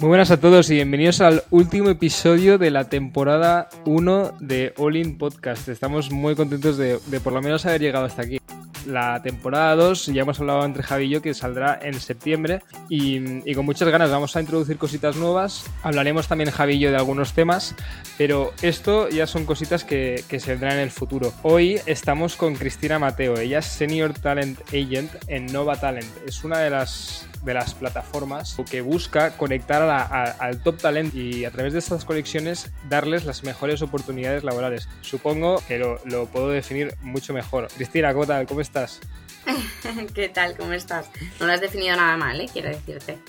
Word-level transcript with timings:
Muy 0.00 0.08
buenas 0.08 0.30
a 0.30 0.40
todos 0.40 0.70
y 0.70 0.76
bienvenidos 0.76 1.20
al 1.20 1.42
último 1.50 1.90
episodio 1.90 2.56
de 2.56 2.70
la 2.70 2.88
temporada 2.88 3.68
1 3.84 4.32
de 4.40 4.72
All 4.78 4.96
In 4.96 5.18
Podcast. 5.18 5.68
Estamos 5.68 6.10
muy 6.10 6.34
contentos 6.34 6.78
de, 6.78 6.98
por 7.22 7.34
lo 7.34 7.42
menos 7.42 7.66
haber 7.66 7.82
llegado 7.82 8.06
hasta 8.06 8.22
aquí. 8.22 8.38
La 8.86 9.20
temporada 9.22 9.74
2 9.74 10.06
ya 10.06 10.22
hemos 10.22 10.40
hablado 10.40 10.64
entre 10.64 10.82
Javi 10.82 11.04
y 11.04 11.08
yo 11.10 11.20
que 11.20 11.34
saldrá 11.34 11.78
en 11.82 12.00
septiembre 12.00 12.62
y, 12.88 13.52
con 13.52 13.66
muchas 13.66 13.90
ganas 13.90 14.10
vamos 14.10 14.34
a 14.36 14.40
introducir 14.40 14.78
cositas 14.78 15.16
nuevas. 15.16 15.66
Hablaremos 15.82 16.28
también 16.28 16.50
Javi 16.50 16.76
y 16.76 16.78
yo 16.78 16.90
de 16.90 16.96
algunos 16.96 17.34
temas, 17.34 17.74
pero 18.16 18.54
esto 18.62 19.10
ya 19.10 19.26
son 19.26 19.44
cositas 19.44 19.84
que, 19.84 20.24
que 20.30 20.40
se 20.40 20.52
vendrán 20.52 20.76
en 20.76 20.80
el 20.80 20.90
futuro. 20.90 21.30
Hoy 21.42 21.78
estamos 21.84 22.36
con 22.36 22.54
Cristina 22.54 22.98
Mateo, 22.98 23.36
ella 23.36 23.58
es 23.58 23.66
Senior 23.66 24.14
Talent 24.14 24.60
Agent 24.68 25.10
en 25.26 25.44
Nova 25.44 25.76
Talent. 25.76 26.08
Es 26.26 26.42
una 26.42 26.60
de 26.60 26.70
las 26.70 27.28
de 27.42 27.54
las 27.54 27.74
plataformas 27.74 28.56
que 28.70 28.80
busca 28.80 29.36
conectar 29.36 29.82
al 29.82 30.62
top 30.62 30.78
talent 30.78 31.14
y 31.14 31.44
a 31.44 31.50
través 31.50 31.72
de 31.72 31.78
estas 31.78 32.04
conexiones 32.04 32.72
darles 32.88 33.24
las 33.24 33.44
mejores 33.44 33.82
oportunidades 33.82 34.44
laborales. 34.44 34.88
Supongo 35.00 35.62
que 35.66 35.78
lo, 35.78 36.26
puedo 36.26 36.50
definir 36.50 36.94
mucho 37.00 37.32
mejor. 37.32 37.68
Cristina, 37.76 38.12
¿cómo 38.12 38.26
tal? 38.26 38.46
¿Cómo 38.46 38.60
estás? 38.60 39.00
¿Qué 40.14 40.28
tal? 40.28 40.56
¿Cómo 40.56 40.72
estás? 40.72 41.10
No 41.38 41.46
lo 41.46 41.52
has 41.52 41.60
definido 41.60 41.96
nada 41.96 42.16
mal, 42.16 42.40
¿eh? 42.40 42.48
quiero 42.52 42.68
decirte. 42.68 43.18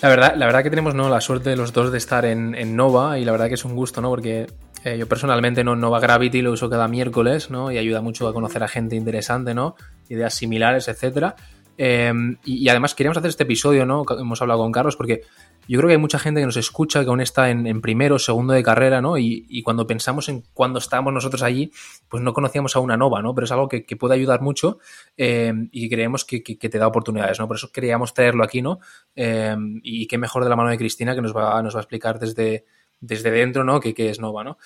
La 0.00 0.08
verdad, 0.08 0.36
la 0.36 0.46
verdad 0.46 0.62
que 0.62 0.70
tenemos 0.70 0.94
¿no? 0.94 1.08
la 1.08 1.20
suerte 1.20 1.50
de 1.50 1.56
los 1.56 1.72
dos 1.72 1.90
de 1.90 1.98
estar 1.98 2.24
en, 2.24 2.54
en 2.54 2.76
Nova 2.76 3.18
y 3.18 3.24
la 3.24 3.32
verdad 3.32 3.48
que 3.48 3.54
es 3.54 3.64
un 3.64 3.74
gusto, 3.74 4.00
¿no? 4.00 4.10
Porque 4.10 4.46
eh, 4.84 4.96
yo 4.96 5.08
personalmente 5.08 5.64
no 5.64 5.74
Nova 5.74 5.98
Gravity 5.98 6.40
lo 6.40 6.52
uso 6.52 6.70
cada 6.70 6.86
miércoles, 6.88 7.50
¿no? 7.50 7.72
Y 7.72 7.78
ayuda 7.78 8.00
mucho 8.00 8.28
a 8.28 8.32
conocer 8.32 8.62
a 8.62 8.68
gente 8.68 8.94
interesante, 8.94 9.54
¿no? 9.54 9.74
Ideas 10.08 10.34
similares, 10.34 10.88
etcétera. 10.88 11.36
Eh, 11.80 12.12
y, 12.44 12.68
además 12.68 12.96
queríamos 12.96 13.18
hacer 13.18 13.28
este 13.28 13.44
episodio, 13.44 13.86
¿no? 13.86 14.04
Hemos 14.18 14.42
hablado 14.42 14.60
con 14.60 14.72
Carlos 14.72 14.96
porque 14.96 15.22
yo 15.68 15.78
creo 15.78 15.86
que 15.86 15.94
hay 15.94 16.00
mucha 16.00 16.18
gente 16.18 16.40
que 16.40 16.46
nos 16.46 16.56
escucha 16.56 17.04
que 17.04 17.08
aún 17.08 17.20
está 17.20 17.50
en, 17.50 17.80
primero, 17.80 18.18
segundo 18.18 18.52
de 18.52 18.64
carrera, 18.64 19.00
¿no? 19.00 19.16
Y, 19.16 19.62
cuando 19.62 19.86
pensamos 19.86 20.28
en 20.28 20.42
cuando 20.52 20.80
estábamos 20.80 21.12
nosotros 21.12 21.42
allí, 21.42 21.70
pues 22.08 22.20
no 22.22 22.32
conocíamos 22.32 22.74
a 22.74 22.80
una 22.80 22.96
Nova, 22.96 23.22
¿no? 23.22 23.32
Pero 23.32 23.44
es 23.44 23.52
algo 23.52 23.68
que, 23.68 23.84
puede 23.96 24.14
ayudar 24.14 24.40
mucho 24.40 24.78
eh, 25.16 25.52
y 25.70 25.88
creemos 25.88 26.24
que, 26.24 26.40
te 26.40 26.78
da 26.78 26.88
oportunidades, 26.88 27.38
¿no? 27.38 27.46
Por 27.46 27.56
eso 27.56 27.70
queríamos 27.70 28.12
traerlo 28.12 28.42
aquí, 28.42 28.60
¿no? 28.60 28.80
y 29.14 30.06
qué 30.06 30.18
mejor 30.18 30.44
de 30.44 30.50
la 30.50 30.56
mano 30.56 30.70
de 30.70 30.78
Cristina 30.78 31.14
que 31.14 31.22
nos 31.22 31.36
va, 31.36 31.62
nos 31.62 31.74
va 31.74 31.80
a 31.80 31.82
explicar 31.82 32.18
desde 32.18 32.64
desde 33.00 33.30
dentro, 33.30 33.64
¿no? 33.64 33.80
Que, 33.80 33.94
es 33.96 34.20
Nova, 34.20 34.44
¿no? 34.44 34.58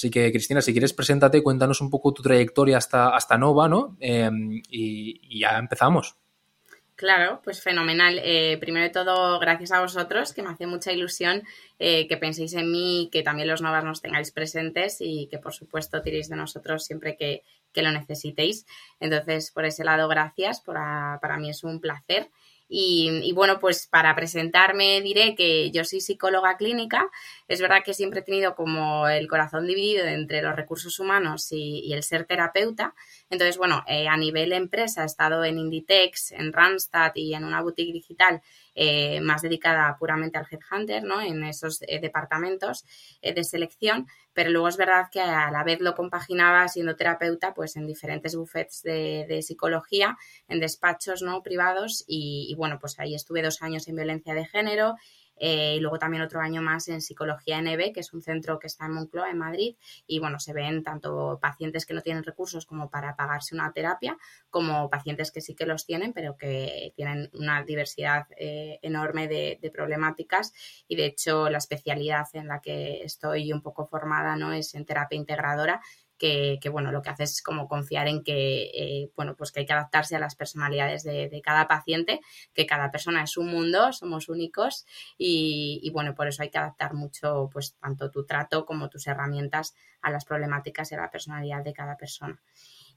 Así 0.00 0.10
que, 0.10 0.32
Cristina, 0.32 0.62
si 0.62 0.72
quieres, 0.72 0.94
preséntate, 0.94 1.42
cuéntanos 1.42 1.82
un 1.82 1.90
poco 1.90 2.14
tu 2.14 2.22
trayectoria 2.22 2.78
hasta, 2.78 3.14
hasta 3.14 3.36
Nova, 3.36 3.68
¿no? 3.68 3.98
Em, 4.00 4.62
y, 4.70 5.38
ya 5.38 5.58
empezamos. 5.58 6.16
Claro, 6.96 7.42
pues 7.44 7.62
fenomenal. 7.62 8.18
Eh, 8.24 8.56
primero 8.58 8.84
de 8.84 8.90
todo, 8.90 9.38
gracias 9.38 9.72
a 9.72 9.82
vosotros, 9.82 10.32
que 10.32 10.42
me 10.42 10.48
hace 10.48 10.66
mucha 10.66 10.90
ilusión 10.90 11.42
eh, 11.78 12.08
que 12.08 12.16
penséis 12.16 12.54
en 12.54 12.72
mí, 12.72 13.10
que 13.12 13.22
también 13.22 13.46
los 13.46 13.60
Novas 13.60 13.84
nos 13.84 14.00
tengáis 14.00 14.32
presentes 14.32 14.96
y 15.00 15.26
que, 15.26 15.36
por 15.36 15.52
supuesto, 15.52 16.00
tiréis 16.00 16.30
de 16.30 16.36
nosotros 16.36 16.82
siempre 16.82 17.18
que, 17.18 17.42
lo 17.74 17.92
necesitéis. 17.92 18.64
Entonces, 19.00 19.50
por 19.50 19.66
ese 19.66 19.84
lado, 19.84 20.08
gracias. 20.08 20.62
Para 20.62 21.36
mí 21.38 21.50
es 21.50 21.62
un 21.62 21.78
placer. 21.78 22.30
Y, 22.72 23.32
bueno, 23.34 23.58
pues 23.58 23.88
para 23.88 24.14
presentarme 24.14 25.00
diré 25.00 25.34
que 25.34 25.72
yo 25.72 25.84
soy 25.84 26.00
psicóloga 26.00 26.56
clínica. 26.56 27.10
Es 27.48 27.60
verdad 27.60 27.82
que 27.84 27.94
siempre 27.94 28.20
he 28.20 28.22
tenido 28.22 28.54
como 28.54 29.08
el 29.08 29.26
corazón 29.26 29.66
dividido 29.66 30.04
entre 30.06 30.40
los 30.40 30.54
recursos 30.54 31.00
humanos 31.00 31.48
y, 31.50 31.92
el 31.92 32.04
ser 32.04 32.26
terapeuta. 32.26 32.94
Entonces, 33.28 33.58
bueno, 33.58 33.82
eh, 33.88 34.06
a 34.06 34.16
nivel 34.16 34.52
empresa 34.52 35.02
he 35.02 35.06
estado 35.06 35.44
en 35.44 35.58
Inditex, 35.58 36.30
en 36.30 36.52
Randstad 36.52 37.10
y 37.16 37.34
en 37.34 37.44
una 37.44 37.60
boutique 37.60 37.92
digital 37.92 38.40
eh, 38.82 39.20
más 39.20 39.42
dedicada 39.42 39.94
puramente 39.98 40.38
al 40.38 40.46
headhunter, 40.50 41.02
¿no? 41.04 41.20
En 41.20 41.44
esos 41.44 41.82
eh, 41.82 42.00
departamentos 42.00 42.86
de 43.20 43.44
selección. 43.44 44.06
Pero 44.32 44.48
luego 44.50 44.68
es 44.68 44.78
verdad 44.78 45.08
que 45.12 45.20
a 45.20 45.50
la 45.50 45.64
vez 45.64 45.80
lo 45.80 45.94
compaginaba 45.94 46.66
siendo 46.68 46.96
terapeuta, 46.96 47.52
pues 47.52 47.76
en 47.76 47.86
diferentes 47.86 48.34
buffets 48.36 48.82
de, 48.82 49.42
psicología, 49.42 50.16
en 50.48 50.60
despachos, 50.60 51.20
¿no? 51.20 51.42
Privados 51.42 52.04
y 52.06 52.54
bueno, 52.56 52.78
pues 52.80 52.98
ahí 52.98 53.14
estuve 53.14 53.42
dos 53.42 53.60
años 53.60 53.86
en 53.88 53.96
violencia 53.96 54.32
de 54.32 54.46
género 54.46 54.94
eh, 55.40 55.76
y 55.76 55.80
luego 55.80 55.98
también 55.98 56.22
otro 56.22 56.40
año 56.40 56.60
más 56.60 56.86
en 56.88 57.00
Psicología 57.00 57.60
NB, 57.60 57.92
que 57.92 58.00
es 58.00 58.12
un 58.12 58.20
centro 58.20 58.58
que 58.58 58.66
está 58.66 58.84
en 58.84 58.92
Moncloa, 58.92 59.30
en 59.30 59.38
Madrid, 59.38 59.76
y 60.06 60.20
bueno, 60.20 60.38
se 60.38 60.52
ven 60.52 60.84
tanto 60.84 61.38
pacientes 61.40 61.86
que 61.86 61.94
no 61.94 62.02
tienen 62.02 62.22
recursos 62.22 62.66
como 62.66 62.90
para 62.90 63.16
pagarse 63.16 63.54
una 63.54 63.72
terapia, 63.72 64.18
como 64.50 64.90
pacientes 64.90 65.32
que 65.32 65.40
sí 65.40 65.54
que 65.54 65.64
los 65.64 65.86
tienen, 65.86 66.12
pero 66.12 66.36
que 66.36 66.92
tienen 66.94 67.30
una 67.32 67.64
diversidad 67.64 68.26
eh, 68.36 68.78
enorme 68.82 69.26
de, 69.26 69.58
de, 69.60 69.70
problemáticas. 69.70 70.52
Y 70.86 70.96
de 70.96 71.06
hecho 71.06 71.48
la 71.48 71.58
especialidad 71.58 72.26
en 72.34 72.48
la 72.48 72.60
que 72.60 73.02
estoy 73.02 73.52
un 73.52 73.62
poco 73.62 73.86
formada 73.86 74.36
no 74.36 74.52
es 74.52 74.74
en 74.74 74.84
terapia 74.84 75.16
integradora 75.16 75.80
que, 76.20 76.68
bueno, 76.70 76.92
lo 76.92 77.00
que 77.00 77.08
hace 77.08 77.24
es 77.24 77.42
como 77.42 77.66
confiar 77.66 78.06
en 78.06 78.22
que, 78.22 78.70
eh, 78.74 79.10
bueno, 79.16 79.34
pues 79.36 79.50
que 79.50 79.60
hay 79.60 79.66
que 79.66 79.72
adaptarse 79.72 80.14
a 80.14 80.20
las 80.20 80.36
personalidades 80.36 81.02
de, 81.02 81.40
cada 81.42 81.66
paciente, 81.66 82.20
que 82.52 82.66
cada 82.66 82.90
persona 82.90 83.24
es 83.24 83.38
un 83.38 83.48
mundo, 83.48 83.92
somos 83.92 84.28
únicos 84.28 84.84
y, 85.16 85.90
bueno, 85.94 86.14
por 86.14 86.28
eso 86.28 86.42
hay 86.42 86.50
que 86.50 86.58
adaptar 86.58 86.92
mucho, 86.92 87.48
pues 87.50 87.74
tanto 87.80 88.10
tu 88.10 88.26
trato 88.26 88.66
como 88.66 88.90
tus 88.90 89.06
herramientas 89.06 89.74
a 90.02 90.10
las 90.10 90.26
problemáticas 90.26 90.92
y 90.92 90.94
a 90.94 90.98
la 90.98 91.10
personalidad 91.10 91.64
de 91.64 91.72
cada 91.72 91.96
persona. 91.96 92.38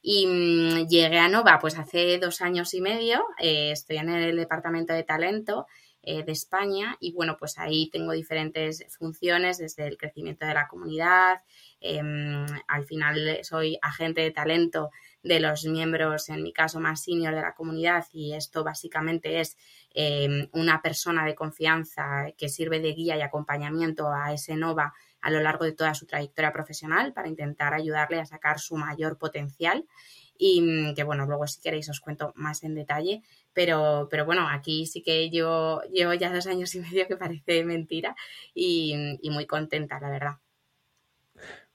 Y 0.02 0.28
mm, 0.28 0.88
llegué 0.90 1.18
a 1.20 1.30
Nova 1.30 1.60
pues 1.62 1.80
hace 1.80 2.20
dos 2.20 2.42
años 2.42 2.74
y 2.74 2.82
medio, 2.82 3.26
eh, 3.40 3.72
estoy 3.72 3.98
en 3.98 4.10
el 4.10 4.36
departamento 4.36 4.92
de 4.92 5.04
talento 5.04 5.66
eh, 6.06 6.22
de 6.26 6.34
España 6.34 6.98
y 7.00 7.14
bueno, 7.14 7.38
pues 7.40 7.58
ahí 7.58 7.90
tengo 7.90 8.12
diferentes 8.12 8.86
funciones 8.98 9.58
desde 9.58 9.88
el 9.88 9.96
crecimiento 9.96 10.46
de 10.46 10.54
la 10.54 10.68
comunidad, 10.68 11.38
em, 11.84 12.46
al 12.68 12.86
final 12.86 13.40
soy 13.44 13.78
agente 13.82 14.22
de 14.22 14.32
talento 14.32 14.90
de 15.22 15.40
los 15.40 15.66
miembros, 15.66 16.30
en 16.30 16.44
mi 16.44 16.52
caso 16.52 16.80
más 16.80 17.04
senior 17.04 17.36
de 17.36 17.42
la 17.42 17.54
comunidad 17.54 18.06
y 18.12 18.34
esto 18.34 18.64
básicamente 18.64 19.40
es 19.40 19.58
em, 19.94 20.50
una 20.52 20.82
persona 20.82 21.26
de 21.26 21.36
confianza 21.36 22.32
que 22.38 22.50
sirve 22.50 22.80
de 22.80 22.94
guía 22.94 23.18
y 23.18 23.22
acompañamiento 23.22 24.12
a 24.12 24.34
ese 24.34 24.56
NOVA 24.56 24.94
a 25.22 25.32
lo 25.32 25.40
largo 25.40 25.64
de 25.66 25.72
toda 25.72 25.94
su 25.94 26.06
trayectoria 26.06 26.52
profesional 26.52 27.14
para 27.14 27.30
intentar 27.30 27.74
ayudarle 27.74 28.20
a 28.20 28.26
sacar 28.26 28.60
su 28.60 28.76
mayor 28.76 29.18
potencial 29.18 29.86
y 30.38 30.62
mm, 30.62 30.96
que 30.96 31.04
bueno, 31.04 31.26
luego 31.26 31.48
si 31.48 31.62
queréis 31.62 31.90
os 31.90 32.00
cuento 32.02 32.34
más 32.36 32.64
en 32.64 32.76
detalle, 32.76 33.22
pero, 33.54 34.08
pero 34.10 34.26
bueno, 34.26 34.48
aquí 34.50 34.86
sí 34.86 35.02
que 35.02 35.30
yo 35.30 35.82
llevo 35.92 36.14
ya 36.14 36.34
dos 36.34 36.48
años 36.48 36.74
y 36.76 36.80
medio 36.82 37.08
que 37.08 37.18
parece 37.18 37.64
mentira 37.64 38.16
y, 38.54 39.20
muy 39.32 39.46
contenta, 39.46 40.00
la 40.00 40.10
verdad. 40.10 40.43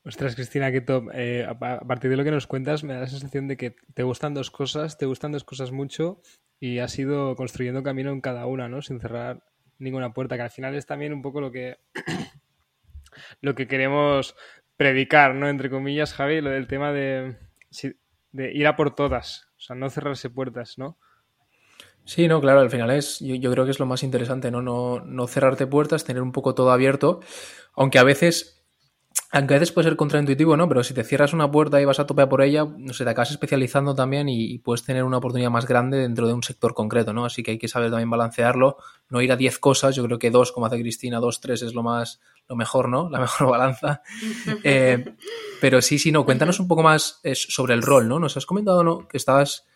Ostras, 0.09 0.35
Cristina, 0.35 0.73
qué 0.73 0.81
top. 0.81 1.11
Eh, 1.13 1.45
a 1.47 1.59
partir 1.59 2.09
de 2.09 2.17
lo 2.17 2.25
que 2.25 2.31
nos 2.31 2.47
cuentas, 2.47 2.83
me 2.83 2.95
da 2.95 3.01
la 3.01 3.09
sensación 3.09 3.47
de 3.47 3.59
que 3.59 3.77
te 3.93 4.05
gustan 4.05 4.33
dos 4.33 4.51
cosas, 4.51 4.97
te 4.97 5.05
gustan 5.05 5.33
dos 5.33 5.45
cosas 5.45 5.71
mucho 5.71 6.23
y 6.59 6.79
has 6.79 6.99
ido 6.99 7.37
construyendo 7.37 7.83
camino 7.83 8.11
en 8.11 8.23
cada 8.23 8.47
una, 8.47 8.71
¿no? 8.71 8.81
Sin 8.81 9.01
cerrar 9.01 9.45
ninguna 9.79 10.15
puerta, 10.15 10.37
que 10.37 10.45
al 10.45 10.51
final 10.51 10.75
es 10.77 10.87
también 10.87 11.13
un 11.13 11.21
poco 11.21 11.43
lo 11.43 11.53
que 11.53 11.77
lo 13.43 13.55
que 13.55 13.69
queremos 13.69 14.35
predicar, 14.79 15.35
¿no? 15.35 15.47
Entre 15.47 15.69
comillas, 15.69 16.15
Javi, 16.15 16.41
lo 16.41 16.49
del 16.49 16.69
tema 16.69 16.91
de, 16.91 17.37
de 18.33 18.53
ir 18.55 18.67
a 18.67 18.77
por 18.77 18.95
todas, 18.95 19.51
o 19.59 19.61
sea, 19.61 19.77
no 19.77 19.91
cerrarse 19.91 20.31
puertas, 20.31 20.79
¿no? 20.79 20.97
Sí, 22.07 22.27
no, 22.29 22.41
claro, 22.41 22.61
al 22.61 22.71
final 22.71 22.91
es, 22.93 23.21
yo, 23.21 23.53
creo 23.53 23.67
que 23.67 23.73
es 23.73 23.79
lo 23.79 23.85
más 23.85 24.03
interesante, 24.03 24.51
¿no? 24.51 24.63
¿no? 24.63 25.01
No 25.01 25.27
cerrarte 25.27 25.67
puertas, 25.67 26.05
tener 26.05 26.23
un 26.23 26.33
poco 26.33 26.55
todo 26.55 26.71
abierto, 26.71 27.21
aunque 27.75 27.99
a 27.99 28.05
veces 28.05 28.58
aunque 29.31 29.55
a 29.55 29.59
veces 29.59 29.73
puede 29.73 29.89
ser 29.89 29.97
contraintuitivo, 29.97 30.57
¿no? 30.57 30.69
Pero 30.69 30.83
si 30.83 30.95
te 30.95 31.05
cierras 31.05 31.35
una 31.35 31.51
puerta 31.51 31.81
y 31.81 31.85
vas 31.85 32.01
a 32.01 32.07
tope 32.07 32.27
por 32.27 32.41
ella, 32.41 32.65
no 32.65 32.95
sé, 32.95 33.05
te 33.05 33.11
acabas 33.11 33.31
especializando 33.31 33.95
también 33.95 34.29
y, 34.29 34.59
puedes 34.59 34.85
tener 34.85 35.05
una 35.05 35.19
oportunidad 35.19 35.51
más 35.51 35.67
grande 35.67 35.99
dentro 35.99 36.27
de 36.27 36.33
un 36.33 36.43
sector 36.43 36.73
concreto, 36.73 37.13
¿no? 37.13 37.27
Así 37.27 37.43
que 37.43 37.53
hay 37.53 37.59
que 37.59 37.69
saber 37.69 37.91
también 37.91 38.09
balancearlo, 38.09 38.79
no 39.11 39.21
ir 39.21 39.31
a 39.31 39.37
10 39.37 39.59
cosas, 39.59 39.95
yo 39.95 40.05
creo 40.05 40.19
que 40.19 40.31
dos, 40.31 40.53
como 40.53 40.67
hace 40.67 40.81
Cristina, 40.81 41.21
dos, 41.21 41.41
tres 41.41 41.61
es 41.61 41.75
lo 41.75 41.83
más, 41.83 42.21
lo 42.49 42.57
mejor, 42.57 42.89
¿no? 42.89 43.11
La 43.11 43.21
mejor 43.21 43.49
balanza. 43.49 44.03
Eh, 44.65 45.05
pero 45.61 45.81
sí, 45.83 45.99
sí, 45.99 46.11
no, 46.11 46.25
cuéntanos 46.25 46.59
un 46.59 46.69
poco 46.69 46.83
más 46.83 47.21
sobre 47.35 47.75
el 47.75 47.83
rol, 47.83 48.09
¿no? 48.09 48.19
Nos 48.19 48.37
has 48.37 48.47
comentado, 48.47 48.83
¿no? 48.83 49.07
Que 49.07 49.17
estabas 49.17 49.67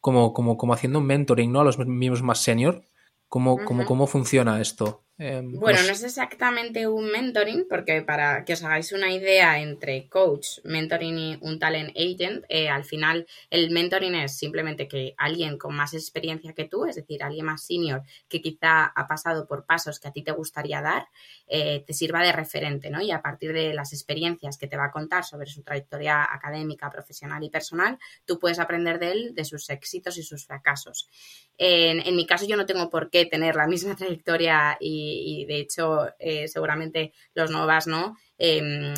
como, 0.00 0.32
como, 0.32 0.56
como 0.56 0.72
haciendo 0.72 0.98
un 0.98 1.06
mentoring, 1.06 1.52
¿no? 1.52 1.60
A 1.60 1.64
los 1.64 1.78
miembros 1.78 2.22
más 2.22 2.38
senior. 2.38 2.82
¿Cómo, 3.28 3.58
cómo, 3.64 3.84
cómo 3.84 4.06
funciona 4.06 4.60
esto? 4.60 5.02
Em, 5.20 5.58
bueno, 5.58 5.82
no 5.82 5.90
es 5.90 6.04
exactamente 6.04 6.86
un 6.86 7.10
mentoring, 7.10 7.66
porque 7.68 8.02
para 8.02 8.44
que 8.44 8.52
os 8.52 8.62
hagáis 8.62 8.92
una 8.92 9.10
idea 9.10 9.60
entre 9.60 10.08
coach, 10.08 10.60
mentoring 10.62 11.18
y 11.18 11.38
un 11.40 11.58
talent 11.58 11.90
agent, 11.96 12.44
eh, 12.48 12.68
al 12.68 12.84
final 12.84 13.26
el 13.50 13.70
mentoring 13.70 14.14
es 14.14 14.38
simplemente 14.38 14.86
que 14.86 15.14
alguien 15.18 15.58
con 15.58 15.74
más 15.74 15.92
experiencia 15.92 16.52
que 16.52 16.66
tú, 16.66 16.86
es 16.86 16.94
decir, 16.94 17.24
alguien 17.24 17.46
más 17.46 17.64
senior 17.64 18.02
que 18.28 18.40
quizá 18.40 18.84
ha 18.84 19.08
pasado 19.08 19.48
por 19.48 19.66
pasos 19.66 19.98
que 19.98 20.06
a 20.06 20.12
ti 20.12 20.22
te 20.22 20.30
gustaría 20.30 20.80
dar, 20.82 21.08
eh, 21.48 21.82
te 21.84 21.94
sirva 21.94 22.22
de 22.22 22.30
referente, 22.30 22.88
¿no? 22.88 23.02
Y 23.02 23.10
a 23.10 23.20
partir 23.20 23.52
de 23.52 23.74
las 23.74 23.92
experiencias 23.92 24.56
que 24.56 24.68
te 24.68 24.76
va 24.76 24.84
a 24.84 24.92
contar 24.92 25.24
sobre 25.24 25.48
su 25.48 25.62
trayectoria 25.62 26.22
académica, 26.32 26.92
profesional 26.92 27.42
y 27.42 27.50
personal, 27.50 27.98
tú 28.24 28.38
puedes 28.38 28.60
aprender 28.60 29.00
de 29.00 29.10
él, 29.10 29.34
de 29.34 29.44
sus 29.44 29.68
éxitos 29.70 30.16
y 30.16 30.22
sus 30.22 30.46
fracasos. 30.46 31.08
En, 31.60 32.14
mi 32.14 32.24
caso 32.24 32.46
yo 32.46 32.56
no 32.56 32.66
tengo 32.66 32.88
por 32.88 33.10
qué 33.10 33.26
tener 33.26 33.56
la 33.56 33.66
misma 33.66 33.96
trayectoria 33.96 34.76
y, 34.80 35.07
de 35.46 35.60
hecho 35.60 36.08
eh, 36.18 36.48
seguramente 36.48 37.12
los 37.34 37.50
novas 37.50 37.86
no. 37.86 38.16
Em, 38.38 38.94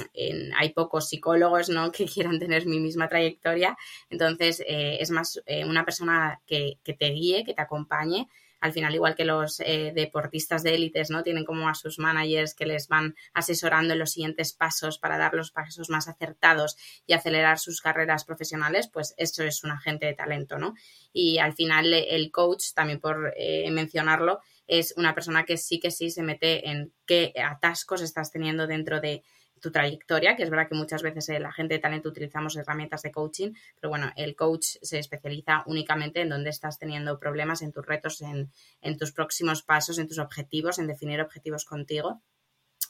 hay 0.58 0.72
pocos 0.74 1.08
psicólogos 1.08 1.68
¿no? 1.68 1.90
que 1.92 2.06
quieran 2.06 2.38
tener 2.38 2.66
mi 2.66 2.80
misma 2.80 3.08
trayectoria. 3.08 3.76
Entonces 4.10 4.60
eh, 4.60 4.98
es 5.00 5.10
más 5.10 5.40
eh, 5.46 5.64
una 5.64 5.84
persona 5.84 6.40
que, 6.46 6.78
que 6.84 6.94
te 6.94 7.10
guíe, 7.10 7.44
que 7.44 7.54
te 7.54 7.62
acompañe 7.62 8.28
al 8.60 8.72
final, 8.72 8.94
igual 8.94 9.14
que 9.14 9.24
los 9.24 9.60
eh, 9.60 9.92
deportistas 9.94 10.62
de 10.62 10.74
élites, 10.74 11.10
¿no? 11.10 11.22
Tienen 11.22 11.44
como 11.44 11.68
a 11.68 11.74
sus 11.74 11.98
managers 11.98 12.54
que 12.54 12.66
les 12.66 12.88
van 12.88 13.14
asesorando 13.32 13.94
en 13.94 13.98
los 13.98 14.12
siguientes 14.12 14.52
pasos 14.52 14.98
para 14.98 15.18
dar 15.18 15.34
los 15.34 15.50
pasos 15.50 15.88
más 15.88 16.08
acertados 16.08 16.76
y 17.06 17.14
acelerar 17.14 17.58
sus 17.58 17.80
carreras 17.80 18.24
profesionales, 18.24 18.88
pues 18.92 19.14
eso 19.16 19.44
es 19.44 19.64
un 19.64 19.70
agente 19.70 20.06
de 20.06 20.14
talento, 20.14 20.58
¿no? 20.58 20.74
Y 21.12 21.38
al 21.38 21.54
final 21.54 21.92
el 21.92 22.30
coach, 22.30 22.72
también 22.74 23.00
por 23.00 23.32
eh, 23.36 23.70
mencionarlo, 23.70 24.40
es 24.66 24.94
una 24.96 25.14
persona 25.14 25.44
que 25.44 25.56
sí 25.56 25.80
que 25.80 25.90
sí 25.90 26.10
se 26.10 26.22
mete 26.22 26.68
en 26.68 26.92
qué 27.06 27.32
atascos 27.42 28.02
estás 28.02 28.30
teniendo 28.30 28.66
dentro 28.66 29.00
de 29.00 29.24
tu 29.60 29.70
trayectoria, 29.70 30.36
que 30.36 30.42
es 30.42 30.50
verdad 30.50 30.68
que 30.68 30.74
muchas 30.74 31.02
veces 31.02 31.28
eh, 31.28 31.38
la 31.38 31.52
gente 31.52 31.74
de 31.74 31.80
talento 31.80 32.08
utilizamos 32.08 32.56
herramientas 32.56 33.02
de 33.02 33.12
coaching, 33.12 33.52
pero 33.78 33.90
bueno, 33.90 34.10
el 34.16 34.34
coach 34.34 34.76
se 34.82 34.98
especializa 34.98 35.62
únicamente 35.66 36.22
en 36.22 36.30
dónde 36.30 36.50
estás 36.50 36.78
teniendo 36.78 37.18
problemas, 37.18 37.62
en 37.62 37.72
tus 37.72 37.84
retos, 37.84 38.22
en, 38.22 38.50
tus 38.98 39.12
próximos 39.12 39.62
pasos, 39.62 39.98
en 39.98 40.08
tus 40.08 40.18
objetivos, 40.18 40.78
en 40.78 40.86
definir 40.86 41.20
objetivos 41.20 41.64
contigo 41.64 42.22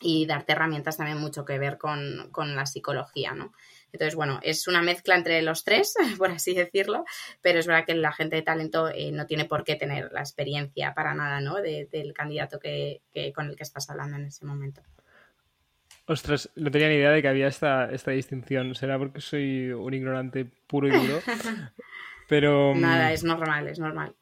y 0.02 0.24
darte 0.24 0.52
herramientas 0.52 0.96
también 0.96 1.18
mucho 1.18 1.44
que 1.44 1.58
ver 1.58 1.76
con, 1.76 2.30
con, 2.32 2.56
la 2.56 2.64
psicología, 2.64 3.34
¿no? 3.34 3.52
Entonces, 3.92 4.14
bueno, 4.14 4.38
es 4.42 4.66
una 4.66 4.80
mezcla 4.80 5.14
entre 5.14 5.42
los 5.42 5.62
tres, 5.64 5.94
por 6.18 6.30
así 6.30 6.54
decirlo, 6.54 7.04
pero 7.42 7.58
es 7.58 7.66
verdad 7.66 7.84
que 7.84 7.94
la 7.94 8.12
gente 8.12 8.36
de 8.36 8.42
talento 8.42 8.88
eh, 8.88 9.10
no 9.12 9.26
tiene 9.26 9.44
por 9.44 9.64
qué 9.64 9.76
tener 9.76 10.10
la 10.12 10.20
experiencia 10.20 10.94
para 10.94 11.14
nada, 11.14 11.40
¿no? 11.40 11.56
del 11.56 12.14
candidato 12.14 12.58
que, 12.58 13.02
que, 13.12 13.32
con 13.32 13.48
el 13.48 13.56
que 13.56 13.64
estás 13.64 13.90
hablando 13.90 14.16
en 14.16 14.26
ese 14.26 14.46
momento. 14.46 14.82
Ostras, 16.10 16.50
no 16.56 16.72
tenía 16.72 16.88
ni 16.88 16.96
idea 16.96 17.12
de 17.12 17.22
que 17.22 17.28
había 17.28 17.46
esta, 17.46 17.88
esta 17.92 18.10
distinción. 18.10 18.74
Será 18.74 18.98
porque 18.98 19.20
soy 19.20 19.70
un 19.70 19.94
ignorante 19.94 20.44
puro 20.66 20.88
y 20.88 20.90
duro. 20.90 21.20
Pero... 22.28 22.74
Mm, 22.74 22.80
Nada, 22.80 23.12
es 23.12 23.22
normal, 23.22 23.68
es 23.68 23.78
normal. 23.78 24.16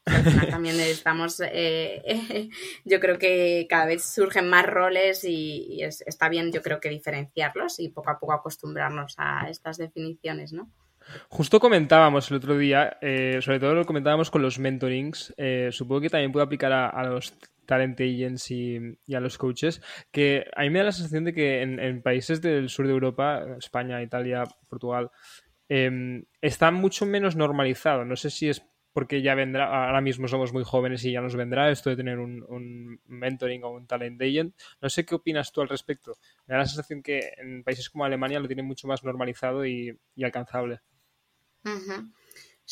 también 0.51 0.79
estamos, 0.79 1.41
eh, 1.43 2.47
yo 2.85 2.99
creo 2.99 3.17
que 3.17 3.65
cada 3.67 3.87
vez 3.87 4.05
surgen 4.05 4.49
más 4.49 4.67
roles 4.67 5.23
y, 5.23 5.81
está 5.81 6.29
bien, 6.29 6.51
yo 6.51 6.61
creo 6.61 6.79
que 6.79 6.89
diferenciarlos 6.89 7.79
y 7.79 7.89
poco 7.89 8.11
a 8.11 8.19
poco 8.19 8.33
acostumbrarnos 8.33 9.15
a 9.17 9.49
estas 9.49 9.79
definiciones, 9.79 10.53
¿no? 10.53 10.69
Justo 11.27 11.59
comentábamos 11.59 12.29
el 12.29 12.37
otro 12.37 12.55
día, 12.55 12.99
eh, 13.01 13.39
sobre 13.41 13.59
todo 13.59 13.73
lo 13.73 13.85
comentábamos 13.85 14.29
con 14.29 14.43
los 14.43 14.59
mentorings, 14.59 15.33
eh, 15.37 15.69
supongo 15.71 16.01
que 16.01 16.09
también 16.11 16.31
puede 16.31 16.45
aplicar 16.45 16.71
a 16.71 17.03
los 17.03 17.33
talent 17.69 18.01
agents 18.01 18.49
y, 18.49 18.97
a 19.13 19.19
los 19.19 19.37
coaches, 19.37 19.79
que 20.11 20.45
a 20.55 20.61
mí 20.63 20.71
me 20.71 20.79
da 20.79 20.85
la 20.85 20.91
sensación 20.91 21.23
de 21.23 21.33
que 21.33 21.61
en, 21.61 22.01
países 22.01 22.41
del 22.41 22.67
sur 22.69 22.87
de 22.87 22.93
Europa, 22.93 23.45
España, 23.59 24.01
Italia, 24.01 24.43
Portugal, 24.67 25.11
em, 25.69 26.25
está 26.41 26.71
mucho 26.71 27.05
menos 27.05 27.35
normalizado. 27.35 28.05
No 28.05 28.15
sé 28.15 28.31
si 28.31 28.49
es 28.49 28.63
porque 28.91 29.21
ya 29.21 29.35
vendrá, 29.35 29.85
ahora 29.85 30.01
mismo 30.01 30.27
somos 30.27 30.51
muy 30.51 30.63
jóvenes 30.63 31.05
y 31.05 31.11
ya 31.11 31.21
nos 31.21 31.35
vendrá 31.35 31.69
esto 31.69 31.91
de 31.91 31.95
tener 31.95 32.17
un, 32.17 32.99
mentoring 33.05 33.63
o 33.63 33.69
un 33.69 33.85
talent 33.85 34.19
agent. 34.19 34.55
No 34.81 34.89
sé 34.89 35.05
qué 35.05 35.13
opinas 35.13 35.51
tú 35.51 35.61
al 35.61 35.69
respecto. 35.69 36.17
Me 36.47 36.53
da 36.53 36.61
la 36.61 36.65
sensación 36.65 37.03
que 37.03 37.33
en 37.37 37.63
países 37.63 37.87
como 37.91 38.03
Alemania 38.03 38.39
lo 38.39 38.47
tienen 38.47 38.65
mucho 38.65 38.87
más 38.87 39.03
normalizado 39.03 39.63
y, 39.63 39.95
alcanzable. 40.23 40.81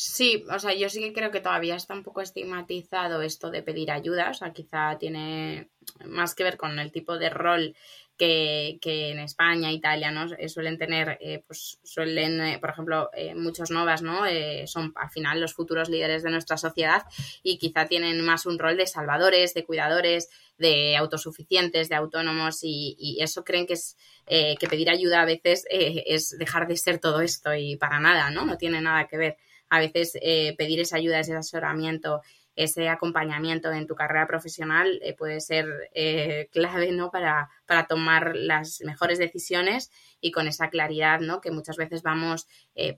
Sí, 0.00 0.44
o 0.48 0.60
sea, 0.60 0.74
yo 0.74 0.88
sí 0.88 1.00
que 1.00 1.12
creo 1.12 1.32
que 1.32 1.40
todavía 1.40 1.74
está 1.74 1.92
un 1.92 2.04
poco 2.04 2.20
estigmatizado 2.20 3.20
esto 3.20 3.50
de 3.50 3.64
pedir 3.64 3.90
ayuda, 3.90 4.30
o 4.30 4.34
sea, 4.34 4.52
quizá 4.52 4.96
tiene 4.96 5.70
más 6.04 6.36
que 6.36 6.44
ver 6.44 6.56
con 6.56 6.78
el 6.78 6.92
tipo 6.92 7.18
de 7.18 7.30
rol 7.30 7.74
que, 8.16 8.78
que 8.80 9.10
en 9.10 9.18
España, 9.18 9.72
Italia, 9.72 10.12
¿no? 10.12 10.32
Eh, 10.38 10.48
suelen 10.48 10.78
tener, 10.78 11.18
eh, 11.20 11.42
pues 11.44 11.80
suelen, 11.82 12.40
eh, 12.40 12.58
por 12.60 12.70
ejemplo, 12.70 13.10
muchos 13.34 13.72
novas, 13.72 14.00
¿no? 14.02 14.20
son 14.66 14.92
al 14.94 15.10
final 15.10 15.40
los 15.40 15.54
futuros 15.54 15.88
líderes 15.88 16.22
de 16.22 16.30
nuestra 16.30 16.56
sociedad 16.58 17.02
y 17.42 17.58
quizá 17.58 17.86
tienen 17.86 18.24
más 18.24 18.46
un 18.46 18.60
rol 18.60 18.76
de 18.76 18.86
salvadores, 18.86 19.52
de 19.52 19.64
cuidadores, 19.64 20.28
de 20.58 20.96
autosuficientes, 20.96 21.88
de 21.88 21.96
autónomos 21.96 22.60
y, 22.62 22.94
y 23.00 23.20
eso 23.20 23.42
creen 23.42 23.66
que 23.66 23.74
es 23.74 23.96
que 24.28 24.68
pedir 24.70 24.90
ayuda 24.90 25.22
a 25.22 25.24
veces 25.24 25.64
es 25.70 26.36
dejar 26.38 26.68
de 26.68 26.76
ser 26.76 27.00
todo 27.00 27.20
esto 27.20 27.52
y 27.52 27.76
para 27.76 27.98
nada, 27.98 28.30
¿no? 28.30 28.46
No 28.46 28.56
tiene 28.58 28.80
nada 28.80 29.08
que 29.08 29.16
ver 29.16 29.36
a 29.70 29.80
veces 29.80 30.16
eh, 30.20 30.54
pedir 30.56 30.80
esa 30.80 30.96
ayuda, 30.96 31.20
ese 31.20 31.34
asesoramiento, 31.34 32.22
ese 32.56 32.88
acompañamiento 32.88 33.70
en 33.70 33.86
tu 33.86 33.94
carrera 33.94 34.26
profesional 34.26 34.98
eh, 35.02 35.14
puede 35.14 35.40
ser 35.40 35.90
eh, 35.94 36.48
clave 36.52 36.90
¿no? 36.90 37.10
para, 37.10 37.48
para, 37.66 37.86
tomar 37.86 38.34
las 38.34 38.80
mejores 38.80 39.18
decisiones 39.18 39.92
y 40.20 40.32
con 40.32 40.48
esa 40.48 40.68
claridad 40.68 41.20
¿no? 41.20 41.40
que 41.40 41.52
muchas 41.52 41.76
veces 41.76 42.02
vamos, 42.02 42.48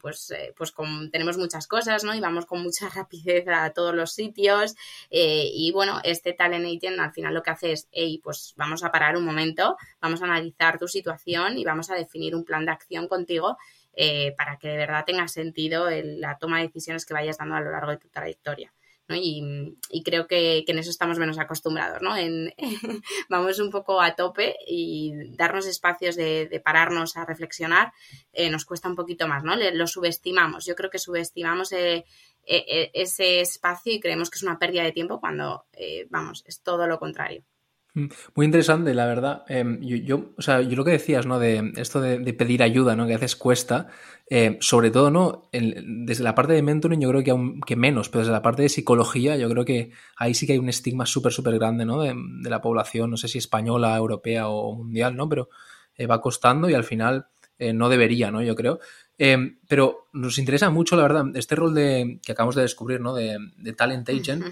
pues, 0.00 0.32
pues 0.56 0.72
con, 0.72 1.10
tenemos 1.10 1.36
muchas 1.36 1.66
cosas 1.66 2.02
¿no? 2.02 2.14
y 2.14 2.20
vamos 2.20 2.46
con 2.46 2.62
mucha 2.62 2.88
rapidez 2.94 3.46
a 3.48 3.70
todos 3.70 3.94
los 3.94 4.12
sitios 4.12 4.74
y 5.10 5.70
bueno, 5.72 6.00
este 6.04 6.32
talent 6.32 6.82
al 6.98 7.12
final 7.12 7.34
lo 7.34 7.42
que 7.42 7.50
hace 7.50 7.72
es, 7.72 7.88
hey, 7.92 8.18
pues 8.24 8.54
vamos 8.56 8.82
a 8.82 8.90
parar 8.90 9.18
un 9.18 9.24
momento, 9.26 9.76
vamos 10.00 10.22
a 10.22 10.24
analizar 10.24 10.78
tu 10.78 10.88
situación 10.88 11.58
y 11.58 11.64
vamos 11.64 11.90
a 11.90 11.94
definir 11.94 12.34
un 12.34 12.44
plan 12.44 12.64
de 12.64 12.72
acción 12.72 13.08
contigo 13.08 13.58
eh, 14.02 14.34
para 14.34 14.56
que 14.56 14.68
de 14.68 14.78
verdad 14.78 15.04
tenga 15.04 15.28
sentido 15.28 15.90
la 15.90 16.38
toma 16.38 16.56
de 16.56 16.68
decisiones 16.68 17.04
que 17.04 17.12
vayas 17.12 17.36
dando 17.36 17.56
a 17.56 17.60
lo 17.60 17.70
largo 17.70 17.90
de 17.90 17.98
tu 17.98 18.08
trayectoria. 18.08 18.72
¿no? 19.08 19.14
Y, 19.14 20.02
creo 20.02 20.26
que, 20.26 20.64
en 20.66 20.78
eso 20.78 20.88
estamos 20.88 21.18
menos 21.18 21.38
acostumbrados, 21.38 22.00
¿no? 22.00 22.16
En, 22.16 22.54
vamos 23.28 23.58
un 23.58 23.70
poco 23.70 24.00
a 24.00 24.14
tope 24.14 24.56
y 24.66 25.36
darnos 25.36 25.66
espacios 25.66 26.16
de, 26.16 26.62
pararnos 26.64 27.18
a 27.18 27.26
reflexionar 27.26 27.92
eh, 28.32 28.48
nos 28.48 28.64
cuesta 28.64 28.88
un 28.88 28.96
poquito 28.96 29.28
más, 29.28 29.44
¿no? 29.44 29.54
lo 29.54 29.86
subestimamos. 29.86 30.64
Yo 30.64 30.74
creo 30.74 30.88
que 30.88 30.98
subestimamos 30.98 31.70
eh, 31.72 32.06
ese 32.46 33.42
espacio 33.42 33.92
y 33.92 34.00
creemos 34.00 34.30
que 34.30 34.38
es 34.38 34.42
una 34.44 34.58
pérdida 34.58 34.84
de 34.84 34.92
tiempo 34.92 35.20
cuando, 35.20 35.66
vamos, 36.08 36.42
es 36.46 36.62
todo 36.62 36.86
lo 36.86 36.98
contrario. 36.98 37.44
Mm, 37.94 38.06
muy 38.34 38.46
interesante, 38.46 38.94
la 38.94 39.06
verdad. 39.06 39.44
Em, 39.48 39.80
yo, 39.80 40.32
o 40.36 40.42
sea, 40.42 40.60
yo 40.62 40.76
lo 40.76 40.84
que 40.84 40.92
decías, 40.92 41.26
¿no? 41.26 41.38
De 41.38 41.72
esto 41.76 42.00
de, 42.00 42.32
pedir 42.34 42.62
ayuda, 42.62 42.96
¿no? 42.96 43.06
Que 43.06 43.14
a 43.14 43.16
veces 43.16 43.36
cuesta. 43.36 43.88
Eh, 44.32 44.58
sobre 44.60 44.92
todo, 44.92 45.10
¿no? 45.10 45.48
desde 45.52 46.22
la 46.22 46.36
parte 46.36 46.52
de 46.52 46.62
mentoring 46.62 47.00
yo 47.00 47.08
creo 47.08 47.24
que 47.24 47.32
aún 47.32 47.60
que 47.62 47.74
menos, 47.74 48.08
pero 48.08 48.20
desde 48.20 48.30
la 48.30 48.42
parte 48.42 48.62
de 48.62 48.68
psicología 48.68 49.36
yo 49.36 49.50
creo 49.50 49.64
que 49.64 49.90
ahí 50.16 50.34
sí 50.34 50.46
que 50.46 50.52
hay 50.52 50.60
un 50.60 50.68
estigma 50.68 51.04
súper, 51.04 51.32
súper 51.32 51.58
grande, 51.58 51.84
¿no? 51.84 52.00
De, 52.00 52.14
la 52.48 52.60
población, 52.60 53.10
no 53.10 53.16
sé 53.16 53.26
si 53.26 53.38
española, 53.38 53.96
europea 53.96 54.48
o 54.48 54.76
mundial, 54.76 55.16
¿no? 55.16 55.28
Pero 55.28 55.48
eh, 55.96 56.06
va 56.06 56.20
costando 56.20 56.70
y 56.70 56.74
al 56.74 56.84
final 56.84 57.26
eh, 57.58 57.72
no 57.72 57.88
debería, 57.88 58.30
¿no? 58.30 58.40
Yo 58.40 58.54
creo. 58.54 58.78
Em, 59.18 59.58
pero 59.68 60.08
nos 60.12 60.38
interesa 60.38 60.70
mucho, 60.70 60.96
la 60.96 61.02
verdad, 61.02 61.24
este 61.34 61.56
rol 61.56 61.74
de, 61.74 62.20
que 62.24 62.32
acabamos 62.32 62.54
de 62.54 62.62
descubrir, 62.62 63.00
¿no? 63.00 63.14
De, 63.14 63.36
de 63.56 63.72
talent 63.72 64.08
agent. 64.08 64.44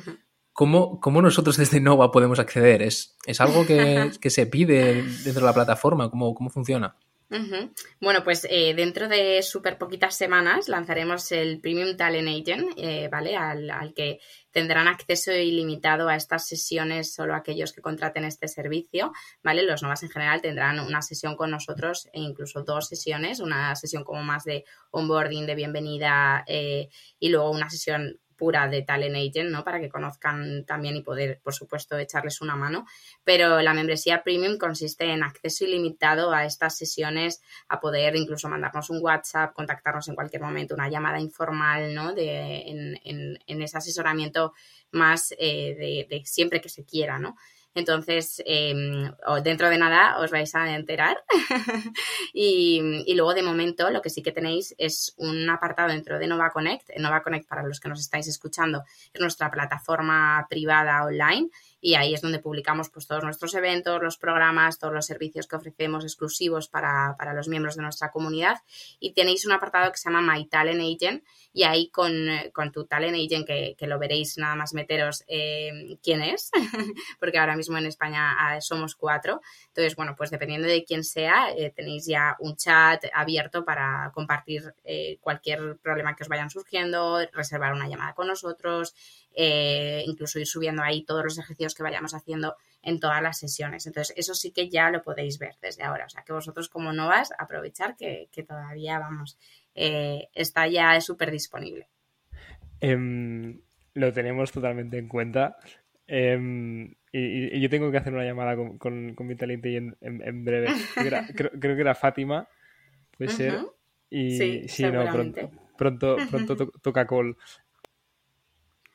¿Cómo, 0.58 1.22
nosotros 1.22 1.56
desde 1.56 1.80
Nova 1.80 2.10
podemos 2.10 2.40
acceder? 2.40 2.82
¿Es, 2.82 3.16
es 3.24 3.40
algo 3.40 3.64
que, 3.64 4.10
se 4.28 4.46
pide 4.46 5.04
dentro 5.04 5.42
de 5.42 5.46
la 5.46 5.54
plataforma? 5.54 6.10
¿Cómo, 6.10 6.34
cómo 6.34 6.50
funciona? 6.50 6.96
Bueno, 8.00 8.24
pues 8.24 8.44
eh, 8.50 8.74
dentro 8.74 9.06
de 9.06 9.40
súper 9.44 9.78
poquitas 9.78 10.16
semanas 10.16 10.68
lanzaremos 10.68 11.30
el 11.30 11.60
Premium 11.60 11.96
Talent 11.96 12.26
Agent, 12.26 12.72
eh, 12.76 13.08
¿vale? 13.08 13.36
Al, 13.36 13.70
al, 13.70 13.94
que 13.94 14.18
tendrán 14.50 14.88
acceso 14.88 15.30
ilimitado 15.30 16.08
a 16.08 16.16
estas 16.16 16.48
sesiones 16.48 17.14
solo 17.14 17.36
aquellos 17.36 17.72
que 17.72 17.80
contraten 17.80 18.24
este 18.24 18.48
servicio, 18.48 19.12
¿vale? 19.44 19.62
Los 19.62 19.84
Novas 19.84 20.02
en 20.02 20.08
general 20.10 20.42
tendrán 20.42 20.80
una 20.80 21.02
sesión 21.02 21.36
con 21.36 21.52
nosotros 21.52 22.08
e 22.12 22.18
incluso 22.18 22.64
dos 22.64 22.88
sesiones, 22.88 23.38
una 23.38 23.76
sesión 23.76 24.02
como 24.02 24.24
más 24.24 24.42
de 24.42 24.64
onboarding, 24.90 25.46
de 25.46 25.54
bienvenida 25.54 26.42
eh, 26.48 26.88
y 27.20 27.28
luego 27.28 27.52
una 27.52 27.70
sesión 27.70 28.18
pura 28.38 28.68
de 28.68 28.82
Talent 28.82 29.16
Agent, 29.16 29.50
¿no? 29.50 29.64
Para 29.64 29.80
que 29.80 29.90
conozcan 29.90 30.64
también 30.64 30.96
y 30.96 31.02
poder, 31.02 31.40
por 31.42 31.52
supuesto, 31.52 31.98
echarles 31.98 32.40
una 32.40 32.56
mano. 32.56 32.86
Pero 33.24 33.60
la 33.60 33.74
membresía 33.74 34.22
premium 34.22 34.56
consiste 34.56 35.12
en 35.12 35.22
acceso 35.22 35.64
ilimitado 35.64 36.32
a 36.32 36.46
estas 36.46 36.78
sesiones, 36.78 37.42
a 37.68 37.80
poder 37.80 38.16
incluso 38.16 38.48
mandarnos 38.48 38.88
un 38.88 39.02
WhatsApp, 39.02 39.52
contactarnos 39.52 40.08
en 40.08 40.14
cualquier 40.14 40.40
momento, 40.40 40.74
una 40.74 40.88
llamada 40.88 41.20
informal, 41.20 41.94
¿no? 41.94 42.14
De, 42.14 42.62
en, 43.04 43.62
ese 43.62 43.76
asesoramiento 43.76 44.54
más 44.92 45.34
eh, 45.38 45.74
de, 45.76 46.06
de 46.08 46.24
siempre 46.24 46.60
que 46.60 46.68
se 46.68 46.84
quiera, 46.84 47.18
¿no? 47.18 47.36
Entonces, 47.78 48.42
em, 48.44 49.10
dentro 49.42 49.70
de 49.70 49.78
nada 49.78 50.18
os 50.18 50.30
vais 50.30 50.54
a 50.54 50.74
enterar. 50.74 51.16
y, 52.32 53.04
y, 53.06 53.14
luego, 53.14 53.34
de 53.34 53.42
momento, 53.42 53.90
lo 53.90 54.02
que 54.02 54.10
sí 54.10 54.22
que 54.22 54.32
tenéis 54.32 54.74
es 54.78 55.14
un 55.16 55.48
apartado 55.48 55.90
dentro 55.90 56.18
de 56.18 56.26
Nova 56.26 56.50
Connect. 56.50 56.90
Nova 56.98 57.22
Connect, 57.22 57.48
para 57.48 57.62
los 57.62 57.78
que 57.80 57.88
nos 57.88 58.00
estáis 58.00 58.26
escuchando, 58.26 58.82
es 59.12 59.20
nuestra 59.20 59.50
plataforma 59.50 60.46
privada 60.50 61.04
online 61.04 61.50
y 61.80 61.94
ahí 61.94 62.14
es 62.14 62.20
donde 62.20 62.40
publicamos 62.40 62.90
pues, 62.90 63.06
todos 63.06 63.22
nuestros 63.24 63.54
eventos, 63.54 64.02
los 64.02 64.18
programas, 64.18 64.78
todos 64.78 64.92
los 64.94 65.06
servicios 65.06 65.46
que 65.46 65.56
ofrecemos 65.56 66.04
exclusivos 66.04 66.68
para, 66.68 67.14
para 67.18 67.34
los 67.34 67.48
miembros 67.48 67.76
de 67.76 67.82
nuestra 67.82 68.10
comunidad. 68.10 68.56
Y 68.98 69.12
tenéis 69.12 69.46
un 69.46 69.52
apartado 69.52 69.90
que 69.92 69.98
se 69.98 70.10
llama 70.10 70.34
My 70.34 70.46
Talent 70.46 70.80
Agent 70.80 71.24
y 71.52 71.64
ahí 71.64 71.90
con, 71.90 72.12
con 72.52 72.72
tu 72.72 72.84
Talent 72.84 73.16
Agent, 73.16 73.46
que, 73.46 73.74
que, 73.78 73.86
lo 73.86 73.98
veréis 73.98 74.38
nada 74.38 74.54
más 74.54 74.74
meteros 74.74 75.24
eh, 75.28 75.98
quién 76.02 76.22
es, 76.22 76.50
porque 77.20 77.38
ahora 77.38 77.56
mismo 77.56 77.78
en 77.78 77.86
España 77.86 78.36
ah, 78.38 78.60
somos 78.60 78.94
cuatro, 78.94 79.40
entonces 79.68 79.96
bueno, 79.96 80.14
pues 80.16 80.30
dependiendo 80.30 80.68
de 80.68 80.84
quién 80.84 81.04
sea, 81.04 81.50
eh, 81.56 81.72
tenéis 81.74 82.06
ya 82.06 82.36
un 82.38 82.56
chat 82.56 83.04
abierto 83.12 83.64
para 83.64 84.10
compartir 84.14 84.74
eh, 84.84 85.18
cualquier 85.20 85.78
problema 85.78 86.14
que 86.14 86.24
os 86.24 86.28
vayan 86.28 86.50
surgiendo, 86.50 87.18
reservar 87.32 87.72
una 87.72 87.88
llamada 87.88 88.14
con 88.14 88.28
nosotros, 88.28 88.94
eh, 89.40 90.02
incluso 90.04 90.40
ir 90.40 90.48
subiendo 90.48 90.82
ahí 90.82 91.04
todos 91.04 91.22
los 91.22 91.38
ejercicios 91.38 91.72
que 91.76 91.84
vayamos 91.84 92.12
haciendo 92.12 92.56
en 92.82 92.98
todas 92.98 93.22
las 93.22 93.38
sesiones. 93.38 93.86
Entonces, 93.86 94.12
eso 94.16 94.34
sí 94.34 94.50
que 94.50 94.68
ya 94.68 94.90
lo 94.90 95.04
podéis 95.04 95.38
ver 95.38 95.54
desde 95.62 95.84
ahora. 95.84 96.06
O 96.06 96.08
sea, 96.08 96.24
que 96.24 96.32
vosotros 96.32 96.68
como 96.68 96.92
no 96.92 97.06
vas, 97.06 97.30
aprovechar 97.38 97.94
que, 97.96 98.28
todavía, 98.42 98.98
vamos, 98.98 99.38
eh, 99.76 100.28
está 100.34 100.66
ya 100.66 101.00
súper 101.00 101.30
disponible. 101.30 101.86
Em, 102.80 103.60
lo 103.94 104.12
tenemos 104.12 104.50
totalmente 104.50 104.98
en 104.98 105.06
cuenta. 105.06 105.56
Em, 106.08 106.96
y, 107.12 107.60
yo 107.60 107.70
tengo 107.70 107.92
que 107.92 107.98
hacer 107.98 108.12
una 108.12 108.24
llamada 108.24 108.56
con, 108.56 109.14
mi 109.20 109.36
talento 109.36 109.68
en, 109.68 109.96
en, 110.00 110.44
breve. 110.44 110.66
Creo, 111.36 111.76
que 111.76 111.80
era 111.80 111.94
Fátima, 111.94 112.48
puede 113.16 113.30
ser. 113.30 113.54
Y 114.10 114.66
sí, 114.66 114.82
no, 114.82 115.04
pronto, 115.12 115.50
pronto, 115.76 116.16
pronto 116.28 116.56
toca 116.82 117.06
call. 117.06 117.36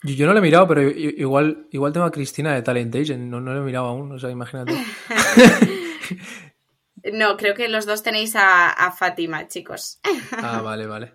Yo, 0.03 0.25
no 0.25 0.33
lo 0.33 0.39
he 0.39 0.41
mirado, 0.41 0.67
pero 0.67 0.81
igual, 0.81 1.67
igual 1.72 1.93
tengo 1.93 2.05
a 2.05 2.12
Cristina 2.12 2.53
de 2.53 2.62
Talent 2.62 2.93
Agent, 2.93 3.24
no, 3.24 3.39
no 3.39 3.53
lo 3.53 3.62
he 3.62 3.65
mirado 3.65 3.88
aún, 3.88 4.12
o 4.12 4.19
sea, 4.19 4.29
imagínate. 4.29 4.74
no, 7.13 7.38
creo 7.38 7.55
que 7.55 7.69
los 7.69 7.86
dos 7.86 8.03
tenéis 8.03 8.33
a, 8.36 8.93
Fátima, 8.98 9.48
chicos. 9.48 10.01
ah, 10.38 10.62
vale, 10.62 10.88
vale. 10.88 11.13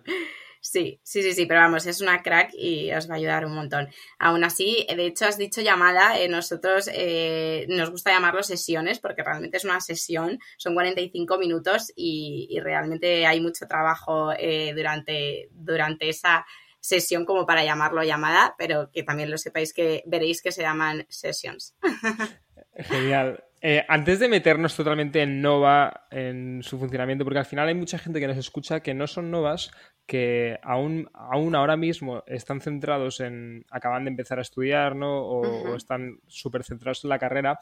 Sí, 0.61 0.99
sí, 1.03 1.23
sí, 1.23 1.33
sí, 1.33 1.45
pero 1.45 1.61
vamos, 1.61 1.85
es 1.85 2.01
una 2.01 2.21
crack 2.21 2.51
y 2.53 2.91
os 2.91 3.09
va 3.09 3.13
a 3.13 3.17
ayudar 3.17 3.45
un 3.45 3.55
montón. 3.55 3.87
Aún 4.17 4.43
así, 4.43 4.85
de 4.93 5.05
hecho, 5.05 5.25
has 5.25 5.37
dicho 5.37 5.61
llamada, 5.61 6.19
eh, 6.19 6.27
nosotros 6.27 6.89
eh, 6.93 7.65
nos 7.69 7.91
gusta 7.91 8.11
llamarlo 8.11 8.43
sesiones 8.43 8.99
porque 8.99 9.23
realmente 9.23 9.57
es 9.57 9.63
una 9.63 9.79
sesión, 9.79 10.37
son 10.57 10.73
45 10.73 11.37
minutos 11.37 11.93
y, 11.95 12.59
realmente 12.61 13.25
hay 13.25 13.39
mucho 13.39 13.67
trabajo 13.67 14.33
eh, 14.37 14.73
durante, 14.75 15.47
durante 15.53 16.09
esa 16.09 16.45
sesión 16.79 17.25
como 17.25 17.45
para 17.45 17.63
llamarlo 17.63 18.03
llamada, 18.03 18.55
pero 18.57 18.89
que 18.91 19.03
también 19.03 19.31
lo 19.31 19.37
sepáis 19.37 19.73
que 19.73 20.03
veréis 20.05 20.41
que 20.41 20.51
se 20.51 20.61
llaman 20.61 21.05
sessions. 21.09 21.75
Genial. 22.75 23.43
Eh, 23.61 23.83
antes 23.89 24.19
de 24.19 24.29
meternos 24.29 24.75
totalmente 24.75 25.21
en 25.21 25.41
Nova, 25.41 26.05
en 26.11 26.63
su 26.63 26.79
funcionamiento, 26.79 27.25
porque 27.25 27.39
al 27.39 27.45
final 27.45 27.67
hay 27.67 27.75
mucha 27.75 27.99
gente 27.99 28.21
que 28.21 28.27
nos 28.27 28.37
escucha 28.37 28.79
que 28.79 28.93
no 28.93 29.05
son 29.05 29.31
Novas, 29.31 29.71
que 30.05 30.57
aún, 30.63 31.09
aún 31.13 31.55
ahora 31.55 31.75
mismo 31.75 32.23
están 32.25 32.61
centrados 32.61 33.19
en, 33.19 33.65
acaban 33.69 34.05
de 34.05 34.11
empezar 34.11 34.39
a 34.39 34.43
estudiar, 34.43 34.95
¿no? 34.95 35.23
O, 35.23 35.71
o 35.71 35.75
están 35.75 36.19
súper 36.27 36.63
centrados 36.63 37.03
en 37.03 37.09
la 37.09 37.19
carrera, 37.19 37.59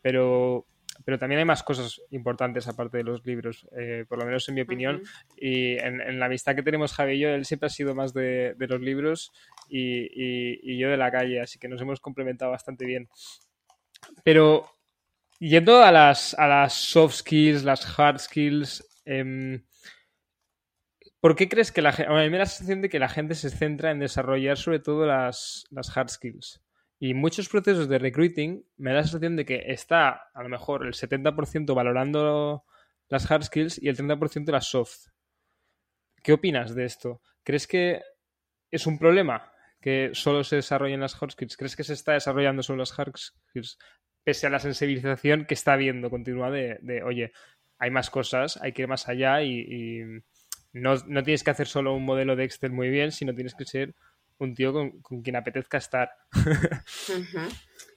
pero 0.00 0.66
pero 1.04 1.18
también 1.18 1.38
hay 1.38 1.44
más 1.44 1.62
cosas 1.62 2.00
importantes 2.10 2.68
aparte 2.68 2.98
de 2.98 3.04
los 3.04 3.24
libros, 3.24 3.66
eh, 3.76 4.04
por 4.08 4.18
lo 4.18 4.26
menos 4.26 4.48
en 4.48 4.54
mi 4.54 4.60
opinión. 4.60 5.02
Y 5.36 5.78
en, 5.78 6.18
la 6.18 6.26
amistad 6.26 6.54
que 6.54 6.62
tenemos 6.62 6.92
Javi 6.92 7.14
y 7.14 7.20
yo, 7.20 7.28
él 7.30 7.44
siempre 7.44 7.66
ha 7.66 7.70
sido 7.70 7.94
más 7.94 8.12
de, 8.12 8.54
los 8.58 8.80
libros 8.80 9.32
y, 9.68 10.78
yo 10.78 10.90
de 10.90 10.96
la 10.96 11.10
calle, 11.10 11.40
así 11.40 11.58
que 11.58 11.68
nos 11.68 11.80
hemos 11.80 12.00
complementado 12.00 12.50
bastante 12.50 12.84
bien. 12.84 13.08
Pero 14.24 14.66
yendo 15.38 15.82
a 15.82 15.90
las, 15.90 16.34
a 16.34 16.46
las 16.46 16.74
soft 16.74 17.14
skills, 17.16 17.64
las 17.64 17.98
hard 17.98 18.18
skills, 18.18 18.86
em, 19.04 19.64
¿por 21.20 21.36
qué 21.36 21.48
crees 21.48 21.72
que 21.72 21.82
la 21.82 21.92
gente... 21.92 22.12
A 22.12 22.16
mí 22.16 22.30
me 22.30 22.38
da 22.38 22.44
la 22.44 22.46
sensación 22.46 22.82
de 22.82 22.88
que 22.88 22.98
la 22.98 23.08
gente 23.08 23.34
se 23.34 23.50
centra 23.50 23.90
en 23.90 23.98
desarrollar 23.98 24.58
sobre 24.58 24.80
todo 24.80 25.06
las, 25.06 25.64
las 25.70 25.96
hard 25.96 26.10
skills. 26.10 26.60
Y 27.02 27.14
muchos 27.14 27.48
procesos 27.48 27.88
de 27.88 27.98
recruiting 27.98 28.62
me 28.76 28.90
da 28.90 28.96
la 28.96 29.02
sensación 29.04 29.34
de 29.34 29.46
que 29.46 29.64
está 29.68 30.28
a 30.34 30.42
lo 30.42 30.50
mejor 30.50 30.86
el 30.86 30.92
70% 30.92 31.74
valorando 31.74 32.64
las 33.08 33.28
hard 33.30 33.44
skills 33.44 33.82
y 33.82 33.88
el 33.88 33.96
30% 33.96 34.52
las 34.52 34.66
soft. 34.66 35.06
¿Qué 36.22 36.34
opinas 36.34 36.74
de 36.74 36.84
esto? 36.84 37.22
¿Crees 37.42 37.66
que 37.66 38.02
es 38.70 38.86
un 38.86 38.98
problema 38.98 39.50
que 39.80 40.10
solo 40.12 40.44
se 40.44 40.56
desarrollen 40.56 41.00
las 41.00 41.20
hard 41.20 41.30
skills? 41.30 41.56
¿Crees 41.56 41.74
que 41.74 41.84
se 41.84 41.94
está 41.94 42.12
desarrollando 42.12 42.62
solo 42.62 42.80
las 42.80 42.96
hard 42.98 43.16
skills? 43.16 43.78
Pese 44.22 44.46
a 44.46 44.50
la 44.50 44.58
sensibilización 44.58 45.46
que 45.46 45.54
está 45.54 45.72
habiendo 45.72 46.10
continua 46.10 46.50
de, 46.50 47.02
oye, 47.02 47.32
hay 47.78 47.90
más 47.90 48.10
cosas, 48.10 48.58
hay 48.58 48.72
que 48.72 48.82
ir 48.82 48.88
más 48.88 49.08
allá 49.08 49.42
y, 49.42 50.04
no, 50.74 50.96
no, 51.06 51.22
tienes 51.22 51.42
que 51.42 51.50
hacer 51.50 51.66
solo 51.66 51.94
un 51.94 52.04
modelo 52.04 52.36
de 52.36 52.44
Excel 52.44 52.72
muy 52.72 52.90
bien, 52.90 53.10
sino 53.10 53.34
tienes 53.34 53.54
que 53.54 53.64
ser 53.64 53.94
un 54.40 54.54
tío 54.54 54.72
con, 54.72 55.22
quien 55.22 55.36
apetezca 55.36 55.78
estar. 55.78 56.10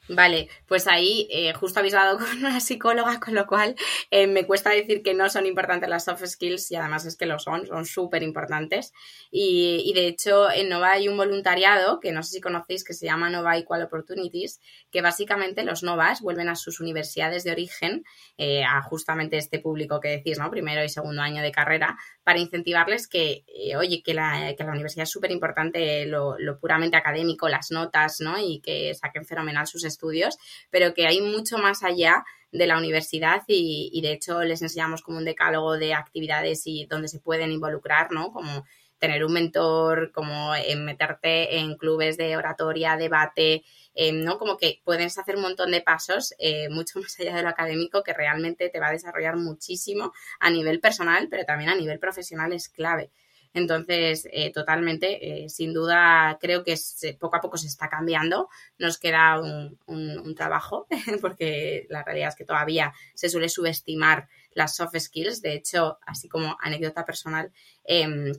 Vale, 0.10 0.50
pues 0.68 0.86
ahí 0.88 1.30
eh, 1.32 1.54
justo 1.54 1.80
habéis 1.80 1.94
dado 1.94 2.18
con 2.20 2.38
una 2.40 2.60
psicóloga, 2.60 3.22
con 3.22 3.36
lo 3.36 3.48
cual 3.48 3.76
eh, 4.12 4.28
me 4.28 4.46
cuesta 4.46 4.70
decir 4.70 5.02
que 5.02 5.14
no 5.14 5.30
son 5.30 5.46
importantes 5.46 5.88
las 5.88 6.04
soft 6.04 6.26
skills 6.26 6.72
y 6.72 6.76
además 6.76 7.06
es 7.06 7.16
que 7.16 7.26
lo 7.26 7.40
son, 7.40 7.66
son 7.68 7.86
súper 7.86 8.22
importantes. 8.22 8.92
Y, 9.32 9.94
de 9.96 10.08
hecho 10.08 10.52
en 10.52 10.70
Nova 10.70 10.92
hay 10.92 11.08
un 11.08 11.16
voluntariado 11.16 12.00
que 12.00 12.12
no 12.12 12.24
sé 12.24 12.32
si 12.32 12.42
conocéis 12.42 12.84
que 12.84 12.94
se 12.94 13.06
llama 13.06 13.30
Nova 13.30 13.58
Equal 13.58 13.84
Opportunities, 13.84 14.60
que 14.92 15.02
básicamente 15.02 15.64
los 15.64 15.84
Novas 15.84 16.22
vuelven 16.22 16.50
a 16.50 16.56
sus 16.56 16.80
universidades 16.82 17.44
de 17.44 17.52
origen, 17.52 18.04
eh, 18.38 18.64
a 18.64 18.82
justamente 18.82 19.38
este 19.38 19.60
público 19.60 20.00
que 20.02 20.10
decís, 20.10 20.38
¿no? 20.38 20.50
Primero 20.50 20.84
y 20.84 20.90
segundo 20.90 21.22
año 21.22 21.42
de 21.42 21.52
carrera, 21.52 21.98
para 22.24 22.40
incentivarles 22.40 23.08
que, 23.08 23.46
oye, 23.78 24.02
que 24.04 24.14
la, 24.14 24.54
que 24.58 24.64
la, 24.64 24.72
universidad 24.72 25.04
es 25.04 25.12
súper 25.12 25.32
importante, 25.32 26.06
lo, 26.08 26.38
lo, 26.40 26.60
puramente 26.60 26.98
académico, 26.98 27.48
las 27.48 27.72
notas, 27.72 28.20
¿no? 28.20 28.38
Y 28.40 28.60
que 28.60 28.94
saquen 28.96 29.26
fenomenal 29.26 29.68
sus 29.68 29.84
estudios, 29.94 30.38
pero 30.70 30.94
que 30.94 31.08
hay 31.08 31.22
mucho 31.22 31.58
más 31.58 31.84
allá 31.84 32.24
de 32.52 32.68
la 32.68 32.78
universidad 32.78 33.42
y, 33.48 34.00
de 34.02 34.14
hecho 34.14 34.44
les 34.44 34.62
enseñamos 34.62 35.02
como 35.02 35.18
un 35.18 35.26
decálogo 35.26 35.78
de 35.78 35.94
actividades 35.94 36.64
y 36.66 36.86
donde 36.86 37.08
se 37.08 37.20
pueden 37.20 37.52
involucrar, 37.52 38.12
¿no? 38.12 38.32
Como 38.32 38.64
tener 39.00 39.26
un 39.26 39.34
mentor, 39.34 40.12
como 40.14 40.56
en 40.56 40.86
meterte 40.86 41.58
en 41.58 41.76
clubes 41.76 42.16
de 42.16 42.38
oratoria, 42.38 42.96
debate, 42.96 43.64
eh, 43.96 44.14
¿no? 44.14 44.38
Como 44.38 44.56
que 44.56 44.82
puedes 44.86 45.18
hacer 45.18 45.36
un 45.36 45.42
montón 45.42 45.72
de 45.72 45.82
pasos 45.82 46.34
eh, 46.38 46.70
mucho 46.70 47.00
más 47.02 47.20
allá 47.20 47.36
de 47.36 47.44
lo 47.44 47.50
académico 47.50 48.04
que 48.04 48.14
realmente 48.14 48.70
te 48.70 48.80
va 48.80 48.88
a 48.88 48.92
desarrollar 48.92 49.36
muchísimo 49.36 50.14
a 50.40 50.50
nivel 50.50 50.80
personal, 50.80 51.28
pero 51.30 51.44
también 51.44 51.70
a 51.72 51.76
nivel 51.76 52.00
profesional 52.00 52.54
es 52.54 52.70
clave. 52.70 53.12
Entonces, 53.54 54.28
eh, 54.32 54.52
totalmente, 54.52 55.44
eh, 55.44 55.50
sin 55.50 55.74
duda, 55.74 56.38
creo 56.42 56.64
que 56.64 56.76
poco 57.20 57.36
a 57.36 57.42
poco 57.42 57.58
se 57.58 57.68
está 57.68 57.88
cambiando. 57.88 58.50
Nos 58.80 58.98
queda 58.98 59.40
un, 59.40 60.36
trabajo, 60.36 60.88
porque 61.22 61.86
la 61.90 62.04
realidad 62.04 62.30
es 62.30 62.36
que 62.36 62.46
todavía 62.46 62.94
se 63.14 63.30
suele 63.30 63.50
subestimar 63.50 64.28
las 64.54 64.76
soft 64.76 64.98
skills. 64.98 65.42
De 65.42 65.54
hecho, 65.54 66.00
así 66.06 66.28
como 66.28 66.58
anécdota 66.60 67.06
personal, 67.06 67.52
em, 67.84 68.34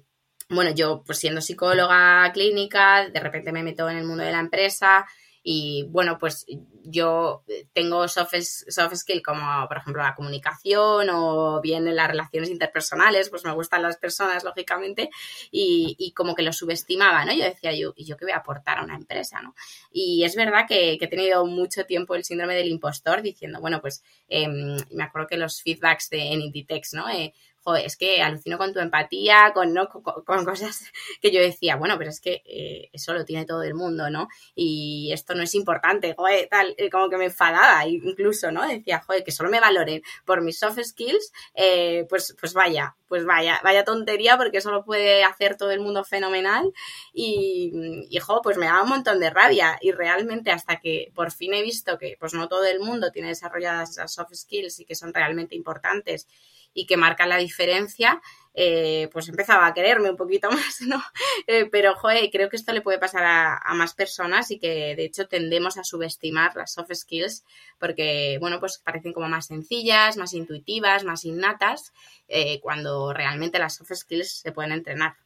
bueno, 0.48 0.72
yo 0.72 1.02
pues 1.06 1.18
siendo 1.18 1.40
psicóloga 1.40 2.30
clínica, 2.32 3.08
de 3.08 3.20
repente 3.20 3.52
me 3.52 3.62
meto 3.62 3.88
en 3.88 3.98
el 3.98 4.04
mundo 4.04 4.24
de 4.24 4.32
la 4.32 4.40
empresa, 4.40 5.06
y 5.46 5.86
bueno, 5.90 6.16
pues 6.18 6.46
yo 6.84 7.44
tengo 7.74 8.08
soft, 8.08 8.32
soft 8.40 8.94
skill 8.94 9.22
como, 9.22 9.68
por 9.68 9.76
ejemplo, 9.76 10.02
la 10.02 10.14
comunicación 10.14 11.10
o 11.10 11.60
bien 11.60 11.94
las 11.94 12.08
relaciones 12.08 12.48
interpersonales, 12.48 13.28
pues 13.28 13.44
me 13.44 13.52
gustan 13.52 13.82
las 13.82 13.98
personas, 13.98 14.42
lógicamente, 14.42 15.10
y, 15.50 15.96
y 15.98 16.12
como 16.12 16.34
que 16.34 16.42
lo 16.42 16.52
subestimaba, 16.54 17.26
¿no? 17.26 17.34
Yo 17.34 17.44
decía, 17.44 17.74
yo, 17.74 17.92
¿y 17.94 18.06
yo 18.06 18.16
qué 18.16 18.24
voy 18.24 18.32
a 18.32 18.38
aportar 18.38 18.78
a 18.78 18.84
una 18.84 18.96
empresa, 18.96 19.42
¿no? 19.42 19.54
Y 19.92 20.24
es 20.24 20.34
verdad 20.34 20.64
que, 20.66 20.94
he 20.94 21.08
tenido 21.08 21.44
mucho 21.44 21.84
tiempo 21.84 22.14
el 22.14 22.24
síndrome 22.24 22.54
del 22.54 22.68
impostor 22.68 23.20
diciendo, 23.20 23.60
bueno, 23.60 23.82
pues 23.82 24.02
em, 24.28 24.78
me 24.92 25.04
acuerdo 25.04 25.28
que 25.28 25.36
los 25.36 25.60
feedbacks 25.60 26.08
de, 26.08 26.32
en 26.32 26.40
Inditex, 26.40 26.94
¿no? 26.94 27.10
Eh, 27.10 27.34
es 27.74 27.96
que 27.96 28.20
alucino 28.22 28.58
con 28.58 28.74
tu 28.74 28.80
empatía, 28.80 29.52
con, 29.54 29.72
¿no? 29.72 29.88
con, 29.88 30.44
cosas 30.44 30.84
que 31.22 31.32
yo 31.32 31.40
decía, 31.40 31.76
bueno, 31.76 31.96
pero 31.96 32.10
es 32.10 32.20
que 32.20 32.42
eh, 32.44 32.90
eso 32.92 33.14
lo 33.14 33.24
tiene 33.24 33.46
todo 33.46 33.62
el 33.62 33.74
mundo, 33.74 34.10
¿no? 34.10 34.28
Y 34.54 35.10
esto 35.12 35.34
no 35.34 35.42
es 35.42 35.54
importante, 35.54 36.14
joder, 36.14 36.48
tal, 36.50 36.74
eh, 36.76 36.90
como 36.90 37.08
que 37.08 37.16
me 37.16 37.26
enfadaba 37.26 37.86
incluso, 37.86 38.50
¿no? 38.50 38.66
Decía, 38.66 39.00
joder, 39.00 39.24
que 39.24 39.32
solo 39.32 39.48
me 39.48 39.60
valoren 39.60 40.02
por 40.26 40.42
mis 40.42 40.58
soft 40.58 40.78
skills, 40.82 41.32
eh, 41.54 42.06
pues, 42.08 42.36
pues 42.38 42.52
vaya, 42.52 42.96
pues 43.08 43.24
vaya, 43.24 43.60
vaya 43.62 43.84
tontería 43.84 44.36
porque 44.36 44.58
eso 44.58 44.70
lo 44.70 44.84
puede 44.84 45.24
hacer 45.24 45.56
todo 45.56 45.70
el 45.70 45.80
mundo 45.80 46.04
fenomenal 46.04 46.72
y, 47.12 47.72
y 48.10 48.18
pues 48.42 48.56
me 48.58 48.66
daba 48.66 48.82
un 48.82 48.88
montón 48.88 49.20
de 49.20 49.30
rabia 49.30 49.78
y 49.80 49.92
realmente 49.92 50.50
hasta 50.50 50.80
que 50.80 51.12
por 51.14 51.30
fin 51.30 51.54
he 51.54 51.62
visto 51.62 51.96
que 51.96 52.16
pues 52.18 52.34
no 52.34 52.48
todo 52.48 52.64
el 52.64 52.80
mundo 52.80 53.12
tiene 53.12 53.28
desarrolladas 53.28 53.90
esas 53.90 54.12
soft 54.12 54.34
skills 54.34 54.80
y 54.80 54.84
que 54.84 54.94
son 54.94 55.14
realmente 55.14 55.54
importantes 55.54 56.26
y 56.74 56.86
que 56.86 56.96
marcan 56.96 57.28
la 57.28 57.38
diferencia, 57.38 58.20
eh, 58.56 59.08
pues 59.12 59.28
empezaba 59.28 59.66
a 59.66 59.74
quererme 59.74 60.10
un 60.10 60.16
poquito 60.16 60.48
más, 60.52 60.80
¿no? 60.82 61.02
Eh, 61.48 61.66
pero, 61.70 61.94
joder, 61.96 62.30
creo 62.30 62.48
que 62.48 62.56
esto 62.56 62.72
le 62.72 62.82
puede 62.82 62.98
pasar 62.98 63.24
a, 63.24 63.74
más 63.74 63.94
personas 63.94 64.50
y 64.52 64.60
que, 64.60 64.94
de 64.94 65.04
hecho, 65.04 65.26
tendemos 65.26 65.76
a 65.76 65.84
subestimar 65.84 66.54
las 66.54 66.72
soft 66.72 66.94
skills 66.94 67.44
porque, 67.80 68.38
bueno, 68.40 68.60
pues 68.60 68.78
parecen 68.78 69.12
como 69.12 69.28
más 69.28 69.46
sencillas, 69.46 70.16
más 70.16 70.32
intuitivas, 70.34 71.04
más 71.04 71.24
innatas, 71.24 71.92
eh, 72.28 72.60
cuando 72.60 73.12
realmente 73.12 73.58
las 73.58 73.74
soft 73.74 73.92
skills 73.94 74.40
se 74.40 74.52
pueden 74.52 74.70
entrenar. 74.70 75.16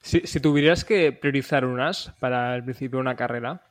Si, 0.00 0.20
tuvieras 0.40 0.84
que 0.84 1.12
priorizar 1.12 1.64
unas 1.64 2.12
para 2.18 2.56
el 2.56 2.64
principio 2.64 2.96
de 2.96 3.02
una 3.02 3.14
carrera 3.14 3.64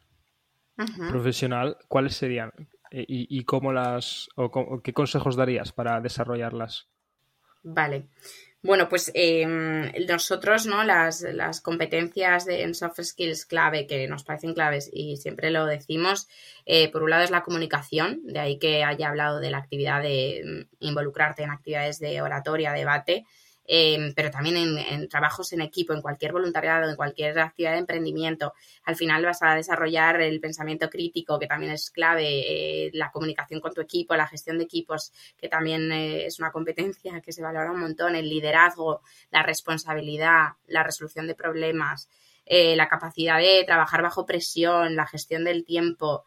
profesional, 1.09 1.77
¿cuáles 1.89 2.15
serían? 2.15 2.53
¿Y, 2.91 3.43
cómo 3.43 3.73
las, 3.73 4.29
o 4.37 4.81
qué 4.81 4.93
consejos 4.93 5.35
darías 5.35 5.73
para 5.73 5.99
desarrollarlas? 5.99 6.87
Vale. 7.69 8.07
Bueno, 8.63 8.89
pues 8.89 9.11
em, 9.13 9.91
nosotros, 10.07 10.65
¿no? 10.65 10.83
Las, 10.83 11.61
competencias 11.61 12.45
de, 12.45 12.63
en 12.63 12.73
soft 12.73 13.01
skills 13.01 13.45
clave 13.45 13.87
que 13.87 14.07
nos 14.07 14.23
parecen 14.23 14.53
claves 14.53 14.89
y 14.91 15.17
siempre 15.17 15.51
lo 15.51 15.65
decimos, 15.65 16.27
eh, 16.65 16.89
por 16.91 17.03
un 17.03 17.09
lado 17.09 17.23
es 17.23 17.31
la 17.31 17.43
comunicación, 17.43 18.21
de 18.23 18.39
ahí 18.39 18.57
que 18.57 18.83
haya 18.83 19.09
hablado 19.09 19.39
de 19.39 19.51
la 19.51 19.59
actividad 19.59 20.01
de 20.01 20.43
mm, 20.45 20.85
involucrarte 20.85 21.43
en 21.43 21.51
actividades 21.51 21.99
de 21.99 22.21
oratoria, 22.21 22.71
debate, 22.71 23.25
Em, 23.69 24.13
pero 24.13 24.31
también 24.31 24.55
en, 24.77 25.09
trabajos 25.09 25.51
en 25.51 25.59
equipo, 25.59 25.93
en 25.93 26.01
cualquier 26.01 26.31
voluntariado, 26.31 26.89
en 26.89 26.95
cualquier 26.95 27.37
actividad 27.37 27.73
de 27.73 27.79
emprendimiento. 27.79 28.53
Al 28.85 28.95
final 28.95 29.25
vas 29.25 29.43
a 29.43 29.55
desarrollar 29.55 30.21
el 30.21 30.39
pensamiento 30.39 30.89
crítico, 30.89 31.37
que 31.37 31.47
también 31.47 31.73
es 31.73 31.91
clave, 31.91 32.85
eh, 32.87 32.91
la 32.93 33.11
comunicación 33.11 33.59
con 33.59 33.73
tu 33.73 33.81
equipo, 33.81 34.15
la 34.15 34.25
gestión 34.27 34.57
de 34.57 34.63
equipos, 34.63 35.11
que 35.37 35.49
también 35.49 35.91
eh, 35.91 36.25
es 36.25 36.39
una 36.39 36.51
competencia 36.51 37.19
que 37.19 37.33
se 37.33 37.41
valora 37.43 37.71
un 37.71 37.81
montón, 37.81 38.15
el 38.15 38.29
liderazgo, 38.29 39.01
la 39.31 39.43
responsabilidad, 39.43 40.53
la 40.67 40.83
resolución 40.83 41.27
de 41.27 41.35
problemas, 41.35 42.09
eh, 42.45 42.77
la 42.77 42.87
capacidad 42.87 43.39
de 43.39 43.65
trabajar 43.65 44.01
bajo 44.01 44.25
presión, 44.25 44.95
la 44.95 45.05
gestión 45.05 45.43
del 45.43 45.65
tiempo. 45.65 46.23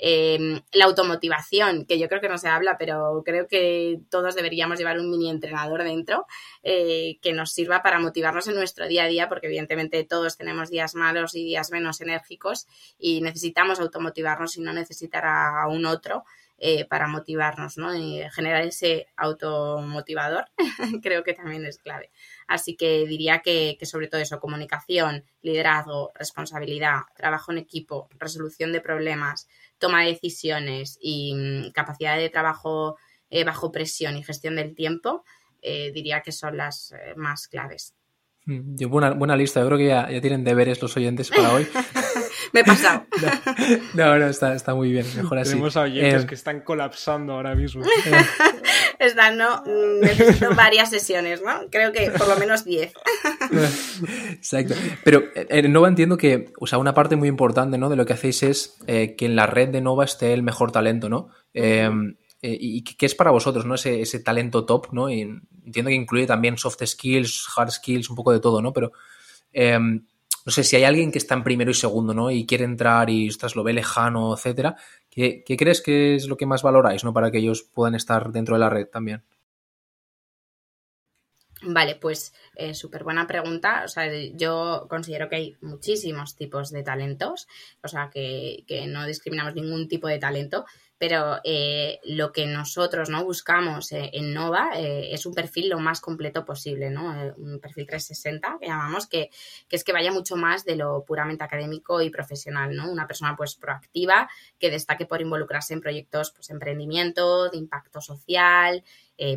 Em, 0.00 0.62
la 0.72 0.84
automotivación, 0.84 1.84
que 1.84 1.98
yo 1.98 2.08
creo 2.08 2.20
que 2.20 2.28
no 2.28 2.38
se 2.38 2.48
habla, 2.48 2.78
pero 2.78 3.22
creo 3.24 3.48
que 3.48 3.98
todos 4.10 4.36
deberíamos 4.36 4.78
llevar 4.78 5.00
un 5.00 5.10
mini 5.10 5.28
entrenador 5.28 5.82
dentro 5.82 6.26
eh, 6.62 7.18
que 7.20 7.32
nos 7.32 7.52
sirva 7.52 7.82
para 7.82 7.98
motivarnos 7.98 8.46
en 8.46 8.54
nuestro 8.54 8.86
día 8.86 9.04
a 9.04 9.08
día, 9.08 9.28
porque 9.28 9.48
evidentemente 9.48 10.04
todos 10.04 10.36
tenemos 10.36 10.70
días 10.70 10.94
malos 10.94 11.34
y 11.34 11.44
días 11.44 11.72
menos 11.72 12.00
enérgicos 12.00 12.68
y 12.96 13.20
necesitamos 13.22 13.80
automotivarnos 13.80 14.56
y 14.56 14.60
no 14.60 14.72
necesitar 14.72 15.24
a 15.26 15.66
un 15.68 15.84
otro 15.84 16.24
eh, 16.60 16.86
para 16.86 17.06
motivarnos, 17.06 17.78
¿no? 17.78 17.94
Y 17.94 18.20
generar 18.32 18.62
ese 18.64 19.06
automotivador 19.16 20.46
creo 21.04 21.22
que 21.22 21.32
también 21.32 21.64
es 21.64 21.78
clave. 21.78 22.10
Así 22.48 22.76
que 22.76 23.06
diría 23.06 23.40
que, 23.40 23.78
sobre 23.82 24.08
todo 24.08 24.20
eso, 24.20 24.40
comunicación, 24.40 25.24
liderazgo, 25.42 26.10
responsabilidad, 26.14 27.02
trabajo 27.14 27.52
en 27.52 27.58
equipo, 27.58 28.08
resolución 28.18 28.72
de 28.72 28.80
problemas, 28.80 29.46
toma 29.78 30.02
de 30.02 30.12
decisiones 30.12 30.98
y 31.00 31.34
mm, 31.34 31.72
capacidad 31.72 32.16
de 32.16 32.30
trabajo 32.30 32.96
eh, 33.30 33.44
bajo 33.44 33.70
presión 33.70 34.16
y 34.16 34.24
gestión 34.24 34.56
del 34.56 34.74
tiempo, 34.74 35.24
eh, 35.62 35.92
diría 35.92 36.22
que 36.22 36.32
son 36.32 36.56
las 36.56 36.94
más 37.16 37.46
claves. 37.48 37.94
Mm, 38.46 38.76
buena, 38.88 39.10
buena 39.10 39.36
lista, 39.36 39.60
yo 39.60 39.66
creo 39.66 39.78
que 39.78 39.86
ya, 39.86 40.10
ya 40.10 40.20
tienen 40.20 40.42
deberes 40.42 40.80
los 40.80 40.96
oyentes 40.96 41.28
para 41.28 41.52
hoy. 41.52 41.68
Me 42.52 42.60
he 42.60 42.64
pasado. 42.64 43.04
No, 43.94 44.18
no, 44.18 44.26
está, 44.26 44.74
muy 44.74 44.90
bien, 44.90 45.06
mejor 45.16 45.38
así. 45.38 45.50
Tenemos 45.50 45.76
oyentes 45.76 46.22
eh, 46.22 46.26
que 46.26 46.34
están 46.34 46.60
colapsando 46.60 47.34
ahora 47.34 47.54
mismo. 47.54 47.82
están, 48.98 49.36
¿no? 49.36 49.62
Necesito 50.00 50.50
varias 50.56 50.90
sesiones, 50.90 51.42
¿no? 51.42 51.68
Creo 51.70 51.92
que 51.92 52.10
por 52.10 52.28
lo 52.28 52.36
menos 52.36 52.64
10. 52.64 52.92
Exacto. 54.30 54.74
Pero 55.04 55.24
en 55.34 55.66
eh, 55.66 55.68
Nova 55.68 55.88
entiendo 55.88 56.16
que, 56.16 56.52
o 56.58 56.66
sea, 56.66 56.78
una 56.78 56.94
parte 56.94 57.16
muy 57.16 57.28
importante, 57.28 57.78
¿no? 57.78 57.88
De 57.88 57.96
lo 57.96 58.06
que 58.06 58.12
hacéis 58.12 58.42
es 58.42 58.78
que 58.86 59.16
en 59.20 59.36
la 59.36 59.46
red 59.46 59.68
de 59.68 59.80
Nova 59.80 60.04
esté 60.04 60.32
el 60.32 60.42
mejor 60.42 60.72
talento, 60.72 61.08
¿no? 61.08 61.28
Eh, 62.40 62.56
y 62.60 62.82
qué 62.84 63.06
es 63.06 63.16
para 63.16 63.32
vosotros, 63.32 63.66
¿no? 63.66 63.74
Ese, 63.74 64.00
ese 64.00 64.20
talento 64.20 64.64
top, 64.64 64.92
¿no? 64.92 65.10
Y 65.10 65.22
entiendo 65.64 65.88
que 65.88 65.94
incluye 65.94 66.26
también 66.26 66.56
soft 66.56 66.84
skills, 66.84 67.48
hard 67.56 67.70
skills, 67.70 68.10
un 68.10 68.16
poco 68.16 68.32
de 68.32 68.38
todo, 68.38 68.62
¿no? 68.62 68.72
Pero 68.72 68.92
em, 69.52 70.04
no 70.46 70.52
sé 70.52 70.62
si 70.62 70.76
hay 70.76 70.84
alguien 70.84 71.10
que 71.10 71.18
está 71.18 71.34
en 71.34 71.42
primero 71.42 71.70
y 71.70 71.74
segundo, 71.74 72.14
¿no? 72.14 72.30
Y 72.30 72.46
quiere 72.46 72.64
entrar 72.64 73.10
y 73.10 73.28
ostras, 73.28 73.56
lo 73.56 73.64
ve 73.64 73.72
lejano, 73.72 74.34
etcétera. 74.34 74.76
¿Qué, 75.10 75.42
¿Qué, 75.44 75.56
crees 75.56 75.80
que 75.80 76.14
es 76.14 76.28
lo 76.28 76.36
que 76.36 76.46
más 76.46 76.62
valoráis, 76.62 77.04
¿no? 77.04 77.12
Para 77.12 77.30
que 77.30 77.38
ellos 77.38 77.62
puedan 77.62 77.94
estar 77.94 78.30
dentro 78.30 78.54
de 78.54 78.60
la 78.60 78.70
red 78.70 78.86
también. 78.86 79.24
Vale, 81.62 81.96
pues 81.96 82.32
eh, 82.54 82.72
súper 82.74 83.02
buena 83.02 83.26
pregunta. 83.26 83.82
O 83.84 83.88
sea, 83.88 84.08
yo 84.34 84.86
considero 84.88 85.28
que 85.28 85.36
hay 85.36 85.56
muchísimos 85.60 86.36
tipos 86.36 86.70
de 86.70 86.84
talentos, 86.84 87.48
o 87.82 87.88
sea, 87.88 88.10
que, 88.12 88.64
que 88.68 88.86
no 88.86 89.04
discriminamos 89.06 89.54
ningún 89.54 89.88
tipo 89.88 90.06
de 90.06 90.18
talento 90.18 90.66
pero 90.98 91.38
eh, 91.44 92.00
lo 92.04 92.32
que 92.32 92.46
nosotros 92.46 93.08
no 93.08 93.24
buscamos 93.24 93.92
eh, 93.92 94.10
en 94.12 94.34
Nova 94.34 94.70
eh, 94.74 95.10
es 95.12 95.26
un 95.26 95.34
perfil 95.34 95.68
lo 95.68 95.78
más 95.78 96.00
completo 96.00 96.44
posible, 96.44 96.90
¿no? 96.90 97.34
un 97.36 97.60
perfil 97.60 97.86
360 97.86 98.58
que 98.60 98.66
llamamos, 98.66 99.06
que, 99.06 99.30
que, 99.68 99.76
es 99.76 99.84
que 99.84 99.92
vaya 99.92 100.10
mucho 100.12 100.36
más 100.36 100.64
de 100.64 100.74
lo 100.74 101.04
puramente 101.04 101.44
académico 101.44 102.02
y 102.02 102.10
profesional, 102.10 102.74
¿no? 102.74 102.90
Una 102.90 103.06
persona 103.06 103.36
pues 103.36 103.54
proactiva 103.54 104.28
que 104.58 104.70
destaque 104.70 105.06
por 105.06 105.20
involucrarse 105.20 105.72
en 105.72 105.80
proyectos 105.80 106.32
pues 106.32 106.50
emprendimiento, 106.50 107.48
de 107.48 107.58
impacto 107.58 108.00
social, 108.00 108.82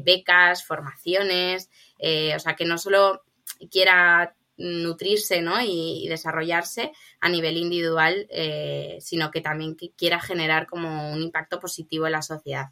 becas, 0.03 0.63
formaciones, 0.65 1.69
o 1.99 2.39
sea 2.39 2.55
que 2.55 2.65
no 2.65 2.77
solo 2.77 3.23
quiera 3.69 4.35
nutrirse 4.61 5.41
¿no? 5.41 5.59
y, 5.61 6.07
desarrollarse 6.07 6.91
a 7.19 7.29
nivel 7.29 7.57
individual, 7.57 8.27
eh, 8.29 8.97
sino 8.99 9.31
que 9.31 9.41
también 9.41 9.75
quiera 9.75 10.19
generar 10.19 10.67
como 10.67 11.11
un 11.11 11.21
impacto 11.21 11.59
positivo 11.59 12.05
en 12.05 12.13
la 12.13 12.21
sociedad. 12.21 12.67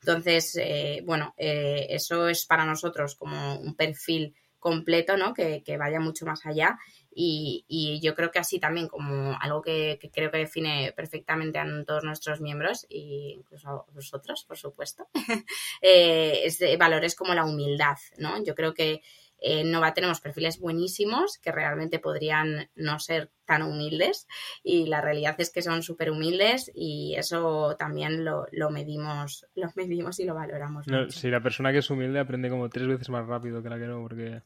Entonces, 0.00 0.56
eh, 0.60 1.02
bueno, 1.04 1.34
eh, 1.36 1.86
eso 1.90 2.28
es 2.28 2.46
para 2.46 2.64
nosotros 2.64 3.16
como 3.16 3.58
un 3.58 3.74
perfil 3.74 4.34
completo, 4.58 5.16
¿no? 5.16 5.32
Que, 5.34 5.62
vaya 5.78 6.00
mucho 6.00 6.26
más 6.26 6.44
allá. 6.46 6.78
Y, 7.18 8.00
yo 8.02 8.14
creo 8.14 8.30
que 8.30 8.38
así 8.38 8.58
también, 8.58 8.88
como 8.88 9.36
algo 9.40 9.62
que, 9.62 9.98
creo 10.12 10.30
que 10.30 10.38
define 10.38 10.92
perfectamente 10.94 11.58
a 11.58 11.66
todos 11.86 12.04
nuestros 12.04 12.40
miembros, 12.40 12.86
e 12.90 13.34
incluso 13.38 13.68
a 13.68 13.84
vosotros, 13.92 14.44
por 14.44 14.58
supuesto, 14.58 15.08
es 15.80 16.58
de 16.58 16.76
valores 16.76 17.14
como 17.14 17.34
la 17.34 17.44
humildad, 17.44 17.96
¿no? 18.18 18.42
Yo 18.44 18.54
creo 18.54 18.74
que 18.74 19.02
en 19.46 19.70
Nova 19.70 19.94
tenemos 19.94 20.20
perfiles 20.20 20.58
buenísimos 20.58 21.38
que 21.38 21.52
realmente 21.52 22.00
podrían 22.00 22.68
no 22.74 22.98
ser 22.98 23.30
tan 23.44 23.62
humildes 23.62 24.26
y 24.64 24.86
la 24.86 25.00
realidad 25.00 25.36
es 25.38 25.50
que 25.50 25.62
son 25.62 25.84
súper 25.84 26.10
humildes 26.10 26.72
y 26.74 27.14
eso 27.16 27.76
también 27.78 28.24
lo, 28.24 28.48
medimos 28.70 29.46
lo 29.54 29.68
medimos 29.76 30.18
y 30.18 30.24
lo 30.24 30.34
valoramos. 30.34 30.86
Si 31.10 31.30
la 31.30 31.40
persona 31.40 31.70
que 31.70 31.78
es 31.78 31.90
humilde 31.90 32.18
aprende 32.18 32.50
como 32.50 32.68
tres 32.68 32.88
veces 32.88 33.08
más 33.08 33.26
rápido 33.26 33.62
que 33.62 33.68
la 33.68 33.78
que 33.78 33.86
no, 33.86 34.02
porque 34.02 34.42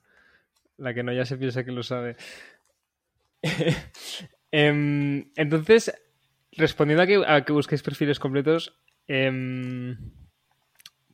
la 0.77 0.93
que 0.93 1.03
no 1.03 1.13
ya 1.13 1.25
se 1.25 1.39
piensa 1.39 1.65
que 1.65 1.73
lo 1.73 1.83
sabe. 1.83 2.17
Em, 4.53 5.31
entonces, 5.37 5.95
respondiendo 6.51 7.05
a 7.05 7.07
que, 7.07 7.23
a 7.25 7.45
que 7.45 7.53
busquéis 7.53 7.85
perfiles 7.85 8.19
completos, 8.19 8.77
eh, 9.07 9.97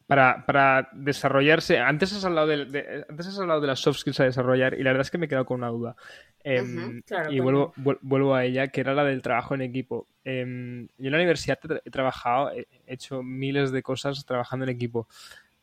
para, 0.07 0.89
desarrollarse. 0.93 1.79
Antes 1.79 2.13
has, 2.13 2.25
hablado 2.25 2.47
de, 2.47 3.05
antes 3.09 3.27
has 3.27 3.39
hablado 3.39 3.61
de 3.61 3.67
las 3.67 3.81
soft 3.81 3.99
skills 3.99 4.21
a 4.21 4.25
desarrollar 4.25 4.75
y 4.75 4.83
la 4.83 4.91
verdad 4.91 5.07
es 5.07 5.11
que 5.11 5.19
me 5.19 5.27
he 5.27 5.29
quedado 5.29 5.47
con 5.47 5.59
una 5.59 5.69
duda. 5.69 5.97
Em, 6.45 7.03
y 7.29 7.41
vuelvo, 7.41 7.73
vuelvo 7.77 8.35
a 8.35 8.45
ella, 8.45 8.69
que 8.69 8.81
era 8.81 8.95
la 8.95 9.05
del 9.05 9.23
trabajo 9.23 9.55
en 9.55 9.63
equipo. 9.63 10.07
Em, 10.25 10.87
yo 10.99 11.07
en 11.07 11.13
la 11.13 11.19
universidad 11.19 11.59
he 11.85 11.91
trabajado, 11.91 12.53
he 12.53 12.67
hecho 12.87 13.23
miles 13.23 13.73
de 13.73 13.83
cosas 13.83 14.25
trabajando 14.25 14.65
en 14.65 14.71
equipo, 14.71 15.09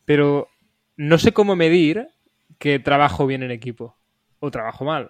pero 0.04 0.50
no 0.98 1.18
sé 1.18 1.32
cómo 1.32 1.56
medir 1.56 2.08
que 2.60 2.80
trabajo 2.80 3.26
bien 3.26 3.44
en 3.44 3.52
equipo 3.52 3.96
o 4.40 4.52
trabajo 4.52 4.84
mal. 4.84 5.10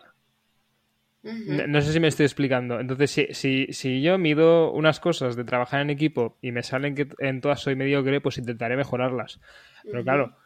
No 1.23 1.81
sé 1.81 1.93
si 1.93 1.99
me 2.01 2.09
estoy 2.09 2.25
explicando. 2.25 2.81
Entonces, 2.81 3.09
si, 3.09 3.27
si, 3.31 3.67
si, 3.71 4.01
yo 4.01 4.17
mido 4.17 4.71
unas 4.73 4.99
cosas 4.99 5.37
de 5.37 5.45
trabajar 5.45 5.79
en 5.81 5.89
equipo 5.89 6.37
y 6.41 6.51
me 6.51 6.63
salen 6.63 6.95
que 6.95 7.07
en 7.19 7.39
todas 7.39 7.61
soy 7.61 7.75
mediocre, 7.75 8.19
pues 8.19 8.37
intentaré 8.37 8.75
mejorarlas. 8.75 9.39
Pero 9.83 10.03
claro, 10.03 10.37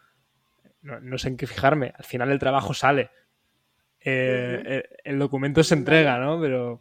no, 0.82 1.18
sé 1.18 1.28
en 1.28 1.36
qué 1.36 1.48
fijarme. 1.48 1.92
Al 1.96 2.04
final 2.04 2.30
el 2.30 2.38
trabajo 2.38 2.74
sale. 2.74 3.10
Eh, 4.00 4.84
el, 5.02 5.18
documento 5.18 5.64
se 5.64 5.74
entrega, 5.74 6.18
¿no? 6.18 6.40
Pero... 6.40 6.80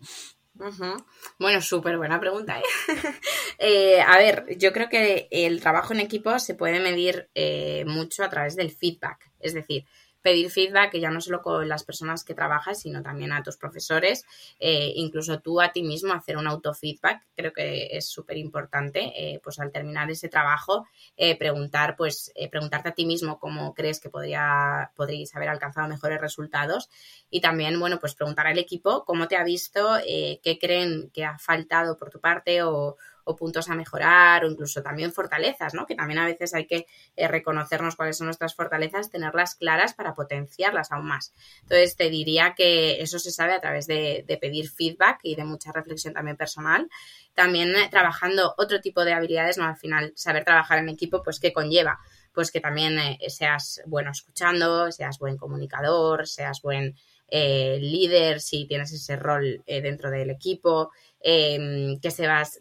Bueno, 1.39 1.61
súper 1.61 1.97
buena 1.97 2.19
pregunta. 2.19 2.59
¿eh? 2.59 2.63
¿eh? 3.59 4.01
a 4.01 4.17
ver, 4.17 4.45
yo 4.57 4.73
creo 4.73 4.89
que 4.89 5.27
el 5.31 5.61
trabajo 5.61 5.93
en 5.93 5.99
equipo 5.99 6.37
se 6.39 6.55
puede 6.55 6.79
medir 6.79 7.29
eh, 7.35 7.83
mucho 7.85 8.23
a 8.23 8.29
través 8.29 8.55
del 8.55 8.71
feedback. 8.71 9.31
Es 9.39 9.53
decir, 9.53 9.85
pedir 10.27 10.51
feedback 10.51 10.93
ya 10.97 11.09
no 11.09 11.21
solo 11.21 11.41
con 11.41 11.69
las 11.69 11.85
personas 11.85 12.25
que 12.25 12.33
trabajas, 12.33 12.81
sino 12.81 13.01
también 13.01 13.31
a 13.31 13.43
tus 13.43 13.55
profesores, 13.55 14.25
eh, 14.59 14.91
incluso 14.95 15.39
tú 15.39 15.61
a 15.61 15.71
ti 15.71 15.83
mismo 15.83 16.11
hacer 16.11 16.35
un 16.35 16.47
autofeedback, 16.47 17.25
creo 17.33 17.53
que 17.53 17.95
es 17.95 18.09
súper 18.09 18.35
importante, 18.35 19.13
eh, 19.15 19.39
pues 19.41 19.57
al 19.57 19.71
terminar 19.71 20.11
ese 20.11 20.27
trabajo, 20.27 20.85
eh, 21.15 21.37
preguntar, 21.37 21.95
pues 21.95 22.33
preguntarte 22.51 22.89
a 22.89 22.91
ti 22.91 23.05
mismo 23.05 23.39
cómo 23.39 23.73
crees 23.73 24.01
que 24.01 24.09
podría, 24.09 24.91
podríais 24.97 25.33
haber 25.33 25.47
alcanzado 25.47 25.87
mejores 25.87 26.19
resultados. 26.19 26.89
Y 27.29 27.39
también, 27.39 27.79
bueno, 27.79 27.97
pues 27.97 28.13
preguntar 28.13 28.47
al 28.47 28.57
equipo 28.57 29.05
cómo 29.05 29.29
te 29.29 29.37
ha 29.37 29.45
visto, 29.45 29.97
qué 30.05 30.57
creen 30.59 31.09
que 31.13 31.23
ha 31.23 31.39
faltado 31.39 31.97
por 31.97 32.09
tu 32.09 32.19
parte 32.19 32.63
o, 32.63 32.97
o 33.27 33.35
puntos 33.35 33.69
a 33.69 33.75
mejorar 33.75 34.45
o 34.45 34.49
incluso 34.49 34.81
también 34.81 35.11
fortalezas, 35.11 35.73
¿no? 35.73 35.85
Que 35.85 35.95
también 35.95 36.19
a 36.19 36.25
veces 36.25 36.53
hay 36.53 36.65
que 36.65 36.87
eh, 37.15 37.27
reconocernos 37.27 37.95
cuáles 37.97 38.17
son 38.17 38.27
nuestras 38.27 38.55
fortalezas, 38.55 39.11
tenerlas 39.11 39.55
claras 39.55 39.93
para 39.93 40.13
potenciarlas 40.13 40.91
aún 40.91 41.07
más. 41.07 41.33
Entonces, 41.63 41.97
te 41.97 42.09
diría 42.09 42.53
que 42.55 43.01
eso 43.01 43.19
se 43.19 43.31
sabe 43.31 43.53
a 43.53 43.59
través 43.59 43.85
de, 43.85 44.25
pedir 44.39 44.69
feedback 44.69 45.19
y 45.23 45.35
de 45.35 45.43
mucha 45.43 45.71
reflexión 45.73 46.13
también 46.13 46.37
personal. 46.37 46.87
También 47.33 47.75
eh, 47.75 47.89
trabajando 47.91 48.53
otro 48.57 48.79
tipo 48.79 49.03
de 49.03 49.13
habilidades, 49.13 49.57
¿no? 49.57 49.65
Al 49.65 49.75
final, 49.75 50.13
saber 50.15 50.45
trabajar 50.45 50.79
en 50.79 50.89
equipo, 50.89 51.21
pues, 51.21 51.39
¿qué 51.39 51.51
conlleva? 51.51 51.99
Pues 52.31 52.51
que 52.51 52.61
también 52.61 52.97
eh, 52.97 53.17
seas 53.27 53.81
bueno 53.87 54.11
escuchando, 54.11 54.89
seas 54.91 55.19
buen 55.19 55.37
comunicador, 55.37 56.27
seas 56.27 56.61
buen 56.61 56.95
líder, 57.29 58.39
si 58.39 58.65
tienes 58.67 58.93
ese 58.93 59.17
rol 59.17 59.61
dentro 59.67 60.09
del 60.09 60.29
equipo, 60.29 60.91
Em, 61.19 61.99
que, 61.99 62.09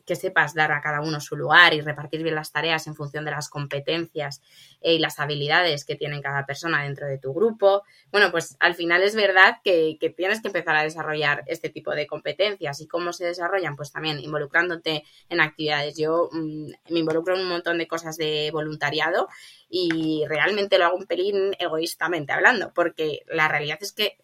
que 0.06 0.16
sepas 0.16 0.54
dar 0.54 0.72
a 0.72 0.80
cada 0.80 1.02
uno 1.02 1.20
su 1.20 1.36
lugar 1.36 1.74
y 1.74 1.82
repartir 1.82 2.22
bien 2.22 2.34
las 2.34 2.52
tareas 2.52 2.86
en 2.86 2.94
función 2.94 3.24
de 3.26 3.30
las 3.30 3.50
competencias 3.50 4.40
eh, 4.80 4.94
y 4.94 4.98
las 4.98 5.20
habilidades 5.20 5.84
que 5.84 5.94
tiene 5.94 6.22
cada 6.22 6.46
persona 6.46 6.82
dentro 6.82 7.06
de 7.06 7.18
tu 7.18 7.34
grupo. 7.34 7.82
Bueno, 8.10 8.30
pues 8.30 8.56
al 8.58 8.74
final 8.74 9.02
es 9.02 9.14
verdad 9.14 9.58
que, 9.62 9.98
tienes 10.16 10.40
que 10.40 10.48
empezar 10.48 10.74
a 10.74 10.84
desarrollar 10.84 11.44
este 11.46 11.68
tipo 11.68 11.90
de 11.94 12.06
competencias 12.06 12.80
y 12.80 12.88
cómo 12.88 13.12
se 13.12 13.26
desarrollan, 13.26 13.76
pues 13.76 13.92
también 13.92 14.20
involucrándote 14.20 15.04
en 15.28 15.40
actividades. 15.40 15.96
Yo 15.98 16.30
mm, 16.32 16.70
me 16.88 16.98
involucro 17.00 17.34
en 17.34 17.42
un 17.42 17.48
montón 17.48 17.76
de 17.76 17.86
cosas 17.86 18.16
de 18.16 18.50
voluntariado 18.52 19.28
y 19.68 20.24
realmente 20.28 20.78
lo 20.78 20.86
hago 20.86 20.96
un 20.96 21.06
pelín 21.06 21.54
egoístamente 21.58 22.32
hablando, 22.32 22.72
porque 22.74 23.20
la 23.28 23.48
realidad 23.48 23.78
es 23.82 23.92
que 23.92 24.16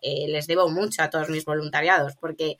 eh, 0.00 0.26
les 0.28 0.46
debo 0.46 0.68
mucho 0.68 1.02
a 1.02 1.10
todos 1.10 1.28
mis 1.28 1.44
voluntariados, 1.44 2.16
porque 2.16 2.58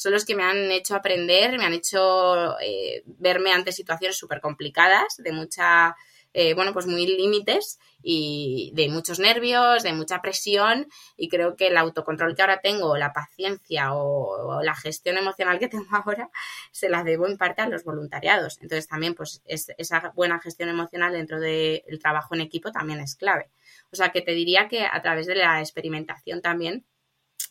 son 0.00 0.12
los 0.12 0.24
que 0.24 0.34
me 0.34 0.44
han 0.44 0.72
hecho 0.72 0.94
aprender, 0.94 1.58
me 1.58 1.66
han 1.66 1.74
hecho 1.74 2.58
eh, 2.58 3.02
verme 3.04 3.52
ante 3.52 3.70
situaciones 3.70 4.16
súper 4.16 4.40
complicadas, 4.40 5.18
de 5.18 5.30
mucha, 5.30 5.94
eh, 6.32 6.54
bueno, 6.54 6.72
pues 6.72 6.86
muy 6.86 7.06
límites 7.06 7.78
y 8.02 8.72
de 8.74 8.88
muchos 8.88 9.18
nervios, 9.18 9.82
de 9.82 9.92
mucha 9.92 10.22
presión 10.22 10.86
y 11.18 11.28
creo 11.28 11.54
que 11.54 11.66
el 11.66 11.76
autocontrol 11.76 12.34
que 12.34 12.40
ahora 12.40 12.62
tengo, 12.62 12.96
la 12.96 13.12
paciencia 13.12 13.92
o, 13.92 14.62
la 14.62 14.74
gestión 14.74 15.18
emocional 15.18 15.58
que 15.58 15.68
tengo 15.68 15.94
ahora, 15.94 16.30
se 16.72 16.88
la 16.88 17.04
debo 17.04 17.26
en 17.26 17.36
parte 17.36 17.60
a 17.60 17.68
los 17.68 17.84
voluntariados. 17.84 18.56
Entonces 18.62 18.88
también 18.88 19.14
pues 19.14 19.42
esa 19.44 20.12
buena 20.14 20.40
gestión 20.40 20.70
emocional 20.70 21.12
dentro 21.12 21.38
del 21.40 21.98
trabajo 22.00 22.34
en 22.34 22.40
equipo 22.40 22.72
también 22.72 23.00
es 23.00 23.16
clave. 23.16 23.50
O 23.92 23.96
sea 23.96 24.12
que 24.12 24.22
te 24.22 24.32
diría 24.32 24.66
que 24.66 24.86
a 24.86 25.02
través 25.02 25.26
de 25.26 25.34
la 25.34 25.60
experimentación 25.60 26.40
también 26.40 26.86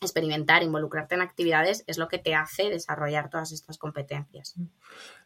experimentar, 0.00 0.62
involucrarte 0.62 1.14
en 1.14 1.20
actividades 1.20 1.84
es 1.86 1.98
lo 1.98 2.08
que 2.08 2.18
te 2.18 2.34
hace 2.34 2.70
desarrollar 2.70 3.28
todas 3.28 3.52
estas 3.52 3.76
competencias. 3.78 4.54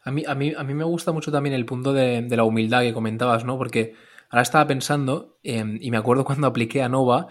A 0.03 0.11
mí, 0.11 0.23
a 0.27 0.35
mí, 0.35 0.53
a 0.55 0.63
mí 0.63 0.73
me 0.73 0.83
gusta 0.83 1.11
mucho 1.11 1.31
también 1.31 1.55
el 1.55 1.65
punto 1.65 1.93
de, 1.93 2.27
la 2.29 2.43
humildad 2.43 2.81
que 2.81 2.93
comentabas, 2.93 3.45
¿no? 3.45 3.57
Porque 3.57 3.95
ahora 4.29 4.41
estaba 4.41 4.67
pensando, 4.67 5.37
em, 5.43 5.77
y 5.81 5.91
me 5.91 5.97
acuerdo 5.97 6.25
cuando 6.25 6.47
apliqué 6.47 6.83
a 6.83 6.89
Nova, 6.89 7.27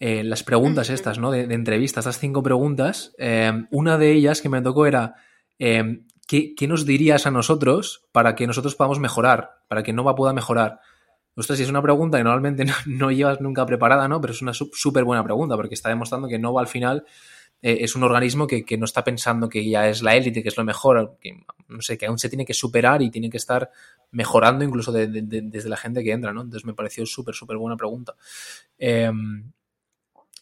eh, 0.00 0.24
las 0.24 0.42
preguntas 0.42 0.90
estas, 0.90 1.18
¿no? 1.18 1.30
De, 1.30 1.42
entrevistas, 1.42 2.06
estas 2.06 2.18
cinco 2.18 2.42
preguntas, 2.42 3.14
em, 3.18 3.68
una 3.70 3.96
de 3.96 4.12
ellas 4.12 4.42
que 4.42 4.48
me 4.48 4.60
tocó 4.60 4.86
era, 4.86 5.14
em, 5.58 6.06
¿qué, 6.26 6.54
¿qué, 6.56 6.66
nos 6.66 6.84
dirías 6.84 7.26
a 7.26 7.30
nosotros 7.30 8.08
para 8.12 8.34
que 8.34 8.46
nosotros 8.46 8.74
podamos 8.74 8.98
mejorar, 8.98 9.50
para 9.68 9.82
que 9.82 9.92
Nova 9.92 10.16
pueda 10.16 10.32
mejorar? 10.32 10.80
Ostras, 11.38 11.60
es 11.60 11.68
una 11.70 11.80
pregunta 11.80 12.18
que 12.18 12.24
normalmente 12.24 12.64
no, 12.86 13.12
llevas 13.12 13.40
nunca 13.40 13.64
preparada, 13.64 14.08
¿no? 14.08 14.20
Pero 14.20 14.32
es 14.32 14.42
una 14.42 14.52
súper 14.52 15.04
buena 15.04 15.22
pregunta 15.22 15.54
porque 15.54 15.74
está 15.74 15.88
demostrando 15.88 16.26
que 16.26 16.36
Nova 16.36 16.60
al 16.60 16.66
final 16.66 17.04
eh, 17.62 17.78
es 17.80 17.94
un 17.94 18.02
organismo 18.02 18.48
que, 18.48 18.64
no 18.76 18.84
está 18.84 19.04
pensando 19.04 19.48
que 19.48 19.68
ya 19.68 19.88
es 19.88 20.02
la 20.02 20.16
élite, 20.16 20.42
que 20.42 20.48
es 20.48 20.56
lo 20.56 20.64
mejor, 20.64 21.16
que 21.20 21.44
no 21.68 21.80
sé, 21.80 21.96
que 21.96 22.06
aún 22.06 22.18
se 22.18 22.28
tiene 22.28 22.44
que 22.44 22.54
superar 22.54 23.02
y 23.02 23.10
tiene 23.10 23.30
que 23.30 23.36
estar 23.36 23.70
mejorando 24.10 24.64
incluso 24.64 24.90
desde 24.90 25.68
la 25.68 25.76
gente 25.76 26.02
que 26.02 26.10
entra, 26.10 26.32
¿no? 26.32 26.40
Entonces 26.40 26.64
me 26.66 26.74
pareció 26.74 27.06
súper, 27.06 27.36
súper 27.36 27.56
buena 27.56 27.76
pregunta. 27.76 28.16
Em, 28.76 29.52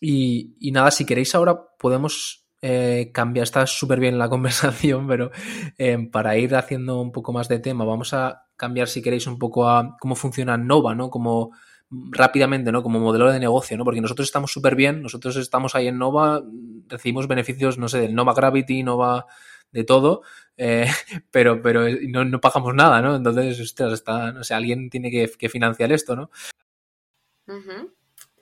y, 0.00 0.70
nada, 0.72 0.90
si 0.90 1.04
queréis 1.04 1.34
ahora 1.34 1.60
podemos 1.78 2.46
eh, 2.62 3.10
cambiar, 3.12 3.44
está 3.44 3.66
súper 3.66 4.00
bien 4.00 4.18
la 4.18 4.28
conversación, 4.30 5.06
pero 5.06 5.30
em, 5.76 6.10
para 6.10 6.38
ir 6.38 6.54
haciendo 6.54 7.02
un 7.02 7.12
poco 7.12 7.34
más 7.34 7.48
de 7.48 7.58
tema, 7.58 7.84
vamos 7.84 8.14
a 8.14 8.45
cambiar, 8.56 8.88
si 8.88 9.02
queréis, 9.02 9.26
un 9.26 9.38
poco 9.38 9.68
a 9.68 9.96
cómo 10.00 10.14
funciona 10.14 10.56
Nova, 10.56 10.94
¿no? 10.94 11.10
Como 11.10 11.52
rápidamente, 11.90 12.72
¿no? 12.72 12.82
Como 12.82 13.00
modelo 13.00 13.30
de 13.30 13.40
negocio, 13.40 13.76
¿no? 13.76 13.84
Porque 13.84 14.00
nosotros 14.00 14.26
estamos 14.26 14.52
súper 14.52 14.74
bien, 14.74 15.02
nosotros 15.02 15.36
estamos 15.36 15.74
ahí 15.74 15.88
en 15.88 15.98
Nova, 15.98 16.42
recibimos 16.88 17.28
beneficios, 17.28 17.78
no 17.78 17.88
sé, 17.88 18.00
del 18.00 18.14
Nova 18.14 18.34
Gravity, 18.34 18.82
Nova 18.82 19.26
de 19.72 19.84
todo, 19.84 20.22
eh, 20.56 20.86
pero, 21.30 21.62
pero 21.62 21.84
no, 22.08 22.40
pagamos 22.40 22.74
nada, 22.74 23.00
¿no? 23.02 23.16
Entonces, 23.16 23.60
ostras, 23.60 23.92
está, 23.92 24.32
no 24.32 24.42
sé, 24.44 24.54
alguien 24.54 24.90
tiene 24.90 25.10
que, 25.10 25.48
financiar 25.48 25.92
esto, 25.92 26.16
¿no? 26.16 26.30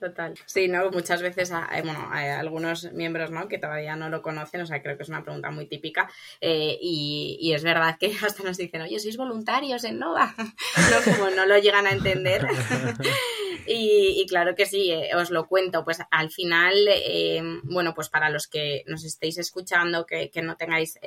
Total. 0.05 0.35
Sí, 0.45 0.67
¿no? 0.67 0.91
Muchas 0.91 1.23
veces, 1.23 1.49
bueno, 1.49 2.09
hay 2.11 2.29
algunos 2.29 2.93
miembros, 2.93 3.31
¿no? 3.31 3.47
Que 3.47 3.57
todavía 3.57 3.95
no 3.95 4.07
lo 4.07 4.21
conocen, 4.21 4.61
o 4.61 4.67
sea, 4.67 4.79
creo 4.83 4.97
que 4.97 5.01
es 5.01 5.09
una 5.09 5.23
pregunta 5.23 5.49
muy 5.49 5.65
típica. 5.65 6.07
Eh, 6.41 6.77
y, 6.79 7.51
es 7.55 7.63
verdad 7.63 7.97
que 7.99 8.13
hasta 8.23 8.43
nos 8.43 8.57
dicen, 8.57 8.83
oye, 8.83 8.99
¿sois 8.99 9.17
voluntarios 9.17 9.83
en 9.83 9.97
Nova? 9.97 10.35
no, 10.37 11.11
como 11.11 11.31
no 11.31 11.47
lo 11.47 11.57
llegan 11.57 11.87
a 11.87 11.91
entender. 11.91 12.45
y, 13.65 14.23
claro 14.29 14.53
que 14.53 14.67
sí, 14.67 14.91
eh, 14.91 15.15
os 15.15 15.31
lo 15.31 15.47
cuento. 15.47 15.83
Pues 15.83 15.97
al 16.11 16.29
final, 16.29 16.75
eh, 16.87 17.41
bueno, 17.63 17.95
pues 17.95 18.09
para 18.09 18.29
los 18.29 18.47
que 18.47 18.83
nos 18.85 19.03
estéis 19.05 19.39
escuchando, 19.39 20.05
que, 20.05 20.29
que 20.29 20.43
no 20.43 20.55
tengáis, 20.55 20.99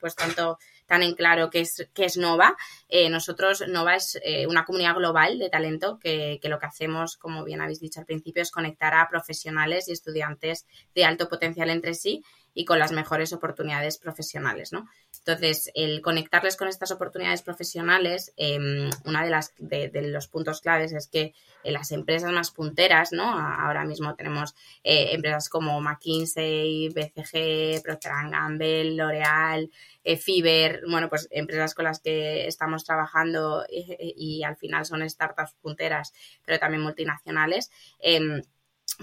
pues 0.00 0.16
tanto 0.16 0.58
tan 0.86 1.02
en 1.02 1.14
claro 1.14 1.50
qué 1.50 1.60
es, 1.60 1.88
es 1.94 2.16
Nova. 2.16 2.56
Eh, 2.88 3.08
nosotros, 3.10 3.64
Nova 3.68 3.96
es 3.96 4.18
eh, 4.24 4.46
una 4.46 4.64
comunidad 4.64 4.94
global 4.94 5.38
de 5.38 5.50
talento 5.50 5.98
que, 5.98 6.38
que, 6.40 6.48
lo 6.48 6.58
que 6.58 6.66
hacemos, 6.66 7.16
como 7.16 7.44
bien 7.44 7.60
habéis 7.60 7.80
dicho 7.80 8.00
al 8.00 8.06
principio, 8.06 8.42
es 8.42 8.50
conectar 8.50 8.94
a 8.94 9.08
profesionales 9.08 9.88
y 9.88 9.92
estudiantes 9.92 10.66
de 10.94 11.04
alto 11.04 11.28
potencial 11.28 11.70
entre 11.70 11.94
sí 11.94 12.22
y 12.56 12.64
con 12.64 12.78
las 12.78 12.90
mejores 12.90 13.34
oportunidades 13.34 13.98
profesionales, 13.98 14.72
¿no? 14.72 14.88
Entonces, 15.18 15.70
el 15.74 16.00
conectarles 16.00 16.56
con 16.56 16.68
estas 16.68 16.90
oportunidades 16.90 17.42
profesionales, 17.42 18.32
eh, 18.38 18.58
una 19.04 19.24
de 19.26 19.90
de, 19.90 20.02
los 20.08 20.26
puntos 20.26 20.62
claves 20.62 20.92
es 20.92 21.06
que 21.06 21.34
eh, 21.62 21.70
las 21.70 21.92
empresas 21.92 22.32
más 22.32 22.50
punteras, 22.50 23.12
¿no? 23.12 23.24
Ahora 23.24 23.84
mismo 23.84 24.14
tenemos 24.14 24.54
eh, 24.82 25.10
empresas 25.12 25.50
como 25.50 25.78
McKinsey, 25.82 26.88
BCG, 26.88 27.82
Procter 27.82 28.12
Gamble, 28.30 28.92
L'Oreal, 28.92 29.70
eh, 30.02 30.16
Fiverr, 30.16 30.80
bueno, 30.88 31.10
pues 31.10 31.28
empresas 31.30 31.74
con 31.74 31.84
las 31.84 32.00
que 32.00 32.46
estamos 32.46 32.86
trabajando 32.86 33.66
y, 33.68 34.14
y, 34.16 34.44
al 34.44 34.56
final 34.56 34.86
son 34.86 35.08
startups 35.08 35.52
punteras, 35.60 36.14
pero 36.42 36.58
también 36.58 36.82
multinacionales. 36.82 37.70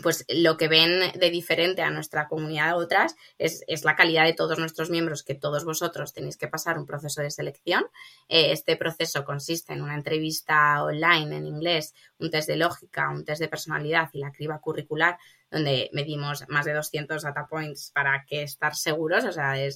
Pues 0.01 0.25
lo 0.27 0.57
que 0.57 0.67
ven 0.67 1.11
de 1.13 1.29
diferente 1.29 1.83
a 1.83 1.91
nuestra 1.91 2.27
comunidad 2.27 2.69
a 2.69 2.75
otras 2.77 3.15
es, 3.37 3.63
la 3.83 3.95
calidad 3.95 4.25
de 4.25 4.33
todos 4.33 4.57
nuestros 4.57 4.89
miembros, 4.89 5.23
que 5.23 5.35
todos 5.35 5.65
vosotros 5.65 6.13
tenéis 6.13 6.37
que 6.37 6.47
pasar 6.47 6.79
un 6.79 6.87
proceso 6.87 7.21
de 7.21 7.29
selección. 7.29 7.83
Eh, 8.27 8.51
este 8.51 8.75
proceso 8.75 9.23
consiste 9.23 9.73
en 9.73 9.83
una 9.83 9.93
entrevista 9.93 10.83
online 10.83 11.37
en 11.37 11.45
inglés, 11.45 11.93
un 12.17 12.31
test 12.31 12.47
de 12.47 12.55
lógica, 12.55 13.09
un 13.09 13.23
test 13.23 13.41
de 13.41 13.49
personalidad 13.49 14.09
y 14.13 14.19
la 14.19 14.31
criba 14.31 14.59
curricular, 14.59 15.17
donde 15.51 15.91
medimos 15.93 16.43
más 16.47 16.65
de 16.65 16.73
200 16.73 17.21
data 17.21 17.45
points 17.45 17.91
para 17.91 18.25
que 18.25 18.41
estar 18.41 18.75
seguros, 18.75 19.23
o 19.25 19.31
sea, 19.31 19.61
es, 19.61 19.75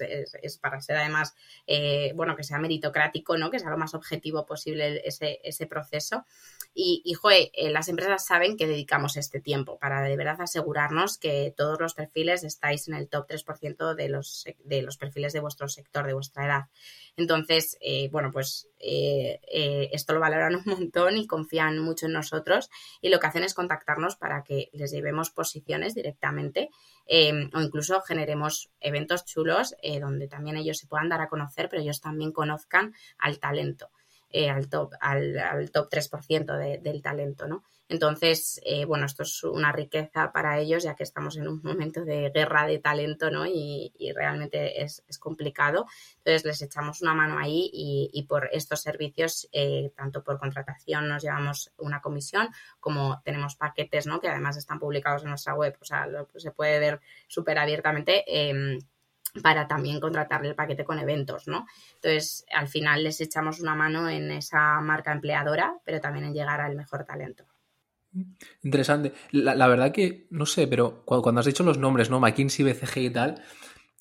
para 0.57 0.81
ser 0.81 0.97
además, 0.97 1.35
eh, 1.67 2.11
bueno, 2.15 2.35
que 2.35 2.43
sea 2.43 2.57
meritocrático, 2.57 3.37
¿no? 3.37 3.51
Que 3.51 3.59
sea 3.59 3.69
lo 3.69 3.77
más 3.77 3.93
objetivo 3.93 4.45
posible 4.47 5.01
ese, 5.05 5.39
ese 5.43 5.67
proceso. 5.67 6.25
Y, 6.79 7.01
y 7.03 7.15
joe, 7.15 7.49
eh, 7.55 7.71
las 7.71 7.87
empresas 7.87 8.23
saben 8.23 8.55
que 8.55 8.67
dedicamos 8.67 9.17
este 9.17 9.41
tiempo 9.41 9.79
para 9.79 10.03
de 10.03 10.15
verdad 10.15 10.39
asegurarnos 10.39 11.17
que 11.17 11.51
todos 11.57 11.79
los 11.79 11.95
perfiles 11.95 12.43
estáis 12.43 12.87
en 12.87 12.93
el 12.93 13.09
top 13.09 13.27
3% 13.27 13.95
de 13.95 14.09
los, 14.09 14.45
de 14.63 14.83
los 14.83 14.95
perfiles 14.95 15.33
de 15.33 15.39
vuestro 15.39 15.67
sector, 15.69 16.05
de 16.05 16.13
vuestra 16.13 16.45
edad. 16.45 16.65
Entonces, 17.15 17.79
eh, 17.81 18.09
bueno, 18.11 18.31
pues 18.31 18.69
eh, 18.77 19.39
esto 19.91 20.13
lo 20.13 20.19
valoran 20.19 20.57
un 20.57 20.63
montón 20.67 21.17
y 21.17 21.25
confían 21.25 21.79
mucho 21.79 22.05
en 22.05 22.13
nosotros 22.13 22.69
y 23.01 23.09
lo 23.09 23.19
que 23.19 23.25
hacen 23.25 23.43
es 23.43 23.55
contactarnos 23.55 24.15
para 24.15 24.43
que 24.43 24.69
les 24.71 24.91
llevemos 24.91 25.31
posiciones 25.31 25.95
directamente 25.95 26.69
o 27.09 27.61
incluso 27.61 28.01
generemos 28.01 28.69
eventos 28.81 29.25
chulos 29.25 29.75
donde 30.01 30.27
también 30.27 30.57
ellos 30.57 30.77
se 30.77 30.87
puedan 30.87 31.09
dar 31.09 31.21
a 31.21 31.29
conocer, 31.29 31.69
pero 31.69 31.81
ellos 31.81 32.01
también 32.01 32.33
conozcan 32.33 32.93
al 33.17 33.39
talento. 33.39 33.89
Eh, 34.29 34.49
al, 34.49 34.67
top, 34.67 34.93
al, 34.99 35.39
al, 35.39 35.71
top 35.71 35.89
3% 35.89 36.81
del 36.81 37.01
talento, 37.01 37.47
¿no? 37.47 37.63
Entonces, 37.89 38.59
eh, 38.65 38.83
bueno, 38.83 39.05
esto 39.05 39.23
es 39.23 39.41
una 39.45 39.71
riqueza 39.71 40.33
para 40.33 40.59
ellos, 40.59 40.83
ya 40.83 40.95
que 40.95 41.03
estamos 41.03 41.37
en 41.37 41.47
un 41.47 41.61
momento 41.63 42.03
de 42.03 42.29
guerra 42.31 42.67
de 42.67 42.79
talento, 42.79 43.31
¿no? 43.31 43.45
Y, 43.45 43.93
realmente 44.13 44.83
es, 44.83 45.01
complicado. 45.19 45.85
Entonces, 46.17 46.43
les 46.45 46.61
echamos 46.61 47.01
una 47.01 47.13
mano 47.13 47.39
ahí 47.39 47.69
y, 47.71 48.23
por 48.23 48.49
estos 48.51 48.81
servicios, 48.81 49.47
eh, 49.53 49.91
tanto 49.95 50.23
por 50.23 50.39
contratación 50.39 51.07
nos 51.07 51.23
llevamos 51.23 51.71
una 51.77 52.01
comisión, 52.01 52.49
como 52.81 53.21
tenemos 53.23 53.55
paquetes, 53.55 54.07
¿no? 54.07 54.19
Que 54.19 54.27
además 54.27 54.57
están 54.57 54.79
publicados 54.79 55.23
en 55.23 55.29
nuestra 55.29 55.55
web, 55.55 55.77
o 55.79 55.85
sea, 55.85 56.07
se 56.35 56.51
puede 56.51 56.79
ver 56.79 56.99
súper 57.27 57.57
abiertamente 57.59 58.25
em, 58.27 58.79
para 59.41 59.67
también 59.67 59.99
contratarle 59.99 60.49
el 60.49 60.55
paquete 60.55 60.85
con 60.85 60.99
eventos, 60.99 61.47
¿no? 61.47 61.65
Entonces, 61.95 62.45
al 62.53 62.67
final 62.67 63.03
les 63.03 63.21
echamos 63.21 63.59
una 63.59 63.75
mano 63.75 64.09
en 64.09 64.31
esa 64.31 64.79
marca 64.81 65.11
empleadora, 65.11 65.77
pero 65.83 66.01
también 66.01 66.25
en 66.25 66.33
llegar 66.33 66.61
al 66.61 66.75
mejor 66.75 67.05
talento. 67.05 67.45
Interesante. 68.63 69.13
La, 69.31 69.67
verdad 69.67 69.91
que, 69.91 70.27
no 70.31 70.45
sé, 70.45 70.67
pero 70.67 71.03
cuando, 71.05 71.39
has 71.39 71.45
dicho 71.45 71.63
los 71.63 71.77
nombres, 71.77 72.09
¿no? 72.09 72.19
McKinsey, 72.19 72.65
BCG 72.65 72.97
y 72.97 73.09
tal, 73.09 73.43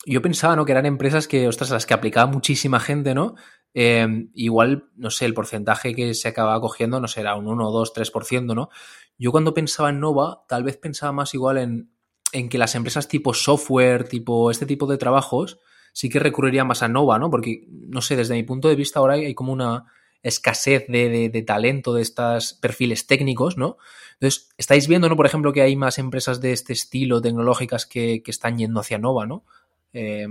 yo 0.06 0.22
pensaba, 0.22 0.56
¿no? 0.56 0.64
Que 0.64 0.72
eran 0.72 0.86
empresas 0.86 1.28
que, 1.28 1.48
ostras, 1.48 1.70
las 1.70 1.86
que 1.86 1.94
aplicaba 1.94 2.30
muchísima 2.30 2.80
gente, 2.80 3.14
¿no? 3.14 3.34
Em, 3.74 4.30
igual, 4.34 4.88
no 4.96 5.10
sé, 5.10 5.26
el 5.26 5.34
porcentaje 5.34 5.94
que 5.94 6.14
se 6.14 6.28
acaba 6.28 6.58
cogiendo, 6.60 7.00
no 7.00 7.08
sé, 7.08 7.20
era 7.20 7.34
un 7.34 7.46
1, 7.46 7.70
2, 7.70 7.92
3%, 7.92 8.54
¿no? 8.54 8.70
Yo 9.18 9.32
cuando 9.32 9.52
pensaba 9.52 9.90
en 9.90 10.00
Nova, 10.00 10.44
tal 10.48 10.62
vez 10.62 10.78
pensaba 10.78 11.12
más 11.12 11.34
igual 11.34 11.58
en 11.58 11.90
en 12.32 12.48
que 12.48 12.58
las 12.58 12.74
empresas 12.74 13.08
tipo 13.08 13.34
software, 13.34 14.08
tipo 14.08 14.50
este 14.50 14.66
tipo 14.66 14.86
de 14.86 14.98
trabajos, 14.98 15.58
sí 15.92 16.08
que 16.08 16.18
recurrirían 16.18 16.66
más 16.66 16.82
a 16.82 16.88
Nova, 16.88 17.18
¿no? 17.18 17.30
Porque, 17.30 17.66
no 17.70 18.02
sé, 18.02 18.16
desde 18.16 18.34
mi 18.34 18.42
punto 18.42 18.68
de 18.68 18.76
vista 18.76 19.00
ahora 19.00 19.14
hay 19.14 19.34
como 19.34 19.52
una 19.52 19.86
escasez 20.22 20.86
de, 20.88 21.44
talento 21.46 21.94
de 21.94 22.02
estos 22.02 22.54
perfiles 22.54 23.06
técnicos, 23.06 23.56
¿no? 23.56 23.78
Entonces, 24.14 24.48
estáis 24.58 24.88
viendo, 24.88 25.08
¿no? 25.08 25.16
Por 25.16 25.26
ejemplo, 25.26 25.52
que 25.52 25.62
hay 25.62 25.76
más 25.76 25.98
empresas 25.98 26.40
de 26.40 26.52
este 26.52 26.72
estilo 26.72 27.20
tecnológicas 27.22 27.86
que, 27.86 28.22
están 28.26 28.58
yendo 28.58 28.80
hacia 28.80 28.98
Nova, 28.98 29.26
¿no? 29.26 29.44
Eh, 29.92 30.26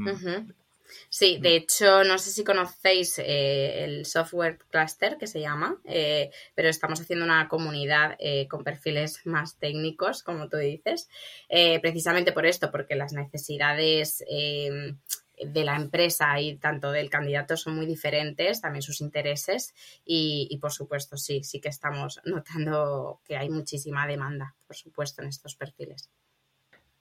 Sí, 1.10 1.38
de 1.40 1.56
hecho, 1.56 2.04
no 2.04 2.18
sé 2.18 2.32
si 2.32 2.44
conocéis 2.44 3.20
eh, 3.20 3.84
el 3.84 4.06
software 4.06 4.60
cluster 4.70 5.18
que 5.18 5.28
se 5.28 5.40
llama, 5.40 5.80
eh, 5.86 6.32
pero 6.54 6.70
estamos 6.70 7.00
haciendo 7.00 7.26
una 7.26 7.48
comunidad 7.48 8.16
eh, 8.20 8.48
con 8.48 8.64
perfiles 8.64 9.26
más 9.26 9.58
técnicos, 9.58 10.24
como 10.24 10.50
tú 10.50 10.58
dices, 10.58 11.10
precisamente 11.82 12.32
por 12.32 12.46
esto, 12.46 12.72
porque 12.72 12.96
las 12.96 13.14
necesidades 13.14 14.24
de 14.28 15.66
la 15.66 15.76
empresa 15.76 16.40
y 16.40 16.58
tanto 16.58 16.92
del 16.92 17.10
candidato 17.10 17.58
son 17.58 17.76
muy 17.76 17.86
diferentes, 17.86 18.62
también 18.62 18.82
sus 18.82 19.02
intereses 19.02 19.74
y, 20.06 20.58
por 20.62 20.72
supuesto 20.72 21.18
sí, 21.18 21.44
sí 21.44 21.60
que 21.60 21.70
estamos 21.70 22.22
notando 22.26 23.22
que 23.26 23.38
hay 23.38 23.50
muchísima 23.50 24.08
demanda, 24.08 24.56
por 24.68 24.76
supuesto, 24.76 25.22
en 25.22 25.30
estos 25.30 25.56
perfiles. 25.56 26.10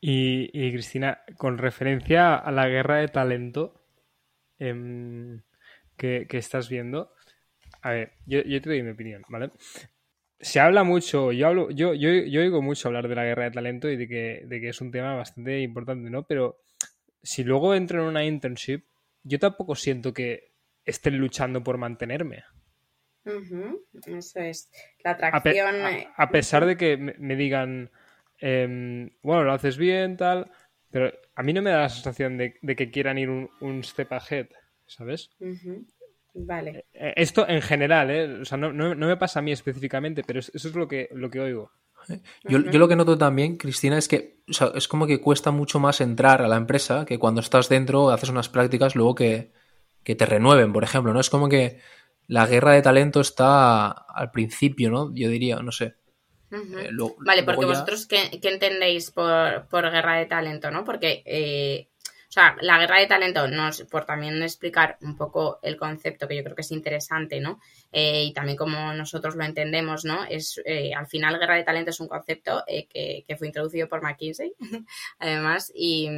Y, 0.07 0.51
y 0.53 0.71
Cristina, 0.73 1.23
con 1.39 1.57
referencia 1.57 2.35
a 2.35 2.53
la 2.53 2.69
guerra 2.69 2.97
de 2.97 3.09
talento, 3.09 3.85
Em, 4.59 5.43
que, 5.97 6.27
estás 6.31 6.69
viendo. 6.69 7.13
A 7.83 7.91
ver, 7.91 8.13
yo, 8.27 8.43
te 8.43 8.69
doy 8.69 8.83
mi 8.83 8.91
opinión, 8.91 9.23
¿vale? 9.29 9.51
Se 10.41 10.61
habla 10.61 10.85
mucho, 10.85 11.33
yo 11.33 11.49
hablo, 11.49 11.71
yo, 11.71 11.95
yo, 11.95 12.11
yo 12.11 12.41
oigo 12.41 12.63
mucho 12.63 12.89
hablar 12.89 13.09
de 13.09 13.15
la 13.15 13.25
guerra 13.25 13.45
de 13.45 13.51
talento 13.51 13.89
y 13.89 13.97
de 13.97 14.09
que, 14.09 14.43
de 14.47 14.61
que 14.61 14.69
es 14.69 14.81
un 14.81 14.91
tema 14.91 15.15
bastante 15.15 15.61
importante, 15.61 16.11
¿no? 16.11 16.27
Pero 16.27 16.61
si 17.23 17.45
luego 17.45 17.75
entro 17.75 18.03
en 18.03 18.09
una 18.09 18.25
internship, 18.25 18.85
yo 19.23 19.39
tampoco 19.39 19.75
siento 19.75 20.13
que 20.13 20.53
estén 20.85 21.19
luchando 21.19 21.63
por 21.63 21.79
mantenerme. 21.79 22.45
Eso 24.07 24.41
es. 24.41 24.71
La 25.03 25.13
atracción. 25.13 25.75
A, 26.17 26.31
pesar 26.31 26.67
de 26.67 26.77
que 26.77 26.97
me, 26.97 27.37
digan, 27.37 27.91
em, 28.39 29.11
bueno, 29.23 29.45
lo 29.45 29.53
haces 29.53 29.77
bien, 29.77 30.17
tal, 30.17 30.51
pero 30.91 31.13
a 31.35 31.43
mí 31.43 31.53
no 31.53 31.63
me 31.63 31.71
da 31.71 31.83
la 31.83 31.89
sensación 31.89 32.39
de, 32.39 32.55
que 32.77 32.91
quieran 32.91 33.19
ir 33.19 33.29
un, 33.29 33.85
step 33.85 34.13
ahead, 34.13 34.47
¿sabes? 34.87 35.31
Vale. 36.35 36.71
Eh, 36.71 36.85
eh, 36.95 37.13
esto 37.17 37.49
en 37.49 37.63
general, 37.63 38.11
¿eh? 38.11 38.41
O 38.41 38.45
sea, 38.45 38.59
no, 38.59 38.73
me 38.73 39.17
pasa 39.17 39.39
a 39.39 39.43
mí 39.43 39.53
específicamente, 39.53 40.23
pero 40.25 40.41
eso 40.41 40.51
es 40.55 40.75
lo 40.75 40.89
que, 40.89 41.09
lo 41.13 41.31
que 41.31 41.41
oigo. 41.41 41.71
Yo, 42.45 42.59
lo 42.59 42.89
que 42.89 42.97
noto 42.97 43.17
también, 43.17 43.57
Cristina, 43.57 43.97
es 43.97 44.09
que 44.09 44.43
es 44.47 44.89
como 44.89 45.07
que 45.07 45.21
cuesta 45.21 45.51
mucho 45.51 45.81
más 45.81 46.01
entrar 46.01 46.43
a 46.43 46.49
la 46.49 46.57
empresa 46.57 47.07
que 47.07 47.19
cuando 47.19 47.41
estás 47.41 47.69
dentro, 47.69 48.11
haces 48.11 48.29
unas 48.29 48.51
prácticas, 48.51 48.95
luego 48.95 49.15
que, 49.15 49.53
que 50.03 50.15
te 50.15 50.27
renueven, 50.27 50.73
por 50.73 50.85
ejemplo, 50.85 51.15
¿no? 51.15 51.21
Es 51.21 51.31
como 51.31 51.49
que 51.49 51.81
la 52.27 52.47
guerra 52.47 52.73
de 52.73 52.83
talento 52.83 53.21
está 53.21 53.89
al 53.89 54.31
principio, 54.31 54.91
¿no? 54.91 55.15
Yo 55.15 55.29
diría, 55.29 55.57
no 55.61 55.73
sé. 55.73 55.95
Eh, 56.51 56.91
vale, 57.19 57.43
porque 57.43 57.67
vosotros, 57.67 58.07
¿qué, 58.07 58.31
entendéis 58.43 59.11
por, 59.11 59.91
guerra 59.91 60.19
de 60.19 60.27
talento, 60.27 60.71
no? 60.71 60.85
Porque, 60.85 61.23
eh, 61.27 61.89
o 62.29 62.33
sea, 62.35 62.57
la 62.61 62.79
guerra 62.79 62.99
de 62.99 63.07
talento, 63.07 63.47
nos, 63.49 63.83
por 63.83 64.05
también 64.05 64.43
explicar 64.43 64.99
un 65.03 65.17
poco 65.17 65.59
el 65.63 65.77
concepto 65.77 66.27
que 66.27 66.37
yo 66.37 66.43
creo 66.43 66.57
que 66.57 66.63
es 66.63 66.73
interesante, 66.73 67.41
¿no? 67.41 67.61
Eh, 67.93 68.25
y 68.25 68.33
también 68.33 68.57
como 68.57 68.93
nosotros 68.93 69.37
lo 69.37 69.45
entendemos, 69.45 70.05
¿no? 70.05 70.25
Es, 70.25 70.61
al 70.97 71.07
final, 71.07 71.39
guerra 71.39 71.57
de 71.57 71.65
talento 71.65 71.91
es 71.91 72.01
un 72.01 72.09
concepto 72.09 72.65
que, 72.67 73.25
fue 73.39 73.47
introducido 73.47 73.89
por 73.89 74.03
McKinsey, 74.03 74.55
además, 75.19 75.73
y, 75.75 76.09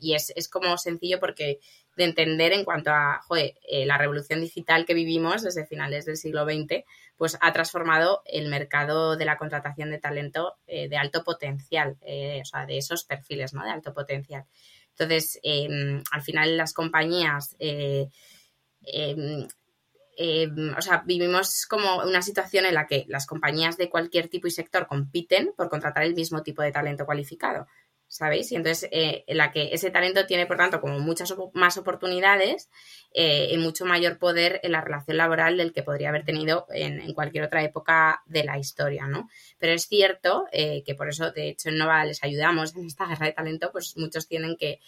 y 0.00 0.14
es, 0.14 0.32
es 0.34 0.48
como 0.48 0.76
sencillo 0.78 1.20
porque 1.20 1.58
de 1.96 2.04
entender 2.04 2.52
en 2.52 2.64
cuanto 2.64 2.90
a 2.90 3.22
eh, 3.36 3.86
la 3.86 3.98
revolución 3.98 4.40
digital 4.40 4.84
que 4.84 4.94
vivimos 4.94 5.42
desde 5.42 5.66
finales 5.66 6.04
del 6.04 6.18
siglo 6.18 6.44
XX, 6.44 6.84
pues 7.16 7.38
ha 7.40 7.52
transformado 7.52 8.22
el 8.26 8.48
mercado 8.48 9.16
de 9.16 9.24
la 9.24 9.38
contratación 9.38 9.90
de 9.90 9.98
talento 9.98 10.56
eh, 10.66 10.88
de 10.88 10.96
alto 10.98 11.24
potencial, 11.24 11.96
eh, 12.02 12.40
o 12.42 12.44
sea, 12.44 12.66
de 12.66 12.76
esos 12.76 13.04
perfiles 13.04 13.54
¿no? 13.54 13.64
de 13.64 13.70
alto 13.70 13.94
potencial. 13.94 14.44
Entonces, 14.90 15.40
em, 15.42 16.02
al 16.10 16.22
final 16.22 16.56
las 16.56 16.72
compañías, 16.72 17.56
em, 17.58 18.08
em, 20.18 20.74
o 20.76 20.82
sea, 20.82 21.02
vivimos 21.06 21.66
como 21.66 22.02
una 22.02 22.22
situación 22.22 22.66
en 22.66 22.74
la 22.74 22.86
que 22.86 23.04
las 23.08 23.26
compañías 23.26 23.76
de 23.76 23.90
cualquier 23.90 24.28
tipo 24.28 24.46
y 24.46 24.50
sector 24.50 24.86
compiten 24.86 25.52
por 25.56 25.68
contratar 25.68 26.04
el 26.04 26.14
mismo 26.14 26.42
tipo 26.42 26.62
de 26.62 26.72
talento 26.72 27.04
cualificado. 27.04 27.66
¿Sabéis? 28.08 28.52
Y 28.52 28.56
entonces, 28.56 28.88
eh, 28.92 29.24
en 29.26 29.36
la 29.36 29.52
que 29.52 29.70
ese 29.72 29.90
talento 29.90 30.26
tiene, 30.26 30.46
por 30.46 30.56
tanto, 30.56 30.80
como 30.80 30.98
muchas 30.98 31.34
más 31.54 31.76
oportunidades 31.76 32.70
eh, 33.12 33.48
y 33.50 33.58
mucho 33.58 33.84
mayor 33.84 34.18
poder 34.18 34.60
en 34.62 34.72
la 34.72 34.80
relación 34.80 35.16
laboral 35.16 35.56
del 35.56 35.72
que 35.72 35.82
podría 35.82 36.10
haber 36.10 36.24
tenido 36.24 36.66
en, 36.70 37.12
cualquier 37.14 37.44
otra 37.44 37.62
época 37.62 38.22
de 38.26 38.44
la 38.44 38.58
historia, 38.58 39.06
¿no? 39.06 39.28
Pero 39.58 39.72
es 39.72 39.86
cierto 39.86 40.46
eh, 40.52 40.82
que 40.84 40.94
por 40.94 41.08
eso, 41.08 41.32
de 41.32 41.48
hecho, 41.48 41.68
en 41.68 41.78
Nova 41.78 42.04
les 42.04 42.22
ayudamos 42.22 42.74
en 42.76 42.86
esta 42.86 43.06
guerra 43.06 43.26
de 43.26 43.32
talento, 43.32 43.70
pues 43.72 43.96
muchos 43.96 44.28
tienen 44.28 44.56
que 44.56 44.80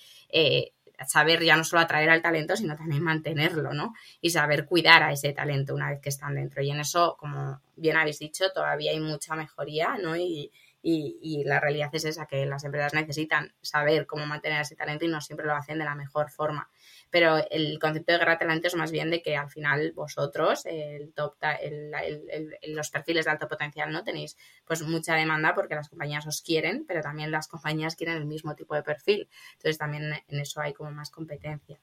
saber 1.07 1.45
ya 1.45 1.57
no 1.57 1.63
solo 1.63 1.83
atraer 1.83 2.11
al 2.11 2.23
talento, 2.23 2.57
sino 2.57 2.77
también 2.77 3.03
mantenerlo, 3.03 3.73
¿no? 3.73 3.95
Y 4.21 4.31
saber 4.31 4.67
cuidar 4.67 5.05
a 5.05 5.13
ese 5.13 5.33
talento 5.33 5.75
una 5.75 5.91
vez 5.91 6.01
que 6.01 6.09
están 6.09 6.35
dentro. 6.35 6.61
Y 6.61 6.71
en 6.71 6.81
eso, 6.81 7.17
como 7.19 7.61
bien 7.77 7.97
habéis 7.97 8.19
dicho, 8.19 8.51
todavía 8.53 8.91
hay 8.91 8.99
mucha 8.99 9.37
mejoría, 9.37 9.97
¿no? 10.03 10.17
Y, 10.17 10.51
y, 10.91 11.45
la 11.45 11.61
realidad 11.61 11.91
es 11.93 12.05
esa, 12.05 12.27
que 12.27 12.47
las 12.47 12.65
empresas 12.65 12.95
necesitan 12.95 13.53
saber 13.61 14.07
cómo 14.07 14.27
mantener 14.27 14.63
ese 14.63 14.77
talento 14.77 15.05
y 15.05 15.09
no 15.09 15.21
siempre 15.21 15.47
lo 15.47 15.55
hacen 15.55 15.79
de 15.79 15.85
la 15.85 15.95
mejor 15.95 16.31
forma. 16.31 16.71
Pero 17.11 17.37
el 17.51 17.79
concepto 17.79 18.13
de 18.13 18.19
guerra 18.19 18.39
talento 18.39 18.69
es 18.69 18.75
más 18.75 18.91
bien 18.91 19.11
de 19.11 19.23
que 19.23 19.37
al 19.37 19.51
final 19.51 19.93
vosotros, 19.93 20.65
el 20.67 21.13
top, 21.13 21.37
los 22.69 22.91
perfiles 22.91 23.25
de 23.25 23.31
alto 23.31 23.49
potencial, 23.49 23.93
¿no? 23.93 24.05
Tenéis 24.05 24.37
pues 24.67 24.83
mucha 24.83 25.15
demanda 25.15 25.55
porque 25.55 25.75
las 25.75 25.89
compañías 25.89 26.27
os 26.27 26.43
quieren, 26.43 26.85
pero 26.87 27.03
también 27.03 27.31
las 27.31 27.49
compañías 27.49 27.97
quieren 27.97 28.17
el 28.17 28.27
mismo 28.27 28.55
tipo 28.55 28.75
de 28.75 28.83
perfil. 28.83 29.29
Entonces 29.55 29.79
también 29.79 30.13
en 30.27 30.41
eso 30.41 30.61
hay 30.61 30.73
como 30.73 30.91
más 30.91 31.11
competencia. 31.11 31.79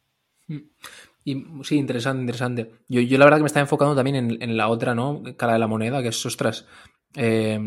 Y, 1.28 1.44
sí, 1.64 1.76
interesante, 1.78 2.22
interesante. 2.22 2.72
Yo, 2.88 3.02
yo 3.02 3.18
la 3.18 3.26
verdad 3.26 3.40
que 3.40 3.44
me 3.44 3.48
estaba 3.48 3.64
enfocando 3.64 3.96
también 3.96 4.16
en, 4.16 4.42
en, 4.42 4.56
la 4.56 4.70
otra, 4.70 4.94
¿no? 4.94 5.24
Cara 5.36 5.54
de 5.54 5.60
la 5.60 5.68
moneda, 5.68 6.04
que 6.04 6.10
es, 6.10 6.26
ostras, 6.26 6.68
eh, 7.16 7.60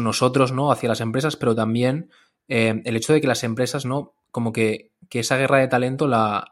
nosotros, 0.00 0.52
¿no? 0.52 0.72
Hacia 0.72 0.88
las 0.88 1.02
empresas, 1.02 1.36
pero 1.36 1.54
también 1.54 2.10
eh, 2.48 2.80
el 2.84 2.96
hecho 2.96 3.12
de 3.12 3.20
que 3.20 3.26
las 3.26 3.44
empresas, 3.44 3.84
¿no? 3.84 4.14
Como 4.30 4.50
que, 4.50 4.92
esa 5.10 5.36
guerra 5.36 5.58
de 5.58 5.68
talento 5.68 6.06
la, 6.06 6.48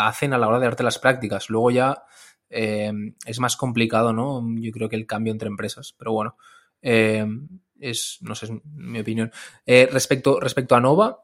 hacen 0.00 0.32
a 0.32 0.38
la 0.38 0.48
hora 0.48 0.58
de 0.58 0.64
darte 0.64 0.82
las 0.82 0.98
prácticas. 0.98 1.48
Luego 1.48 1.70
ya 1.70 2.02
eh, 2.50 2.92
es 3.24 3.38
más 3.38 3.56
complicado, 3.56 4.12
¿no? 4.12 4.42
Yo 4.60 4.72
creo 4.72 4.88
que 4.88 4.96
el 4.96 5.06
cambio 5.06 5.32
entre 5.32 5.48
empresas. 5.48 5.94
Pero 5.96 6.12
bueno. 6.12 6.36
es, 6.80 8.18
no 8.20 8.34
sé, 8.34 8.46
es 8.46 8.52
mi 8.64 8.98
opinión. 8.98 9.30
respecto, 9.64 10.40
respecto 10.40 10.74
a 10.74 10.80
Nova, 10.80 11.20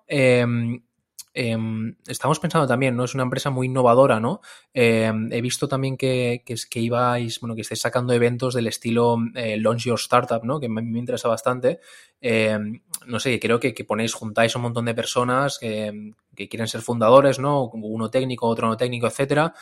Em, 1.32 1.96
estamos 2.08 2.40
pensando 2.40 2.66
también, 2.66 2.96
¿no? 2.96 3.04
Es 3.04 3.14
una 3.14 3.22
empresa 3.22 3.50
muy 3.50 3.68
innovadora, 3.68 4.18
¿no? 4.18 4.40
Em, 4.74 5.32
he 5.32 5.40
visto 5.40 5.68
también 5.68 5.96
que, 5.96 6.42
que, 6.44 6.56
que, 6.68 6.80
ibais, 6.80 7.38
bueno, 7.40 7.54
que 7.54 7.60
estáis 7.60 7.80
sacando 7.80 8.12
eventos 8.12 8.54
del 8.54 8.66
estilo 8.66 9.16
eh, 9.34 9.56
Launch 9.58 9.84
Your 9.84 9.98
Startup, 9.98 10.42
¿no? 10.44 10.58
Que 10.58 10.68
me, 10.68 10.82
me 10.82 10.98
interesa 10.98 11.28
bastante. 11.28 11.80
Em, 12.20 12.82
no 13.06 13.20
sé, 13.20 13.38
creo 13.38 13.60
que, 13.60 13.72
ponéis, 13.84 14.14
juntáis 14.14 14.56
un 14.56 14.62
montón 14.62 14.84
de 14.86 14.94
personas 14.94 15.58
que, 15.58 16.14
quieren 16.48 16.68
ser 16.68 16.80
fundadores, 16.80 17.38
¿no? 17.38 17.64
Uno 17.64 18.10
técnico, 18.10 18.46
otro 18.46 18.66
no 18.68 18.76
técnico, 18.76 19.06
etcétera. 19.06 19.54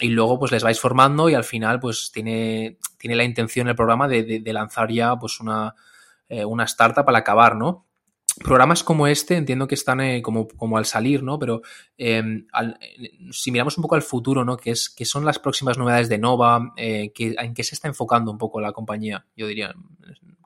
y 0.00 0.08
luego 0.08 0.38
pues 0.38 0.52
les 0.52 0.62
vais 0.62 0.78
formando 0.80 1.28
y 1.28 1.34
al 1.34 1.44
final 1.44 1.80
pues 1.80 2.10
tiene, 2.12 2.78
tiene 2.98 3.16
la 3.16 3.24
intención 3.24 3.68
el 3.68 3.74
programa 3.76 4.08
de 4.08 4.52
lanzar 4.52 4.90
ya 4.92 5.16
pues 5.16 5.40
una, 5.40 5.74
eh, 6.28 6.44
una 6.44 6.64
startup 6.64 7.08
al 7.08 7.16
acabar, 7.16 7.56
¿no? 7.56 7.85
Programas 8.42 8.84
como 8.84 9.06
este 9.06 9.36
entiendo 9.36 9.66
que 9.66 9.74
están 9.74 10.00
eh, 10.00 10.22
como, 10.22 10.48
como, 10.48 10.78
al 10.78 10.86
salir, 10.86 11.22
¿no? 11.22 11.38
Pero 11.38 11.62
em, 11.96 12.46
eh, 12.80 13.18
si 13.30 13.50
miramos 13.50 13.76
un 13.78 13.82
poco 13.82 13.94
al 13.94 14.02
futuro, 14.02 14.44
¿no? 14.44 14.56
¿Qué, 14.56 14.70
es, 14.70 14.90
qué 14.90 15.04
son 15.04 15.24
las 15.24 15.38
próximas 15.38 15.78
novedades 15.78 16.08
de 16.08 16.18
Nova? 16.18 16.72
Eh, 16.76 17.12
¿En 17.16 17.54
qué 17.54 17.64
se 17.64 17.74
está 17.74 17.88
enfocando 17.88 18.30
un 18.30 18.38
poco 18.38 18.60
la 18.60 18.72
compañía? 18.72 19.26
Yo 19.36 19.46
diría, 19.46 19.74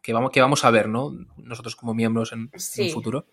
que 0.03 0.13
vamos, 0.13 0.31
que 0.31 0.41
vamos 0.41 0.65
a 0.65 0.71
ver, 0.71 0.89
¿no? 0.89 1.15
Nosotros 1.37 1.77
como 1.77 1.95
miembros 1.95 2.33
en, 2.33 2.51
sí. 2.57 2.87
el 2.87 2.93
futuro. 2.93 3.27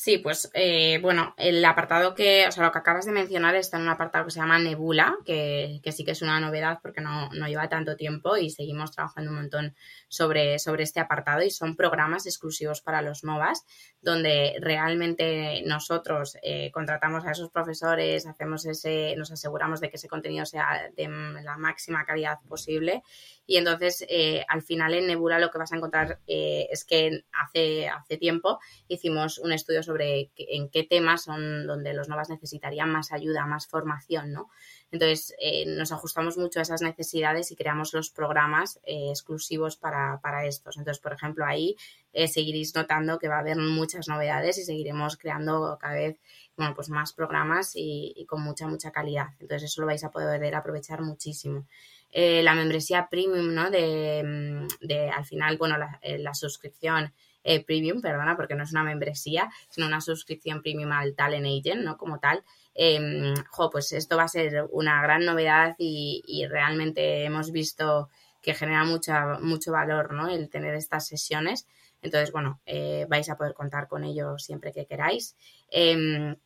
Sí, 0.00 0.18
pues 0.18 0.48
eh, 0.54 1.00
bueno, 1.02 1.34
el 1.36 1.64
apartado 1.64 2.14
que, 2.14 2.46
o 2.46 2.52
sea, 2.52 2.62
lo 2.64 2.70
que 2.70 2.78
acabas 2.78 3.04
de 3.04 3.10
mencionar 3.10 3.56
está 3.56 3.78
en 3.78 3.82
un 3.82 3.88
apartado 3.88 4.26
que 4.26 4.30
se 4.30 4.38
llama 4.38 4.60
Nebula, 4.60 5.16
que, 5.24 5.80
que 5.82 5.90
sí 5.90 6.04
que 6.04 6.12
es 6.12 6.22
una 6.22 6.38
novedad 6.38 6.78
porque 6.80 7.00
no, 7.00 7.28
no, 7.30 7.48
lleva 7.48 7.68
tanto 7.68 7.96
tiempo 7.96 8.36
y 8.36 8.48
seguimos 8.50 8.92
trabajando 8.92 9.32
un 9.32 9.38
montón 9.38 9.74
sobre, 10.06 10.60
sobre 10.60 10.84
este 10.84 11.00
apartado 11.00 11.42
y 11.42 11.50
son 11.50 11.74
programas 11.74 12.26
exclusivos 12.26 12.80
para 12.80 13.02
los 13.02 13.24
Novas, 13.24 13.66
donde 14.00 14.56
realmente 14.60 15.62
nosotros 15.66 16.38
eh, 16.42 16.70
contratamos 16.70 17.26
a 17.26 17.32
esos 17.32 17.50
profesores, 17.50 18.24
hacemos 18.24 18.66
ese, 18.66 19.16
nos 19.16 19.32
aseguramos 19.32 19.80
de 19.80 19.90
que 19.90 19.96
ese 19.96 20.06
contenido 20.06 20.46
sea 20.46 20.92
de 20.96 21.08
la 21.42 21.56
máxima 21.56 22.04
calidad 22.04 22.38
posible. 22.48 23.02
Y 23.46 23.56
entonces 23.56 24.04
eh, 24.08 24.44
al 24.46 24.62
final 24.62 24.94
en 24.94 25.08
Nebula 25.08 25.40
lo 25.40 25.50
que 25.50 25.58
vas 25.58 25.72
a 25.72 25.76
encontrar 25.76 26.20
eh, 26.28 26.68
es 26.70 26.84
que 26.84 27.24
hace, 27.32 27.88
hace 27.88 28.16
tiempo 28.16 28.60
hicimos 28.86 29.38
un 29.38 29.52
estudio 29.52 29.82
sobre 29.88 30.30
en 30.36 30.68
qué 30.68 30.84
temas 30.84 31.22
son 31.24 31.66
donde 31.66 31.94
los 31.94 32.10
novas 32.10 32.28
necesitarían 32.28 32.90
más 32.90 33.10
ayuda, 33.10 33.46
más 33.46 33.66
formación, 33.66 34.32
¿no? 34.32 34.50
Entonces, 34.90 35.34
eh, 35.40 35.64
nos 35.64 35.92
ajustamos 35.92 36.36
mucho 36.36 36.58
a 36.58 36.62
esas 36.62 36.82
necesidades 36.82 37.50
y 37.50 37.56
creamos 37.56 37.94
los 37.94 38.10
programas 38.10 38.80
eh, 38.84 39.08
exclusivos 39.08 39.76
para, 39.76 40.20
para, 40.20 40.44
estos. 40.44 40.76
Entonces, 40.76 41.00
por 41.02 41.14
ejemplo, 41.14 41.46
ahí 41.46 41.74
eh, 42.12 42.28
seguiréis 42.28 42.74
notando 42.74 43.18
que 43.18 43.28
va 43.28 43.36
a 43.36 43.40
haber 43.40 43.56
muchas 43.56 44.08
novedades 44.08 44.58
y 44.58 44.64
seguiremos 44.64 45.16
creando 45.16 45.78
cada 45.80 45.94
vez 45.94 46.18
bueno, 46.54 46.74
pues 46.74 46.90
más 46.90 47.14
programas 47.14 47.74
y, 47.74 48.12
y 48.14 48.26
con 48.26 48.42
mucha, 48.42 48.66
mucha 48.66 48.90
calidad. 48.90 49.28
Entonces, 49.40 49.70
eso 49.70 49.80
lo 49.80 49.86
vais 49.86 50.04
a 50.04 50.10
poder 50.10 50.54
aprovechar 50.54 51.00
muchísimo. 51.00 51.66
La 52.12 52.54
membresía 52.54 53.08
premium, 53.10 53.54
¿no? 53.54 53.70
De, 53.70 54.22
mm, 54.22 54.86
de, 54.86 55.08
al 55.08 55.24
final, 55.24 55.56
bueno, 55.56 55.78
la, 55.78 55.98
la 56.02 56.34
suscripción 56.34 57.12
eh, 57.48 57.64
premium, 57.64 58.02
perdona, 58.02 58.36
porque 58.36 58.54
no 58.54 58.62
es 58.62 58.72
una 58.72 58.84
membresía, 58.84 59.50
sino 59.70 59.86
una 59.86 60.02
suscripción 60.02 60.60
premium 60.60 60.92
al 60.92 61.14
Talent 61.14 61.46
Agent, 61.46 61.82
¿no? 61.82 61.96
Como 61.96 62.18
tal. 62.18 62.44
Eh, 62.74 63.32
jo, 63.48 63.70
pues 63.70 63.92
esto 63.92 64.18
va 64.18 64.24
a 64.24 64.28
ser 64.28 64.66
una 64.70 65.00
gran 65.00 65.24
novedad 65.24 65.74
y, 65.78 66.44
realmente 66.50 67.24
hemos 67.24 67.50
visto 67.50 68.10
que 68.42 68.52
genera 68.52 68.84
mucha, 68.84 69.38
mucho 69.38 69.72
valor, 69.72 70.12
¿no? 70.12 70.28
El 70.28 70.50
tener 70.50 70.74
estas 70.74 71.06
sesiones. 71.06 71.66
Entonces, 72.02 72.32
bueno, 72.32 72.60
eh, 72.66 73.06
vais 73.08 73.30
a 73.30 73.36
poder 73.38 73.54
contar 73.54 73.88
con 73.88 74.04
ello 74.04 74.38
siempre 74.38 74.70
que 74.72 74.84
queráis. 74.84 75.34
Eh, 75.70 76.36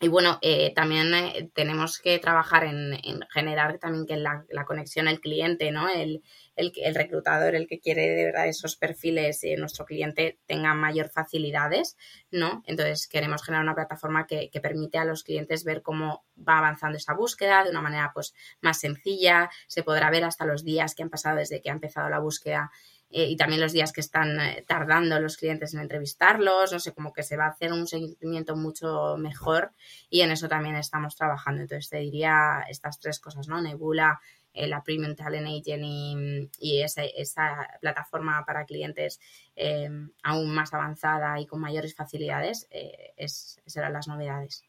y 0.00 0.06
bueno, 0.06 0.38
eh, 0.42 0.72
también 0.74 1.12
eh, 1.12 1.50
tenemos 1.54 1.98
que 1.98 2.20
trabajar 2.20 2.62
en, 2.62 2.94
en, 3.02 3.20
generar 3.30 3.78
también 3.78 4.06
que 4.06 4.16
la, 4.16 4.44
la 4.48 4.64
conexión 4.64 5.08
el 5.08 5.20
cliente, 5.20 5.72
¿no? 5.72 5.88
El, 5.88 6.22
el, 6.54 6.72
el, 6.76 6.94
reclutador, 6.94 7.56
el 7.56 7.66
que 7.66 7.80
quiere 7.80 8.02
de 8.02 8.26
verdad 8.26 8.46
esos 8.46 8.76
perfiles, 8.76 9.42
eh, 9.42 9.56
nuestro 9.56 9.84
cliente 9.86 10.38
tenga 10.46 10.72
mayor 10.74 11.08
facilidades, 11.08 11.96
¿no? 12.30 12.62
Entonces 12.66 13.08
queremos 13.08 13.42
generar 13.42 13.64
una 13.64 13.74
plataforma 13.74 14.28
que, 14.28 14.50
que, 14.50 14.60
permite 14.60 14.98
a 14.98 15.04
los 15.04 15.24
clientes 15.24 15.64
ver 15.64 15.82
cómo 15.82 16.24
va 16.36 16.58
avanzando 16.58 16.96
esa 16.96 17.14
búsqueda 17.14 17.64
de 17.64 17.70
una 17.70 17.82
manera 17.82 18.12
pues 18.14 18.34
más 18.60 18.78
sencilla, 18.78 19.50
se 19.66 19.82
podrá 19.82 20.10
ver 20.10 20.22
hasta 20.22 20.46
los 20.46 20.62
días 20.64 20.94
que 20.94 21.02
han 21.02 21.10
pasado 21.10 21.38
desde 21.38 21.60
que 21.60 21.70
ha 21.70 21.72
empezado 21.74 22.08
la 22.08 22.20
búsqueda 22.20 22.70
eh, 23.10 23.26
y 23.28 23.36
también 23.36 23.60
los 23.60 23.72
días 23.72 23.92
que 23.92 24.00
están 24.00 24.40
eh, 24.40 24.64
tardando 24.66 25.18
los 25.20 25.36
clientes 25.36 25.74
en 25.74 25.80
entrevistarlos, 25.80 26.72
no 26.72 26.78
sé, 26.78 26.92
como 26.92 27.12
que 27.12 27.22
se 27.22 27.36
va 27.36 27.46
a 27.46 27.50
hacer 27.50 27.72
un 27.72 27.86
seguimiento 27.86 28.56
mucho 28.56 29.16
mejor 29.16 29.72
y 30.10 30.20
en 30.20 30.30
eso 30.30 30.48
también 30.48 30.76
estamos 30.76 31.16
trabajando. 31.16 31.62
Entonces 31.62 31.88
te 31.88 31.98
diría 31.98 32.64
estas 32.68 33.00
tres 33.00 33.20
cosas, 33.20 33.48
¿no? 33.48 33.60
Nebula, 33.60 34.20
eh, 34.58 34.66
la 34.66 34.82
Premium 34.82 35.14
Talent 35.14 35.46
Agent 35.46 35.82
y, 35.84 36.50
y 36.58 36.82
esa, 36.82 37.04
esa, 37.04 37.68
plataforma 37.80 38.44
para 38.44 38.64
clientes 38.64 39.20
eh, 39.54 39.88
aún 40.22 40.54
más 40.54 40.74
avanzada 40.74 41.38
y 41.40 41.46
con 41.46 41.60
mayores 41.60 41.94
facilidades, 41.94 42.66
eh, 42.70 43.12
es, 43.16 43.60
serán 43.66 43.92
las 43.92 44.08
novedades. 44.08 44.64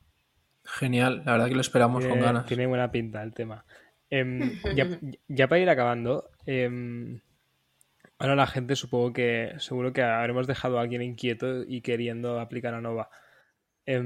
Genial, 0.63 1.23
la 1.25 1.31
verdad 1.31 1.47
que 1.47 1.55
lo 1.55 1.61
esperamos 1.61 2.05
con 2.05 2.19
ganas. 2.19 2.45
Tiene 2.45 2.67
buena 2.67 2.91
pinta 2.91 3.23
el 3.23 3.33
tema. 3.33 3.65
ya, 4.11 4.99
ya, 5.27 5.47
para 5.47 5.61
ir 5.61 5.69
acabando, 5.69 6.29
Ahora 8.19 8.35
la 8.35 8.47
gente 8.47 8.75
supongo 8.75 9.13
que 9.13 9.53
seguro 9.59 9.93
que 9.93 10.03
habremos 10.03 10.45
dejado 10.45 10.77
a 10.77 10.81
alguien 10.81 11.01
inquieto 11.01 11.63
y 11.63 11.81
queriendo 11.81 12.39
aplicar 12.39 12.73
a 12.73 12.81
Nova. 12.81 13.09
Eh, 13.85 13.97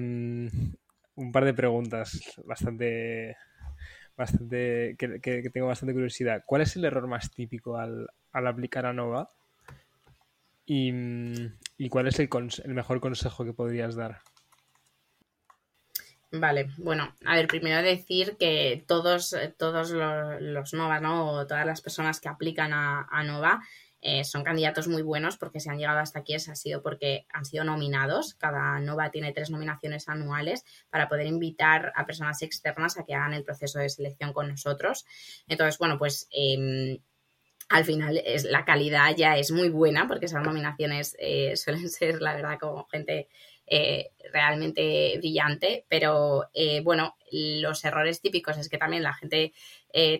un 1.16 1.32
par 1.32 1.46
de 1.46 1.54
preguntas 1.54 2.22
bastante 2.46 3.36
bastante 4.16 4.96
que, 5.00 5.50
tengo 5.52 5.68
bastante 5.68 5.94
curiosidad. 5.94 6.44
¿Cuál 6.46 6.62
es 6.62 6.76
el 6.76 6.86
error 6.86 7.08
más 7.08 7.32
típico 7.32 7.78
al, 7.78 8.08
al 8.32 8.48
aplicar 8.48 8.86
a 8.86 8.94
Nova? 8.94 9.30
Y, 10.64 10.94
y 11.78 11.90
cuál 11.90 12.08
es 12.08 12.20
el, 12.20 12.30
el, 12.64 12.74
mejor 12.74 13.02
consejo 13.02 13.44
que 13.44 13.54
podrías 13.54 13.96
dar? 13.96 14.22
Vale, 16.32 16.70
bueno, 16.78 17.14
a 17.26 17.36
ver, 17.36 17.48
primero 17.48 17.82
decir 17.82 18.38
que 18.38 18.84
todos, 18.88 19.36
todos 19.58 19.92
los, 19.92 20.42
los 20.42 20.74
Nova, 20.74 21.00
¿no? 21.00 21.32
O 21.32 21.48
todas 21.48 21.66
las 21.66 21.82
personas 21.82 22.20
que 22.20 22.30
aplican 22.30 22.74
a, 22.74 23.08
a 23.10 23.24
Nova 23.24 23.62
eh, 24.06 24.26
son 24.26 24.44
candidatos 24.44 24.90
muy 24.90 25.02
buenos 25.02 25.38
porque 25.38 25.62
se 25.62 25.70
han 25.70 25.78
llegado 25.78 26.00
hasta 26.00 26.20
aquí, 26.20 26.34
es 26.34 26.50
ha 26.50 26.56
sido 26.56 26.84
porque 26.84 27.26
han 27.32 27.46
sido 27.46 27.64
nominados. 27.64 28.34
Cada 28.34 28.78
NOVA 28.80 29.12
tiene 29.12 29.32
tres 29.32 29.50
nominaciones 29.50 30.10
anuales 30.10 30.66
para 30.90 31.08
poder 31.08 31.26
invitar 31.26 31.94
a 31.96 32.06
personas 32.06 32.42
externas 32.42 32.98
a 32.98 33.06
que 33.06 33.16
hagan 33.16 33.34
el 33.34 33.46
proceso 33.46 33.80
de 33.80 33.88
selección 33.88 34.34
con 34.34 34.50
nosotros. 34.50 35.06
Entonces, 35.48 35.78
bueno, 35.80 35.98
pues 35.98 36.28
eh, 36.36 37.00
al 37.70 37.86
final 37.86 38.22
es, 38.26 38.44
la 38.44 38.66
calidad 38.66 39.16
ya 39.16 39.38
es 39.38 39.52
muy 39.52 39.70
buena 39.70 40.06
porque 40.06 40.26
esas 40.26 40.44
nominaciones 40.44 41.16
eh, 41.18 41.56
suelen 41.56 41.90
ser, 41.90 42.22
la 42.22 42.36
verdad, 42.36 42.60
como 42.60 42.86
gente 42.88 43.30
eh, 43.66 44.12
realmente 44.34 45.18
brillante, 45.20 45.86
pero 45.88 46.50
bueno, 46.84 47.16
los 47.32 47.86
errores 47.86 48.20
típicos 48.20 48.58
es 48.58 48.68
que 48.68 48.78
también 48.78 49.02
la 49.02 49.14
gente 49.14 49.54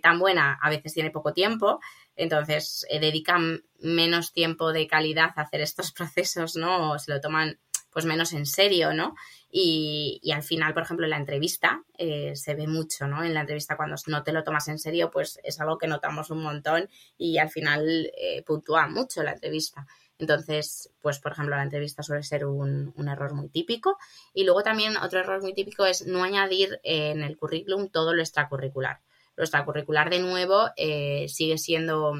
tan 0.02 0.18
buena 0.20 0.58
a 0.62 0.70
veces 0.70 0.94
tiene 0.94 1.12
poco 1.12 1.34
tiempo, 1.34 1.82
entonces 2.16 2.86
eh, 2.90 3.00
dedican 3.00 3.64
menos 3.80 4.34
tiempo 4.34 4.72
de 4.74 4.88
calidad 4.88 5.32
a 5.36 5.42
hacer 5.42 5.62
estos 5.62 5.92
procesos, 5.94 6.56
¿no? 6.56 6.92
O 6.92 7.00
se 7.00 7.12
lo 7.12 7.22
toman 7.22 7.60
pues 7.92 8.06
menos 8.06 8.34
en 8.34 8.48
serio, 8.48 8.92
¿no? 8.92 9.14
Y, 9.52 10.20
y 10.24 10.32
al 10.32 10.42
final, 10.42 10.74
por 10.74 10.82
ejemplo, 10.82 11.06
en 11.06 11.12
la 11.12 11.18
entrevista 11.18 11.84
eh, 12.00 12.36
se 12.36 12.56
ve 12.56 12.66
mucho, 12.66 13.08
¿no? 13.08 13.24
En 13.24 13.36
la 13.36 13.42
entrevista 13.42 13.78
cuando 13.78 13.96
no 14.08 14.24
te 14.24 14.34
lo 14.34 14.44
tomas 14.44 14.68
en 14.68 14.80
serio, 14.80 15.12
pues 15.12 15.40
es 15.44 15.62
algo 15.62 15.78
que 15.78 15.88
notamos 15.88 16.32
un 16.32 16.42
montón 16.42 16.90
y 17.20 17.38
al 17.38 17.52
final 17.52 18.12
eh, 18.18 18.42
puntúa 18.42 18.88
mucho 18.88 19.22
la 19.22 19.34
entrevista. 19.34 19.86
Entonces, 20.18 20.90
pues, 21.02 21.20
por 21.20 21.34
ejemplo, 21.34 21.56
la 21.56 21.64
entrevista 21.64 22.02
suele 22.02 22.24
ser 22.24 22.46
un, 22.46 22.94
un, 22.96 23.08
error 23.10 23.34
muy 23.34 23.50
típico. 23.50 23.98
Y 24.34 24.44
luego 24.44 24.64
también 24.64 24.98
otro 24.98 25.20
error 25.20 25.42
muy 25.42 25.54
típico 25.54 25.86
es 25.86 26.08
no 26.08 26.24
añadir 26.24 26.80
eh, 26.84 27.12
en 27.12 27.24
el 27.24 27.38
currículum 27.38 27.90
todo 27.90 28.14
lo 28.14 28.22
extracurricular. 28.22 29.02
Lo 29.36 29.44
extracurricular, 29.44 30.10
de 30.10 30.20
nuevo, 30.20 30.70
eh, 30.76 31.28
sigue 31.28 31.58
siendo 31.58 32.14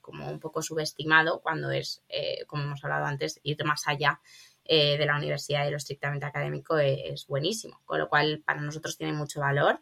como 0.00 0.30
un 0.30 0.40
poco 0.40 0.62
subestimado 0.62 1.40
cuando 1.40 1.70
es, 1.70 2.02
eh, 2.08 2.44
como 2.46 2.64
hemos 2.64 2.82
hablado 2.84 3.06
antes, 3.06 3.40
ir 3.42 3.64
más 3.64 3.86
allá 3.86 4.20
eh, 4.64 4.96
de 4.98 5.06
la 5.06 5.16
universidad 5.16 5.66
y 5.66 5.70
lo 5.70 5.76
estrictamente 5.76 6.26
académico 6.26 6.78
es, 6.78 6.98
es, 7.04 7.26
buenísimo. 7.26 7.80
Con 7.84 7.98
lo 7.98 8.08
cual, 8.08 8.42
para 8.44 8.60
nosotros 8.60 8.96
tiene 8.96 9.12
mucho 9.12 9.40
valor. 9.40 9.80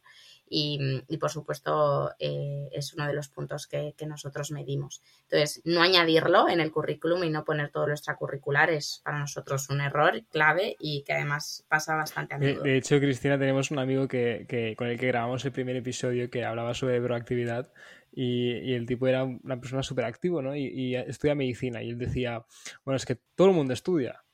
Y, 0.50 1.16
por 1.18 1.30
supuesto 1.30 2.12
eh, 2.18 2.68
es 2.72 2.94
uno 2.94 3.06
de 3.06 3.14
los 3.14 3.28
puntos 3.28 3.66
que, 3.66 3.94
nosotros 4.08 4.50
medimos. 4.52 5.02
Entonces, 5.24 5.60
no 5.64 5.82
añadirlo 5.82 6.48
en 6.48 6.60
el 6.60 6.72
currículum 6.72 7.24
y 7.24 7.30
no 7.30 7.44
poner 7.44 7.70
todo 7.70 7.86
lo 7.86 7.92
extracurricular 7.92 8.70
es 8.70 9.02
para 9.04 9.18
nosotros 9.18 9.68
un 9.68 9.82
error 9.82 10.22
clave 10.30 10.76
y 10.78 11.02
que 11.02 11.12
además 11.12 11.66
pasa 11.68 11.94
bastante 11.94 12.34
a 12.34 12.38
menudo. 12.38 12.62
De, 12.62 12.78
hecho, 12.78 12.98
Cristina, 12.98 13.38
tenemos 13.38 13.70
un 13.70 13.78
amigo 13.78 14.08
que, 14.08 14.74
con 14.78 14.86
el 14.86 14.98
que 14.98 15.08
grabamos 15.08 15.44
el 15.44 15.52
primer 15.52 15.76
episodio 15.76 16.30
que 16.30 16.44
hablaba 16.44 16.72
sobre 16.72 17.02
proactividad 17.02 17.70
y, 18.12 18.74
el 18.74 18.86
tipo 18.86 19.06
era 19.06 19.24
una 19.24 19.60
persona 19.60 19.82
súper 19.82 20.04
activo, 20.04 20.42
¿no? 20.42 20.56
Y, 20.56 20.96
estudia 20.96 21.34
medicina 21.34 21.82
y 21.82 21.90
él 21.90 21.98
decía, 21.98 22.44
bueno, 22.84 22.96
es 22.96 23.06
que 23.06 23.16
todo 23.34 23.48
el 23.48 23.54
mundo 23.54 23.72
estudia. 23.74 24.24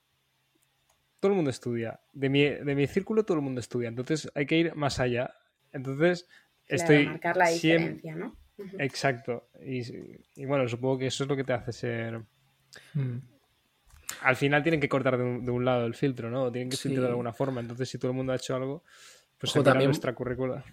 Todo 1.20 1.32
el 1.32 1.36
mundo 1.36 1.50
estudia. 1.50 2.00
De 2.12 2.28
mi, 2.28 2.44
de 2.44 2.74
mi 2.74 2.86
círculo 2.86 3.24
todo 3.24 3.38
el 3.38 3.42
mundo 3.42 3.60
estudia. 3.60 3.88
Entonces 3.88 4.30
hay 4.34 4.46
que 4.46 4.56
ir 4.56 4.74
más 4.74 5.00
allá. 5.00 5.34
Entonces 5.74 6.26
estoy... 6.66 7.06
marcar 7.06 7.36
la 7.36 7.50
diferencia, 7.50 8.14
¿no? 8.16 8.36
Exacto. 8.78 9.48
Y, 9.62 10.46
bueno, 10.46 10.66
supongo 10.68 10.98
que 10.98 11.06
eso 11.06 11.24
es 11.24 11.28
lo 11.28 11.36
que 11.36 11.44
te 11.44 11.52
hace 11.52 11.72
ser... 11.72 12.20
Mm. 12.94 13.18
Al 14.22 14.36
final 14.36 14.62
tienen 14.62 14.80
que 14.80 14.88
cortar 14.88 15.18
de 15.18 15.24
un, 15.24 15.64
lado 15.64 15.84
el 15.86 15.94
filtro, 15.94 16.30
¿no? 16.30 16.50
Tienen 16.50 16.70
que 16.70 16.76
filtrar 16.76 17.04
de 17.04 17.10
alguna 17.10 17.32
forma. 17.32 17.60
Entonces, 17.60 17.88
si 17.88 17.98
todo 17.98 18.10
el 18.10 18.16
mundo 18.16 18.32
ha 18.32 18.36
hecho 18.36 18.54
algo, 18.54 18.84
pues 19.38 19.52
se 19.52 19.62
también 19.62 19.88
nuestra 19.88 20.14
currícula 20.14 20.64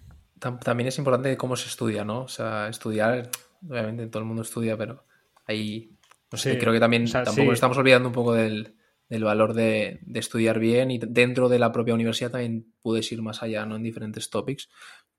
también 0.60 0.88
es 0.88 0.98
importante 0.98 1.36
cómo 1.36 1.56
se 1.56 1.68
estudia, 1.68 2.04
¿no? 2.04 2.22
O 2.22 2.28
sea, 2.28 2.68
estudiar, 2.68 3.30
obviamente 3.68 4.06
todo 4.08 4.20
el 4.20 4.26
mundo 4.26 4.42
estudia, 4.42 4.76
pero 4.76 5.04
ahí, 5.46 5.92
no 6.30 6.38
sé, 6.38 6.58
creo 6.58 6.72
que 6.72 6.80
también 6.80 7.10
tampoco 7.10 7.52
estamos 7.52 7.76
olvidando 7.78 8.08
un 8.08 8.14
poco 8.14 8.34
del, 8.34 8.74
valor 9.08 9.54
de, 9.54 10.00
estudiar 10.14 10.58
bien 10.58 10.90
y 10.90 10.98
dentro 10.98 11.48
de 11.48 11.58
la 11.58 11.70
propia 11.70 11.94
universidad 11.94 12.32
también 12.32 12.66
puedes 12.82 13.10
ir 13.12 13.22
más 13.22 13.42
allá, 13.42 13.64
¿no? 13.66 13.76
En 13.76 13.82
diferentes 13.82 14.30
topics, 14.30 14.68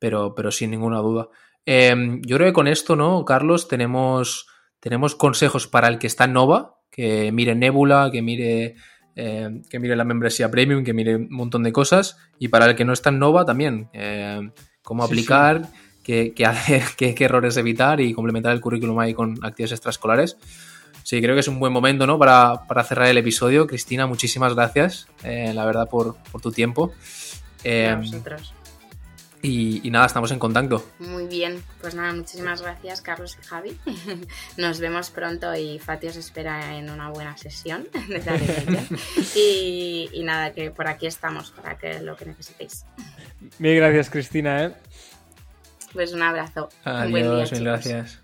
pero, 0.04 0.36
pero 0.36 0.52
sin 0.52 0.70
ninguna 0.70 0.98
duda. 0.98 1.30
Em, 1.66 2.22
yo 2.24 2.36
creo 2.36 2.50
que 2.50 2.54
con 2.54 2.68
esto, 2.68 2.98
¿no, 2.98 3.24
Carlos? 3.24 3.70
Tenemos, 3.70 4.48
tenemos 4.82 5.16
consejos 5.16 5.66
para 5.66 5.88
el 5.88 5.98
que 5.98 6.08
está 6.08 6.26
en 6.26 6.34
Nova, 6.34 6.82
que 6.92 7.32
mire 7.32 7.56
Nebula, 7.56 8.10
que 8.12 8.22
mire 8.22 8.76
em, 9.16 9.64
que 9.64 9.80
mire 9.80 9.96
la 9.96 10.04
membresía 10.04 10.52
premium, 10.52 10.84
que 10.84 10.92
mire 10.92 11.16
un 11.16 11.30
montón 11.30 11.64
de 11.64 11.72
cosas. 11.72 12.18
Y 12.38 12.50
para 12.50 12.66
el 12.66 12.76
que 12.76 12.84
no 12.84 12.92
está 12.92 13.12
en 13.12 13.20
Nova 13.20 13.46
también. 13.46 13.88
Em, 13.94 14.52
cómo 14.82 15.06
aplicar, 15.06 15.70
Qué, 16.04 16.34
qué, 16.98 17.16
qué, 17.16 17.24
errores 17.24 17.56
evitar 17.56 18.02
y 18.02 18.14
complementar 18.14 18.52
el 18.52 18.60
currículum 18.60 19.00
ahí 19.00 19.14
con 19.14 19.38
actividades 19.42 19.72
extraescolares. 19.72 20.36
Sí, 21.04 21.22
creo 21.22 21.34
que 21.34 21.40
es 21.40 21.48
un 21.48 21.60
buen 21.60 21.72
momento 21.72 22.06
¿no? 22.06 22.20
para, 22.20 22.68
para 22.68 22.84
cerrar 22.84 23.08
el 23.08 23.18
episodio. 23.18 23.68
Cristina, 23.68 24.06
muchísimas 24.06 24.54
gracias, 24.54 25.08
eh, 25.24 25.54
la 25.54 25.64
verdad, 25.64 25.88
por, 25.88 26.18
por 26.30 26.42
tu 26.42 26.52
tiempo. 26.52 26.92
Y, 29.46 29.90
nada, 29.92 30.06
estamos 30.06 30.32
en 30.32 30.40
contacto. 30.40 30.90
Muy 31.00 31.28
bien, 31.28 31.62
pues 31.82 31.96
nada, 31.96 32.14
muchísimas 32.14 32.62
gracias 32.62 33.02
Carlos 33.02 33.38
y 33.42 33.46
Javi. 33.46 33.78
Nos 34.58 34.80
vemos 34.80 35.10
pronto 35.10 35.54
y 35.54 35.80
Fati 35.80 36.08
os 36.08 36.16
espera 36.16 36.78
en 36.78 36.90
una 36.90 37.10
buena 37.10 37.36
sesión 37.36 37.86
de 38.08 38.82
y, 39.36 40.10
y 40.14 40.24
nada, 40.24 40.54
que 40.54 40.72
por 40.72 40.88
aquí 40.88 41.08
estamos 41.08 41.52
para 41.52 41.78
que 41.78 42.00
lo 42.00 42.16
que 42.16 42.26
necesitéis. 42.26 42.86
Mil 43.60 43.76
gracias, 43.76 44.10
Cristina. 44.10 44.64
¿eh? 44.64 44.74
Pues 45.92 46.14
un 46.14 46.22
abrazo. 46.22 46.70
Adiós, 46.86 47.06
un 47.06 47.12
buen 47.12 47.24
día, 47.24 47.46
mil 47.52 47.64
gracias. 47.66 48.23